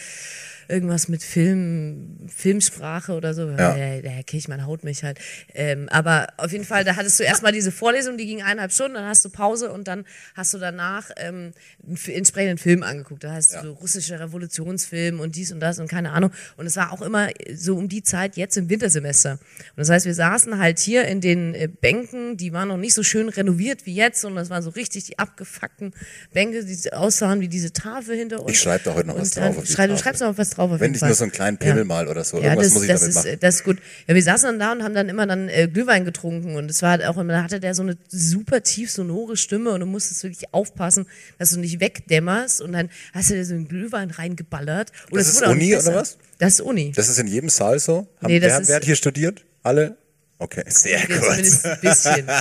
[0.68, 3.50] irgendwas mit Film, Filmsprache oder so.
[3.50, 3.74] Ja.
[3.74, 5.20] Der, der Herr Kirchmann haut mich halt.
[5.54, 8.96] Ähm, aber auf jeden Fall, da hattest du erstmal diese Vorlesung, die ging eineinhalb Stunden,
[8.96, 10.06] dann hast du Pause und dann
[10.36, 11.52] hast du danach ähm,
[11.86, 13.24] einen entsprechenden Film angeguckt.
[13.24, 16.32] Da hast du so russische Revolutionsfilm und dies und das und keine Ahnung.
[16.58, 19.34] Und es war auch immer so um die Zeit jetzt im Wintersemester.
[19.34, 22.94] Und das heißt, wir saßen halt hier in den äh, Bänken, die waren noch nicht
[22.94, 25.94] so schön renoviert wie jetzt, sondern das waren so richtig die abgefuckten
[26.34, 28.52] Bänke, die aussahen wie diese Tafel hinter uns.
[28.52, 30.51] Ich schreib da heute noch Und was drauf auf die Schrei, du schreibst noch was
[30.52, 31.10] drauf auf Wenn Fall.
[31.10, 32.38] nur so einen kleinen Pimmel mal oder so.
[32.38, 33.38] Ja, Irgendwas das, muss ich das damit ist, machen.
[33.42, 33.78] Das ist gut.
[34.08, 36.82] Ja, wir saßen dann da und haben dann immer dann äh, Glühwein getrunken und es
[36.82, 39.86] war halt auch immer, da hatte der so eine super tief sonore Stimme und du
[39.86, 41.06] musstest wirklich aufpassen,
[41.38, 44.92] dass du nicht wegdämmerst und dann hast du dir so einen Glühwein reingeballert.
[45.10, 46.18] Und Das es ist Uni nicht oder was?
[46.40, 46.92] Das ist Uni.
[46.96, 48.08] Das ist in jedem Saal so?
[48.22, 49.44] Haben, Nee, das wer, ist- wer hat hier studiert?
[49.64, 49.96] Alle?
[50.42, 51.24] Okay, sehr Ja, gut.
[51.24, 52.28] Zumindest ein bisschen.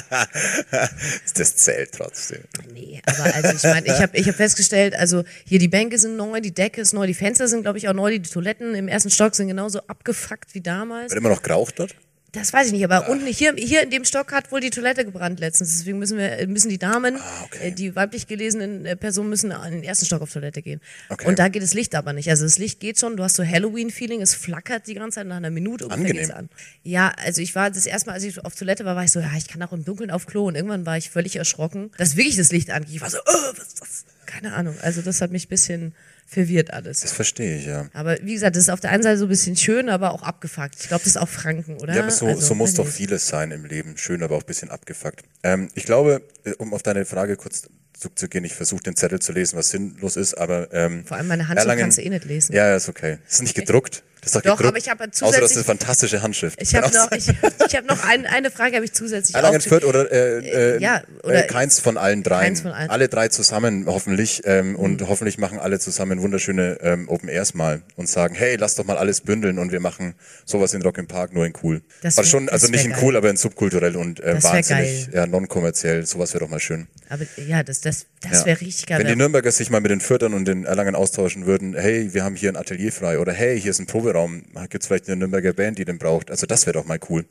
[1.35, 2.41] Das zählt trotzdem.
[2.73, 6.17] Nee, aber also ich meine, ich habe ich hab festgestellt, also hier die Bänke sind
[6.17, 8.89] neu, die Decke ist neu, die Fenster sind, glaube ich, auch neu, die Toiletten im
[8.89, 11.13] ersten Stock sind genauso abgefuckt wie damals.
[11.13, 11.95] Wird immer noch geraucht dort?
[12.33, 15.05] Das weiß ich nicht, aber unten hier, hier in dem Stock hat wohl die Toilette
[15.05, 15.71] gebrannt letztens.
[15.79, 17.69] Deswegen müssen wir müssen die Damen, Ah, okay.
[17.69, 20.81] äh, die weiblich gelesenen äh, Personen müssen in den ersten Stock auf Toilette gehen.
[21.09, 21.27] Okay.
[21.27, 22.31] Und da geht das Licht aber nicht.
[22.31, 25.37] Also das Licht geht schon, du hast so Halloween-Feeling, es flackert die ganze Zeit nach
[25.39, 26.23] einer Minute ungefähr Angenehm.
[26.23, 26.49] geht's an.
[26.85, 29.19] Ja, also ich war das erste Mal, als ich auf Toilette war, war ich so,
[29.21, 32.17] ja, ich kann auch im Dunkeln auf Klo und irgendwann war ich völlig erschrocken, dass
[32.17, 32.95] wirklich das Licht angeht.
[32.95, 34.05] Ich war so, oh, was ist das?
[34.27, 34.77] Keine Ahnung.
[34.83, 35.95] Also das hat mich ein bisschen
[36.31, 37.01] verwirrt alles.
[37.01, 37.89] Das verstehe ich, ja.
[37.93, 40.23] Aber wie gesagt, das ist auf der einen Seite so ein bisschen schön, aber auch
[40.23, 40.77] abgefuckt.
[40.81, 41.93] Ich glaube, das ist auch Franken, oder?
[41.95, 43.97] Ja, aber so, Also, so muss doch vieles sein im Leben.
[43.97, 45.23] Schön, aber auch ein bisschen abgefuckt.
[45.43, 47.65] Ähm, ich glaube, äh, um auf deine Frage kurz
[47.99, 51.43] zurückzugehen, ich versuche den Zettel zu lesen, was sinnlos ist, aber ähm, Vor allem meine
[51.43, 52.55] Erlangen- kannst du eh nicht lesen.
[52.55, 53.19] Ja, ja, ist okay.
[53.29, 54.03] Ist nicht gedruckt.
[54.23, 56.61] Das ist doch, Doch, aber ich habe Außer, das zusätzlich- ist eine fantastische Handschrift.
[56.61, 59.81] Ich habe noch, ich, ich hab noch ein, eine Frage, habe ich zusätzlich Erlangen aufgeschrieben.
[59.81, 62.43] Fürth oder, äh, äh, ja, oder- äh, keins von allen dreien.
[62.45, 62.85] Keins von allen.
[62.87, 62.91] Mhm.
[62.91, 67.83] Alle drei zusammen hoffentlich ähm, und hoffentlich machen alle zusammen wunderschöne ähm, Open Airs mal
[67.97, 70.15] und sagen, hey, lass doch mal alles bündeln und wir machen
[70.45, 71.81] sowas in Rock im Park nur in cool.
[72.03, 73.01] Das Aber wär- schon, also nicht in geil.
[73.03, 76.05] cool, aber in subkulturell und äh, wahnsinnig ja, non-kommerziell.
[76.05, 76.89] Sowas wäre doch mal schön.
[77.09, 78.47] Aber ja, das, das, das Ja.
[78.47, 78.99] wäre richtig geil.
[78.99, 82.23] Wenn die Nürnberger sich mal mit den Fürthern und den Erlangen austauschen würden, hey, wir
[82.23, 85.17] haben hier ein Atelier frei oder hey, hier ist ein Proberaum, gibt es vielleicht eine
[85.17, 86.31] Nürnberger Band, die den braucht.
[86.31, 87.25] Also das wäre doch mal cool.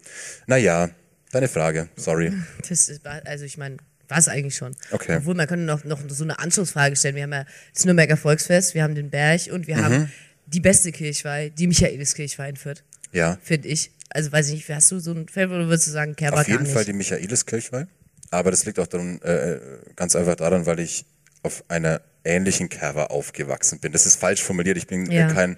[0.48, 0.90] Naja,
[1.32, 2.32] deine Frage, sorry.
[2.68, 3.78] das ist, also ich meine,
[4.08, 4.76] war es eigentlich schon.
[4.92, 5.18] Okay.
[5.18, 7.16] Obwohl, man könnte noch, noch so eine Anschlussfrage stellen.
[7.16, 9.84] Wir haben ja das Nürnberger Volksfest, wir haben den Berg und wir Mhm.
[9.84, 10.12] haben
[10.48, 13.92] die beste Kirchweih, die Michaeliskirchweih in Fürth, Ja, finde ich.
[14.12, 16.48] Also weiß ich nicht, hast du so ein Feld, oder würdest du sagen, Kerber auf
[16.48, 16.66] jeden?
[16.66, 17.86] Fall die Michaeliskirchweih.
[18.32, 19.60] Aber das liegt auch daran, äh,
[19.96, 21.06] ganz einfach daran, weil ich
[21.44, 23.92] auf einer ähnlichen Kerber aufgewachsen bin.
[23.92, 24.78] Das ist falsch formuliert.
[24.78, 25.30] Ich bin Ja.
[25.30, 25.58] äh, kein,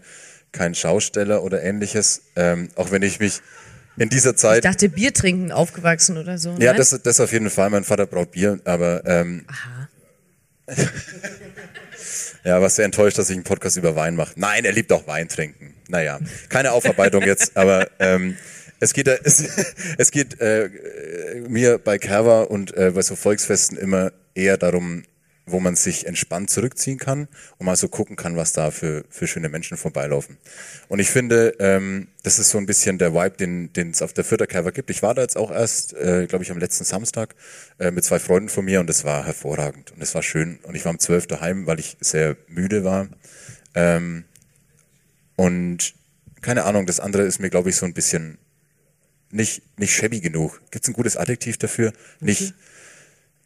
[0.51, 2.23] kein Schausteller oder ähnliches.
[2.35, 3.41] Ähm, auch wenn ich mich
[3.97, 6.51] in dieser Zeit ich dachte, Bier trinken aufgewachsen oder so.
[6.51, 6.77] Ja, Nein?
[6.77, 7.69] das, das auf jeden Fall.
[7.69, 9.89] Mein Vater braut Bier, aber ähm, Aha.
[12.43, 14.33] ja, war sehr enttäuscht, dass ich einen Podcast über Wein mache.
[14.35, 15.73] Nein, er liebt auch Wein trinken.
[15.87, 16.19] Naja,
[16.49, 18.37] keine Aufarbeitung jetzt, aber ähm,
[18.79, 19.43] es geht, äh, es,
[19.97, 20.69] es geht äh,
[21.47, 25.03] mir bei Kerwa und äh, bei so Volksfesten immer eher darum,
[25.51, 29.27] wo man sich entspannt zurückziehen kann und mal so gucken kann, was da für, für
[29.27, 30.37] schöne Menschen vorbeilaufen.
[30.87, 34.23] Und ich finde, ähm, das ist so ein bisschen der Vibe, den es auf der
[34.23, 34.89] Fürther Kerwa gibt.
[34.89, 37.35] Ich war da jetzt auch erst, äh, glaube ich, am letzten Samstag
[37.79, 40.59] äh, mit zwei Freunden von mir und es war hervorragend und es war schön.
[40.63, 43.07] Und ich war um zwölf daheim, weil ich sehr müde war.
[43.75, 44.25] Ähm,
[45.35, 45.93] und
[46.41, 48.37] keine Ahnung, das andere ist mir, glaube ich, so ein bisschen
[49.31, 50.61] nicht, nicht shabby genug.
[50.71, 51.93] Gibt es ein gutes Adjektiv dafür?
[52.19, 52.53] Nicht,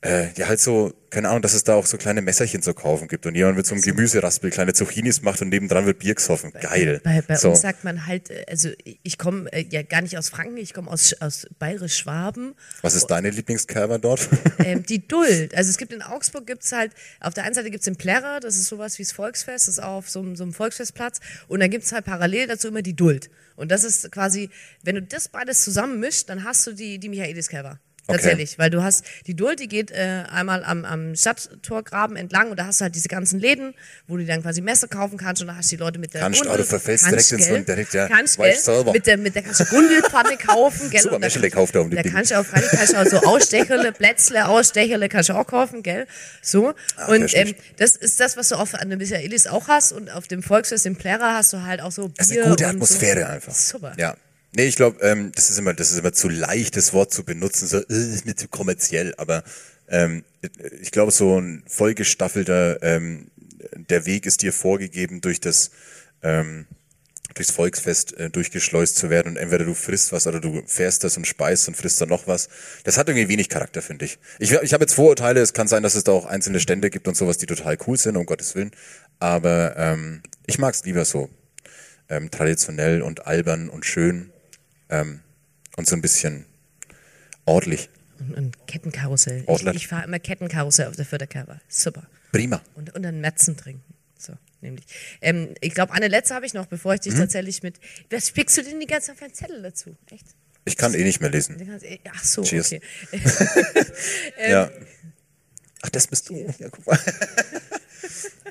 [0.06, 3.07] äh, ja halt so, keine Ahnung, dass es da auch so kleine Messerchen zu kaufen
[3.07, 6.52] gibt und jemand mit so einem Gemüseraspel kleine Zucchinis macht und nebendran wird Bier gesoffen.
[6.61, 6.99] Geil.
[7.03, 7.49] Bei, bei so.
[7.49, 8.69] uns sagt man halt, äh, also
[9.03, 12.53] ich komme äh, ja gar nicht aus Franken, ich komme aus, aus Bayerisch-Schwaben.
[12.82, 14.27] Was ist deine Lieblingskerber dort?
[14.60, 15.56] Ähm, die Duld.
[15.56, 18.56] Also es gibt in Augsburg gibt's halt, auf der einen Seite gibt's den Plärrer, das
[18.56, 21.19] ist sowas wie das Volksfest, das ist auch auf so, einem- so einem Volksfestplatz.
[21.48, 23.30] Und dann gibt's halt parallel dazu immer die Duld.
[23.56, 24.49] Und das ist quasi,
[24.84, 27.80] wenn du das beides zusammenmischst, dann hast du die, die Michaelis-Kerber.
[28.07, 28.18] Okay.
[28.18, 32.60] Tatsächlich, weil du hast die Duld, die geht äh, einmal am, am Stadttorgraben entlang und
[32.60, 33.73] da hast du halt diese ganzen Läden,
[34.07, 36.22] wo du dann quasi Messer kaufen kannst und da hast du die Leute mit der
[36.22, 38.07] Kannst, Gundel- du verfällst kannst, direkt ins direkt, ja.
[38.07, 38.53] Kannst, gell?
[38.94, 41.02] Mit der, mit der kannst du Gundelpfanne kaufen, gell?
[41.02, 42.11] Super, Und da kannst- kauft er um die Da Ding.
[42.14, 45.82] kannst du auch, freilich kannst du auch so Ausstecherle, Plätzle, Ausstecherle kannst du auch kaufen,
[45.82, 46.06] gell?
[46.44, 46.73] So.
[47.07, 50.11] und verstehe ähm, das ist das, was du auf an der Michaelis auch hast und
[50.11, 52.64] auf dem Volksfest im Plärrer hast du halt auch so Bier Das ist eine gute
[52.65, 53.26] und Atmosphäre so.
[53.26, 53.53] einfach.
[53.56, 53.94] Super.
[53.98, 54.15] Ja.
[54.56, 57.26] Nee, ich glaube, ähm, das ist immer, das ist immer zu leicht, das Wort zu
[57.26, 59.44] benutzen, so, äh, mir zu kommerziell, aber
[59.90, 60.23] ähm,
[60.80, 63.32] ich glaube, so ein vollgestaffelter, ähm,
[63.90, 65.72] der Weg ist dir vorgegeben durch das,
[66.23, 66.68] ähm,
[67.34, 71.18] durchs Volksfest äh, durchgeschleust zu werden und entweder du frisst was oder du fährst das
[71.18, 72.48] und speist und frisst dann noch was.
[72.86, 74.19] Das hat irgendwie wenig Charakter, finde ich.
[74.40, 77.10] Ich, ich habe jetzt Vorurteile, es kann sein, dass es da auch einzelne Stände gibt
[77.10, 78.72] und sowas, die total cool sind, um Gottes Willen.
[79.19, 81.30] Aber ähm, ich mag es lieber so
[82.07, 84.32] ähm, traditionell und albern und schön
[85.02, 85.20] ähm,
[85.78, 86.46] und so ein bisschen
[87.46, 87.90] ordentlich.
[88.20, 89.42] Und, und Kettenkarussell.
[89.42, 89.76] Ich, Ortlet.
[89.76, 91.60] ich fahre immer Kettenkarussell auf der Förderkerber.
[91.68, 92.04] Super.
[92.32, 92.62] Prima.
[92.76, 93.84] Und, und dann Metzen trinken.
[94.18, 94.86] So, nämlich.
[95.22, 97.20] Ähm, ich glaube, eine letzte habe ich noch, bevor ich dich Mhm.
[97.20, 97.80] tatsächlich mit.
[98.10, 99.96] Was spickst du denn die ganze Zeit Zettel dazu?
[100.12, 100.26] Echt?
[100.64, 101.58] Ich kann eh nicht mehr lesen.
[101.66, 102.68] Kannst- Ach so, Cheers.
[102.74, 102.82] okay.
[104.50, 104.72] ja.
[105.82, 106.36] Ach, das bist du.
[106.58, 107.00] Ja, guck mal.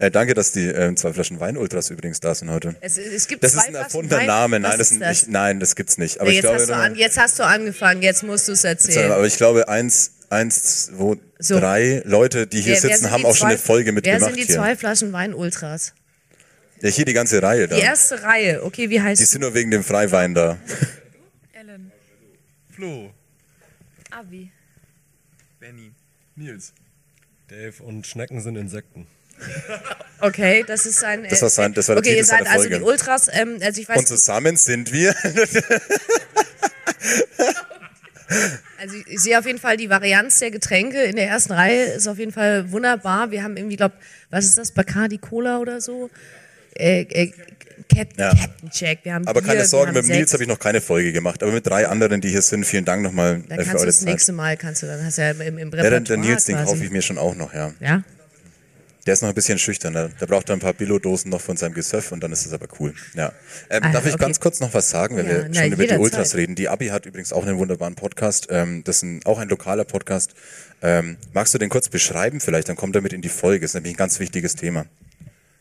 [0.01, 2.75] Äh, danke, dass die ähm, zwei Flaschen Wein Ultras übrigens da sind heute.
[2.81, 4.27] Es, es gibt Das zwei ist ein erfundener Wein.
[4.27, 4.61] Name.
[4.61, 6.21] Nein, das, ist ist nicht, nein, das gibt's nicht.
[6.21, 8.53] Aber Nee, ich jetzt, glaube, hast du an, jetzt hast du angefangen, jetzt musst du
[8.53, 9.13] es erzählen.
[9.13, 11.59] aber ich glaube, eins, eins, zwei, So.
[11.59, 14.37] drei Leute, die hier Wer- wer sitzen, haben auch schon eine Folge Wer mitgemacht sind
[14.37, 14.57] die hier.
[14.57, 15.93] zwei Flaschen Wein Ultras?
[16.81, 17.77] Ja, hier die ganze Reihe da.
[17.77, 20.59] Die erste Reihe, okay, wie heißt Die sind nur wegen dem Freiwein da.
[21.53, 21.93] Ellen.
[22.75, 23.11] Flo,
[24.11, 24.51] Abi.
[25.61, 25.93] Benny,
[26.37, 26.73] Nils.
[27.49, 29.07] Dave und Schnecken sind Insekten.
[30.21, 31.27] Okay, das ist ein.
[31.29, 33.29] Das war sein- das war okay, ihr seid also die Ultras.
[33.33, 35.15] Ähm, also ich weiß, Und zusammen sind wir.
[38.81, 42.09] also ich sehe auf jeden Fall die Varianz der Getränke in der ersten Reihe ist
[42.09, 43.31] auf jeden Fall wunderbar.
[43.31, 43.95] Wir haben irgendwie, glaube,
[44.31, 46.11] was ist das, Bacardi Cola oder so?
[46.77, 47.33] Äh, äh,
[47.95, 48.33] Captain, Ja.
[48.73, 49.01] Jack.
[49.05, 51.43] Wir haben Aber Bier, keine Sorgen, mit dem Nils habe ich noch keine Folge gemacht.
[51.43, 53.99] Aber mit drei anderen, die hier sind, vielen Dank nochmal Da äh, für eure das
[54.01, 54.09] Zeit.
[54.09, 56.45] nächste Mal, kannst du dann, hast du ja im, im Ja, Repertoire der, der Nils,
[56.47, 57.73] den kaufe ich mir schon auch noch, ja.
[57.81, 58.03] Ja?
[59.07, 59.93] Der ist noch ein bisschen schüchtern.
[59.93, 62.53] Der, der braucht da ein paar Billo-Dosen noch von seinem Gesöff und dann ist es
[62.55, 62.95] aber cool.
[63.15, 63.33] Ja.
[63.69, 64.25] Ähm, Ah, darf ich okay.
[64.25, 65.95] ganz kurz noch was sagen, wenn Ja, wir na, schon über die.
[65.97, 66.55] Ultras reden?
[66.55, 68.47] Die Abi hat übrigens auch einen wunderbaren Podcast.
[68.51, 70.35] Ähm, das ist ein, auch ein lokaler Podcast.
[70.81, 72.69] Ähm, magst du den kurz beschreiben vielleicht?
[72.71, 73.61] Dann kommt er mit in die Folge.
[73.65, 74.87] Das ist nämlich ein ganz wichtiges Thema.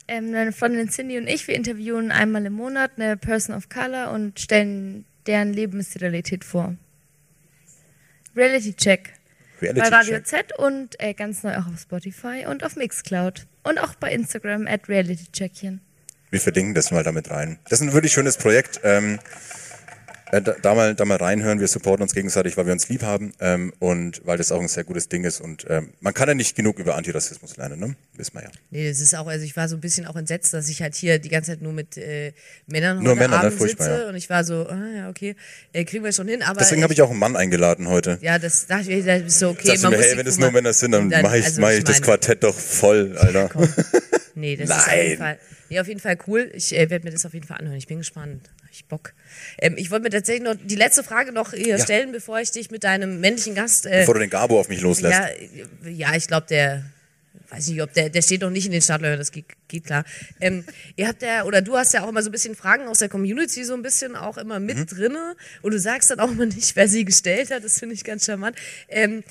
[0.08, 4.12] Ähm, meine Freundin Cindy und ich, wir interviewen einmal im Monat eine Person of Color
[4.12, 6.76] und stellen deren Lebensrealität vor.
[8.36, 9.14] Reality Check.
[9.64, 10.28] Reality bei Radio Check.
[10.28, 13.48] Z und äh, ganz neu auch auf Spotify und auf Mixcloud.
[13.64, 15.82] Und auch bei Instagram at Reality Checkchen.
[16.30, 17.60] Wir verlinken das mal damit rein.
[17.70, 18.82] Das ist ein wirklich schönes Projekt.
[18.84, 19.20] Ähm,
[20.34, 21.60] äh, da, da, mal, da mal reinhören.
[21.60, 24.68] Wir supporten uns gegenseitig, weil wir uns lieb haben ähm, und weil das auch ein
[24.68, 25.40] sehr gutes Ding ist.
[25.40, 27.96] Und ähm, man kann ja nicht genug über Antirassismus lernen, ne?
[28.16, 28.50] Wissen wir ja.
[28.72, 30.96] Nee, es ist auch, also ich war so ein bisschen auch entsetzt, dass ich halt
[30.96, 32.34] hier die ganze Zeit nur mit äh,
[32.68, 33.48] Männern Nur heute Männer, ne?
[33.48, 34.10] Abend Furchtbar, sitze ja.
[34.10, 35.36] und ich war so, ah, ja, okay,
[35.72, 38.18] äh, kriegen wir schon hin, aber Deswegen habe ich auch einen Mann eingeladen heute.
[38.22, 40.38] ja, das dachte ich, das ist so okay, Sagst du mir, muss hey, wenn es
[40.40, 43.18] nur Männer sind, dann, dann- mache ich, also mach ich ich das Quartett doch voll,
[43.18, 43.50] Alter.
[44.36, 45.06] Nee, das ist auf Nein.
[45.08, 45.38] jeden Fall,
[45.70, 46.52] nee, auf jeden Fall cool.
[46.54, 47.78] Ich äh, werde mir das auf jeden Fall anhören.
[47.78, 48.50] Ich bin gespannt.
[48.72, 49.14] Ich Bock.
[49.60, 51.84] Ähm, ich wollte mir tatsächlich noch die letzte Frage noch hier Ja.
[51.84, 53.86] stellen, bevor ich dich mit deinem männlichen Gast.
[53.86, 55.20] Äh, Bevor du den Gabo auf mich loslässt.
[55.84, 56.84] ja, ja, ich glaube, der
[57.50, 60.06] weiß nicht, ob der, der steht noch nicht in den Startlöchern, das geht, geht klar.
[60.40, 60.64] Ähm,
[60.96, 63.10] ihr habt ja, oder du hast ja auch immer so ein bisschen Fragen aus der
[63.10, 64.86] Community so ein bisschen auch immer mit Mhm.
[64.88, 68.04] drinne und du sagst dann auch immer nicht, wer sie gestellt hat, das finde ich
[68.04, 68.56] ganz charmant.
[68.90, 69.24] Ähm,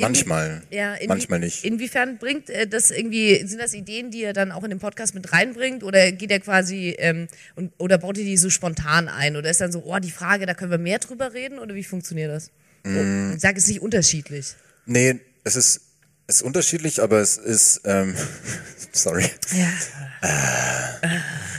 [0.00, 0.62] Manchmal.
[0.70, 1.64] Ja, Manchmal nicht.
[1.64, 5.14] Inwiefern bringt äh, das irgendwie, sind das Ideen, die ihr dann auch in den Podcast
[5.14, 7.26] mit reinbringt oder geht er quasi, ähm,
[7.56, 10.46] und, oder baut ihr die so spontan ein oder ist dann so, oh, die Frage,
[10.46, 12.50] da können wir mehr drüber reden oder wie funktioniert das?
[12.84, 12.94] Mm.
[12.94, 14.54] So, ich sage es nicht unterschiedlich.
[14.86, 15.80] Nee, es ist,
[16.28, 18.14] es ist unterschiedlich, aber es ist, ähm,
[18.92, 19.24] sorry.
[19.52, 19.72] Ja.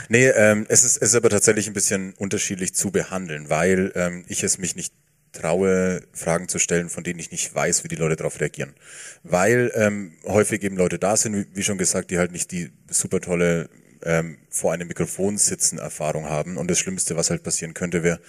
[0.08, 4.24] Nee, ähm, es, ist, es ist aber tatsächlich ein bisschen unterschiedlich zu behandeln, weil ähm,
[4.28, 4.92] ich es mich nicht
[5.32, 8.74] traue, Fragen zu stellen, von denen ich nicht weiß, wie die Leute darauf reagieren.
[9.22, 12.70] Weil ähm, häufig eben Leute da sind, wie, wie schon gesagt, die halt nicht die
[12.88, 13.68] super tolle
[14.02, 16.56] ähm, vor einem Mikrofon sitzen Erfahrung haben.
[16.56, 18.20] Und das Schlimmste, was halt passieren könnte, wäre,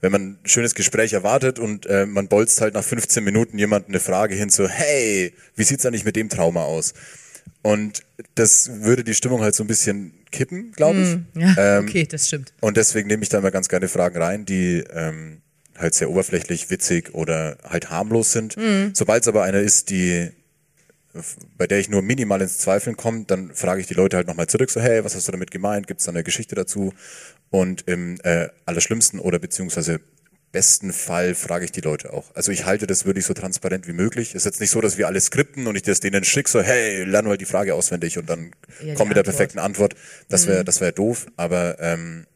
[0.00, 3.88] wenn man ein schönes Gespräch erwartet und äh, man bolzt halt nach 15 Minuten jemand
[3.88, 6.94] eine Frage hin so, hey, wie sieht's eigentlich mit dem Trauma aus?
[7.62, 8.02] Und
[8.34, 11.16] das würde die Stimmung halt so ein bisschen kippen, glaube ich.
[11.16, 12.52] Mm, ja, Ähm, okay, das stimmt.
[12.60, 15.40] Und deswegen nehme ich da immer ganz gerne Fragen rein, die ähm,
[15.78, 18.56] halt sehr oberflächlich, witzig oder halt harmlos sind.
[18.92, 20.30] Sobald es aber einer ist, die
[21.56, 24.48] bei der ich nur minimal ins Zweifeln komme, dann frage ich die Leute halt nochmal
[24.48, 25.86] zurück, so hey, was hast du damit gemeint?
[25.86, 26.92] Gibt es da eine Geschichte dazu?
[27.50, 30.00] Und im äh, allerschlimmsten oder beziehungsweise
[30.50, 32.34] besten Fall frage ich die Leute auch.
[32.34, 34.34] Also ich halte das wirklich so transparent wie möglich.
[34.34, 37.04] Ist jetzt nicht so, dass wir alle skripten und ich das denen schicke, so hey,
[37.04, 38.52] lern mal die Frage auswendig und dann
[38.84, 39.94] Ja, komm mit der perfekten Antwort.
[40.28, 42.26] Das wäre das wäre doof, aber ähm,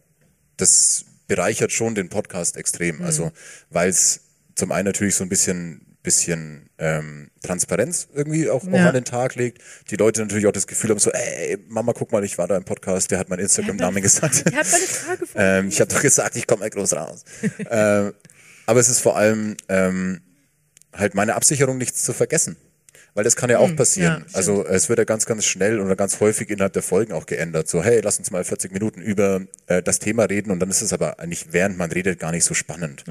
[0.57, 3.01] das bereichert schon den Podcast extrem.
[3.03, 3.31] Also
[3.71, 4.21] weil es
[4.57, 8.89] zum einen natürlich so ein bisschen bisschen ähm, Transparenz irgendwie auch, auch Ja.
[8.89, 9.61] an den Tag legt.
[9.91, 12.57] Die Leute natürlich auch das Gefühl haben so, ey, Mama, guck mal, ich war da
[12.57, 14.45] im Podcast, der hat mein Instagram-Namen gesagt.
[14.49, 15.25] Ich habe meine Frage.
[15.35, 17.25] Ähm, ich habe doch gesagt, ich komme groß raus.
[17.71, 18.15] ähm,
[18.65, 20.21] aber es ist vor allem ähm,
[20.95, 22.57] halt meine Absicherung, nichts zu vergessen.
[23.19, 24.19] Weil das kann ja auch passieren.
[24.19, 27.13] Hm, ja, also es wird ja ganz, ganz schnell oder ganz häufig innerhalb der Folgen
[27.13, 27.67] auch geändert.
[27.67, 30.83] So, hey, lass uns mal 40 Minuten über äh, das Thema reden und dann ist
[30.83, 33.03] es aber eigentlich, während man redet, gar nicht so spannend.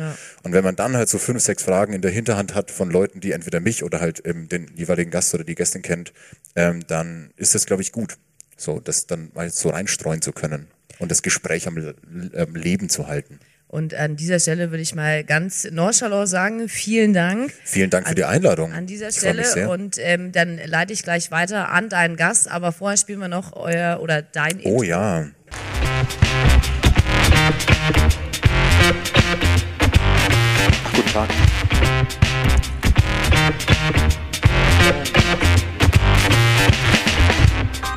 [0.44, 3.20] Und wenn man dann halt so fünf, sechs Fragen in der Hinterhand hat von Leuten,
[3.20, 6.14] die entweder mich oder halt ähm, den jeweiligen Gast oder die Gästin kennt,
[6.56, 8.16] ähm, dann ist das, glaube ich, gut.
[8.56, 10.68] So, das dann mal so reinstreuen zu können
[11.00, 11.76] und das Gespräch am
[12.34, 13.42] ähm, Leben zu halten.
[13.70, 17.52] Und an dieser Stelle würde ich mal ganz nonchalant sagen, vielen Dank.
[17.66, 18.72] Vielen Dank für die Einladung.
[18.72, 19.70] An dieser Ich freu mich Stelle sehr.
[19.70, 23.54] und ähm, dann leite ich gleich weiter an deinen Gast, aber vorher spielen wir noch
[23.54, 25.26] euer oder dein Oh ja.
[30.94, 31.30] Guten Tag.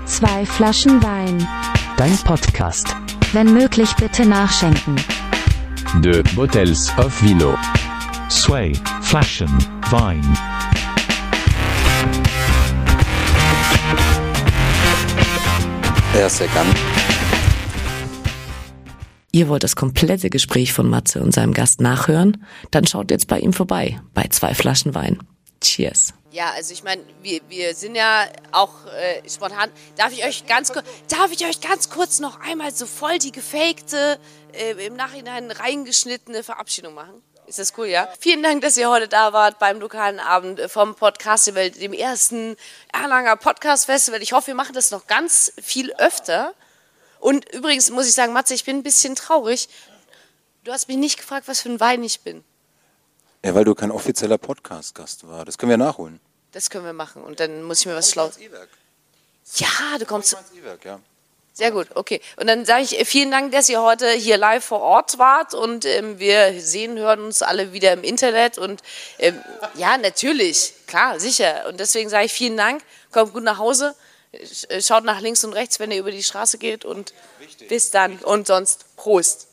[0.07, 1.47] Zwei Flaschen Wein.
[1.97, 2.89] Dein Podcast.
[3.33, 4.97] Wenn möglich bitte nachschenken.
[5.99, 7.59] De Bottles of Vino.
[8.31, 8.73] Sway,
[9.03, 9.51] Flaschen,
[9.91, 10.23] Wein.
[16.15, 16.67] Gern.
[19.33, 22.45] Ihr wollt das komplette Gespräch von Matze und seinem Gast nachhören?
[22.71, 25.19] Dann schaut jetzt bei ihm vorbei, bei zwei Flaschen Wein.
[25.63, 26.15] Cheers.
[26.33, 29.71] Ja, also ich meine, wir, wir sind ja auch äh, spontan.
[29.97, 33.33] Darf ich euch ganz kurz, darf ich euch ganz kurz noch einmal so voll die
[33.33, 34.19] gefakte,
[34.53, 37.23] äh, im Nachhinein reingeschnittene Verabschiedung machen?
[37.47, 38.09] Ist das cool, ja?
[38.21, 42.57] Vielen Dank, dass ihr heute da wart beim lokalen Abend vom Podcastival, dem ersten
[42.93, 44.23] Erlanger Podcast Festival.
[44.23, 46.55] Ich hoffe, wir machen das noch ganz viel öfter.
[47.19, 49.69] Und übrigens muss ich sagen, Matze, ich bin ein bisschen traurig.
[50.63, 52.45] Du hast mich nicht gefragt, was für ein Wein ich bin.
[53.45, 55.45] Ja, weil du kein offizieller Podcast-Gast war.
[55.45, 56.21] Das können wir nachholen.
[56.53, 57.23] Das können wir machen.
[57.23, 58.31] Und dann muss ich mir was schlau.
[59.57, 60.37] Ja, du kommst.
[60.85, 61.01] ja.
[61.53, 62.21] Sehr gut, okay.
[62.37, 65.53] Und dann sage ich äh, vielen Dank, dass ihr heute hier live vor Ort wart
[65.53, 68.83] und ähm, wir sehen, hören uns alle wieder im Internet und
[69.19, 69.39] ähm,
[69.75, 71.67] ja, natürlich, klar, sicher.
[71.69, 73.97] Und deswegen sage ich vielen Dank, kommt gut nach Hause,
[74.33, 77.13] äh, schaut nach links und rechts, wenn ihr über die Straße geht und
[77.69, 79.49] bis dann und sonst Prost.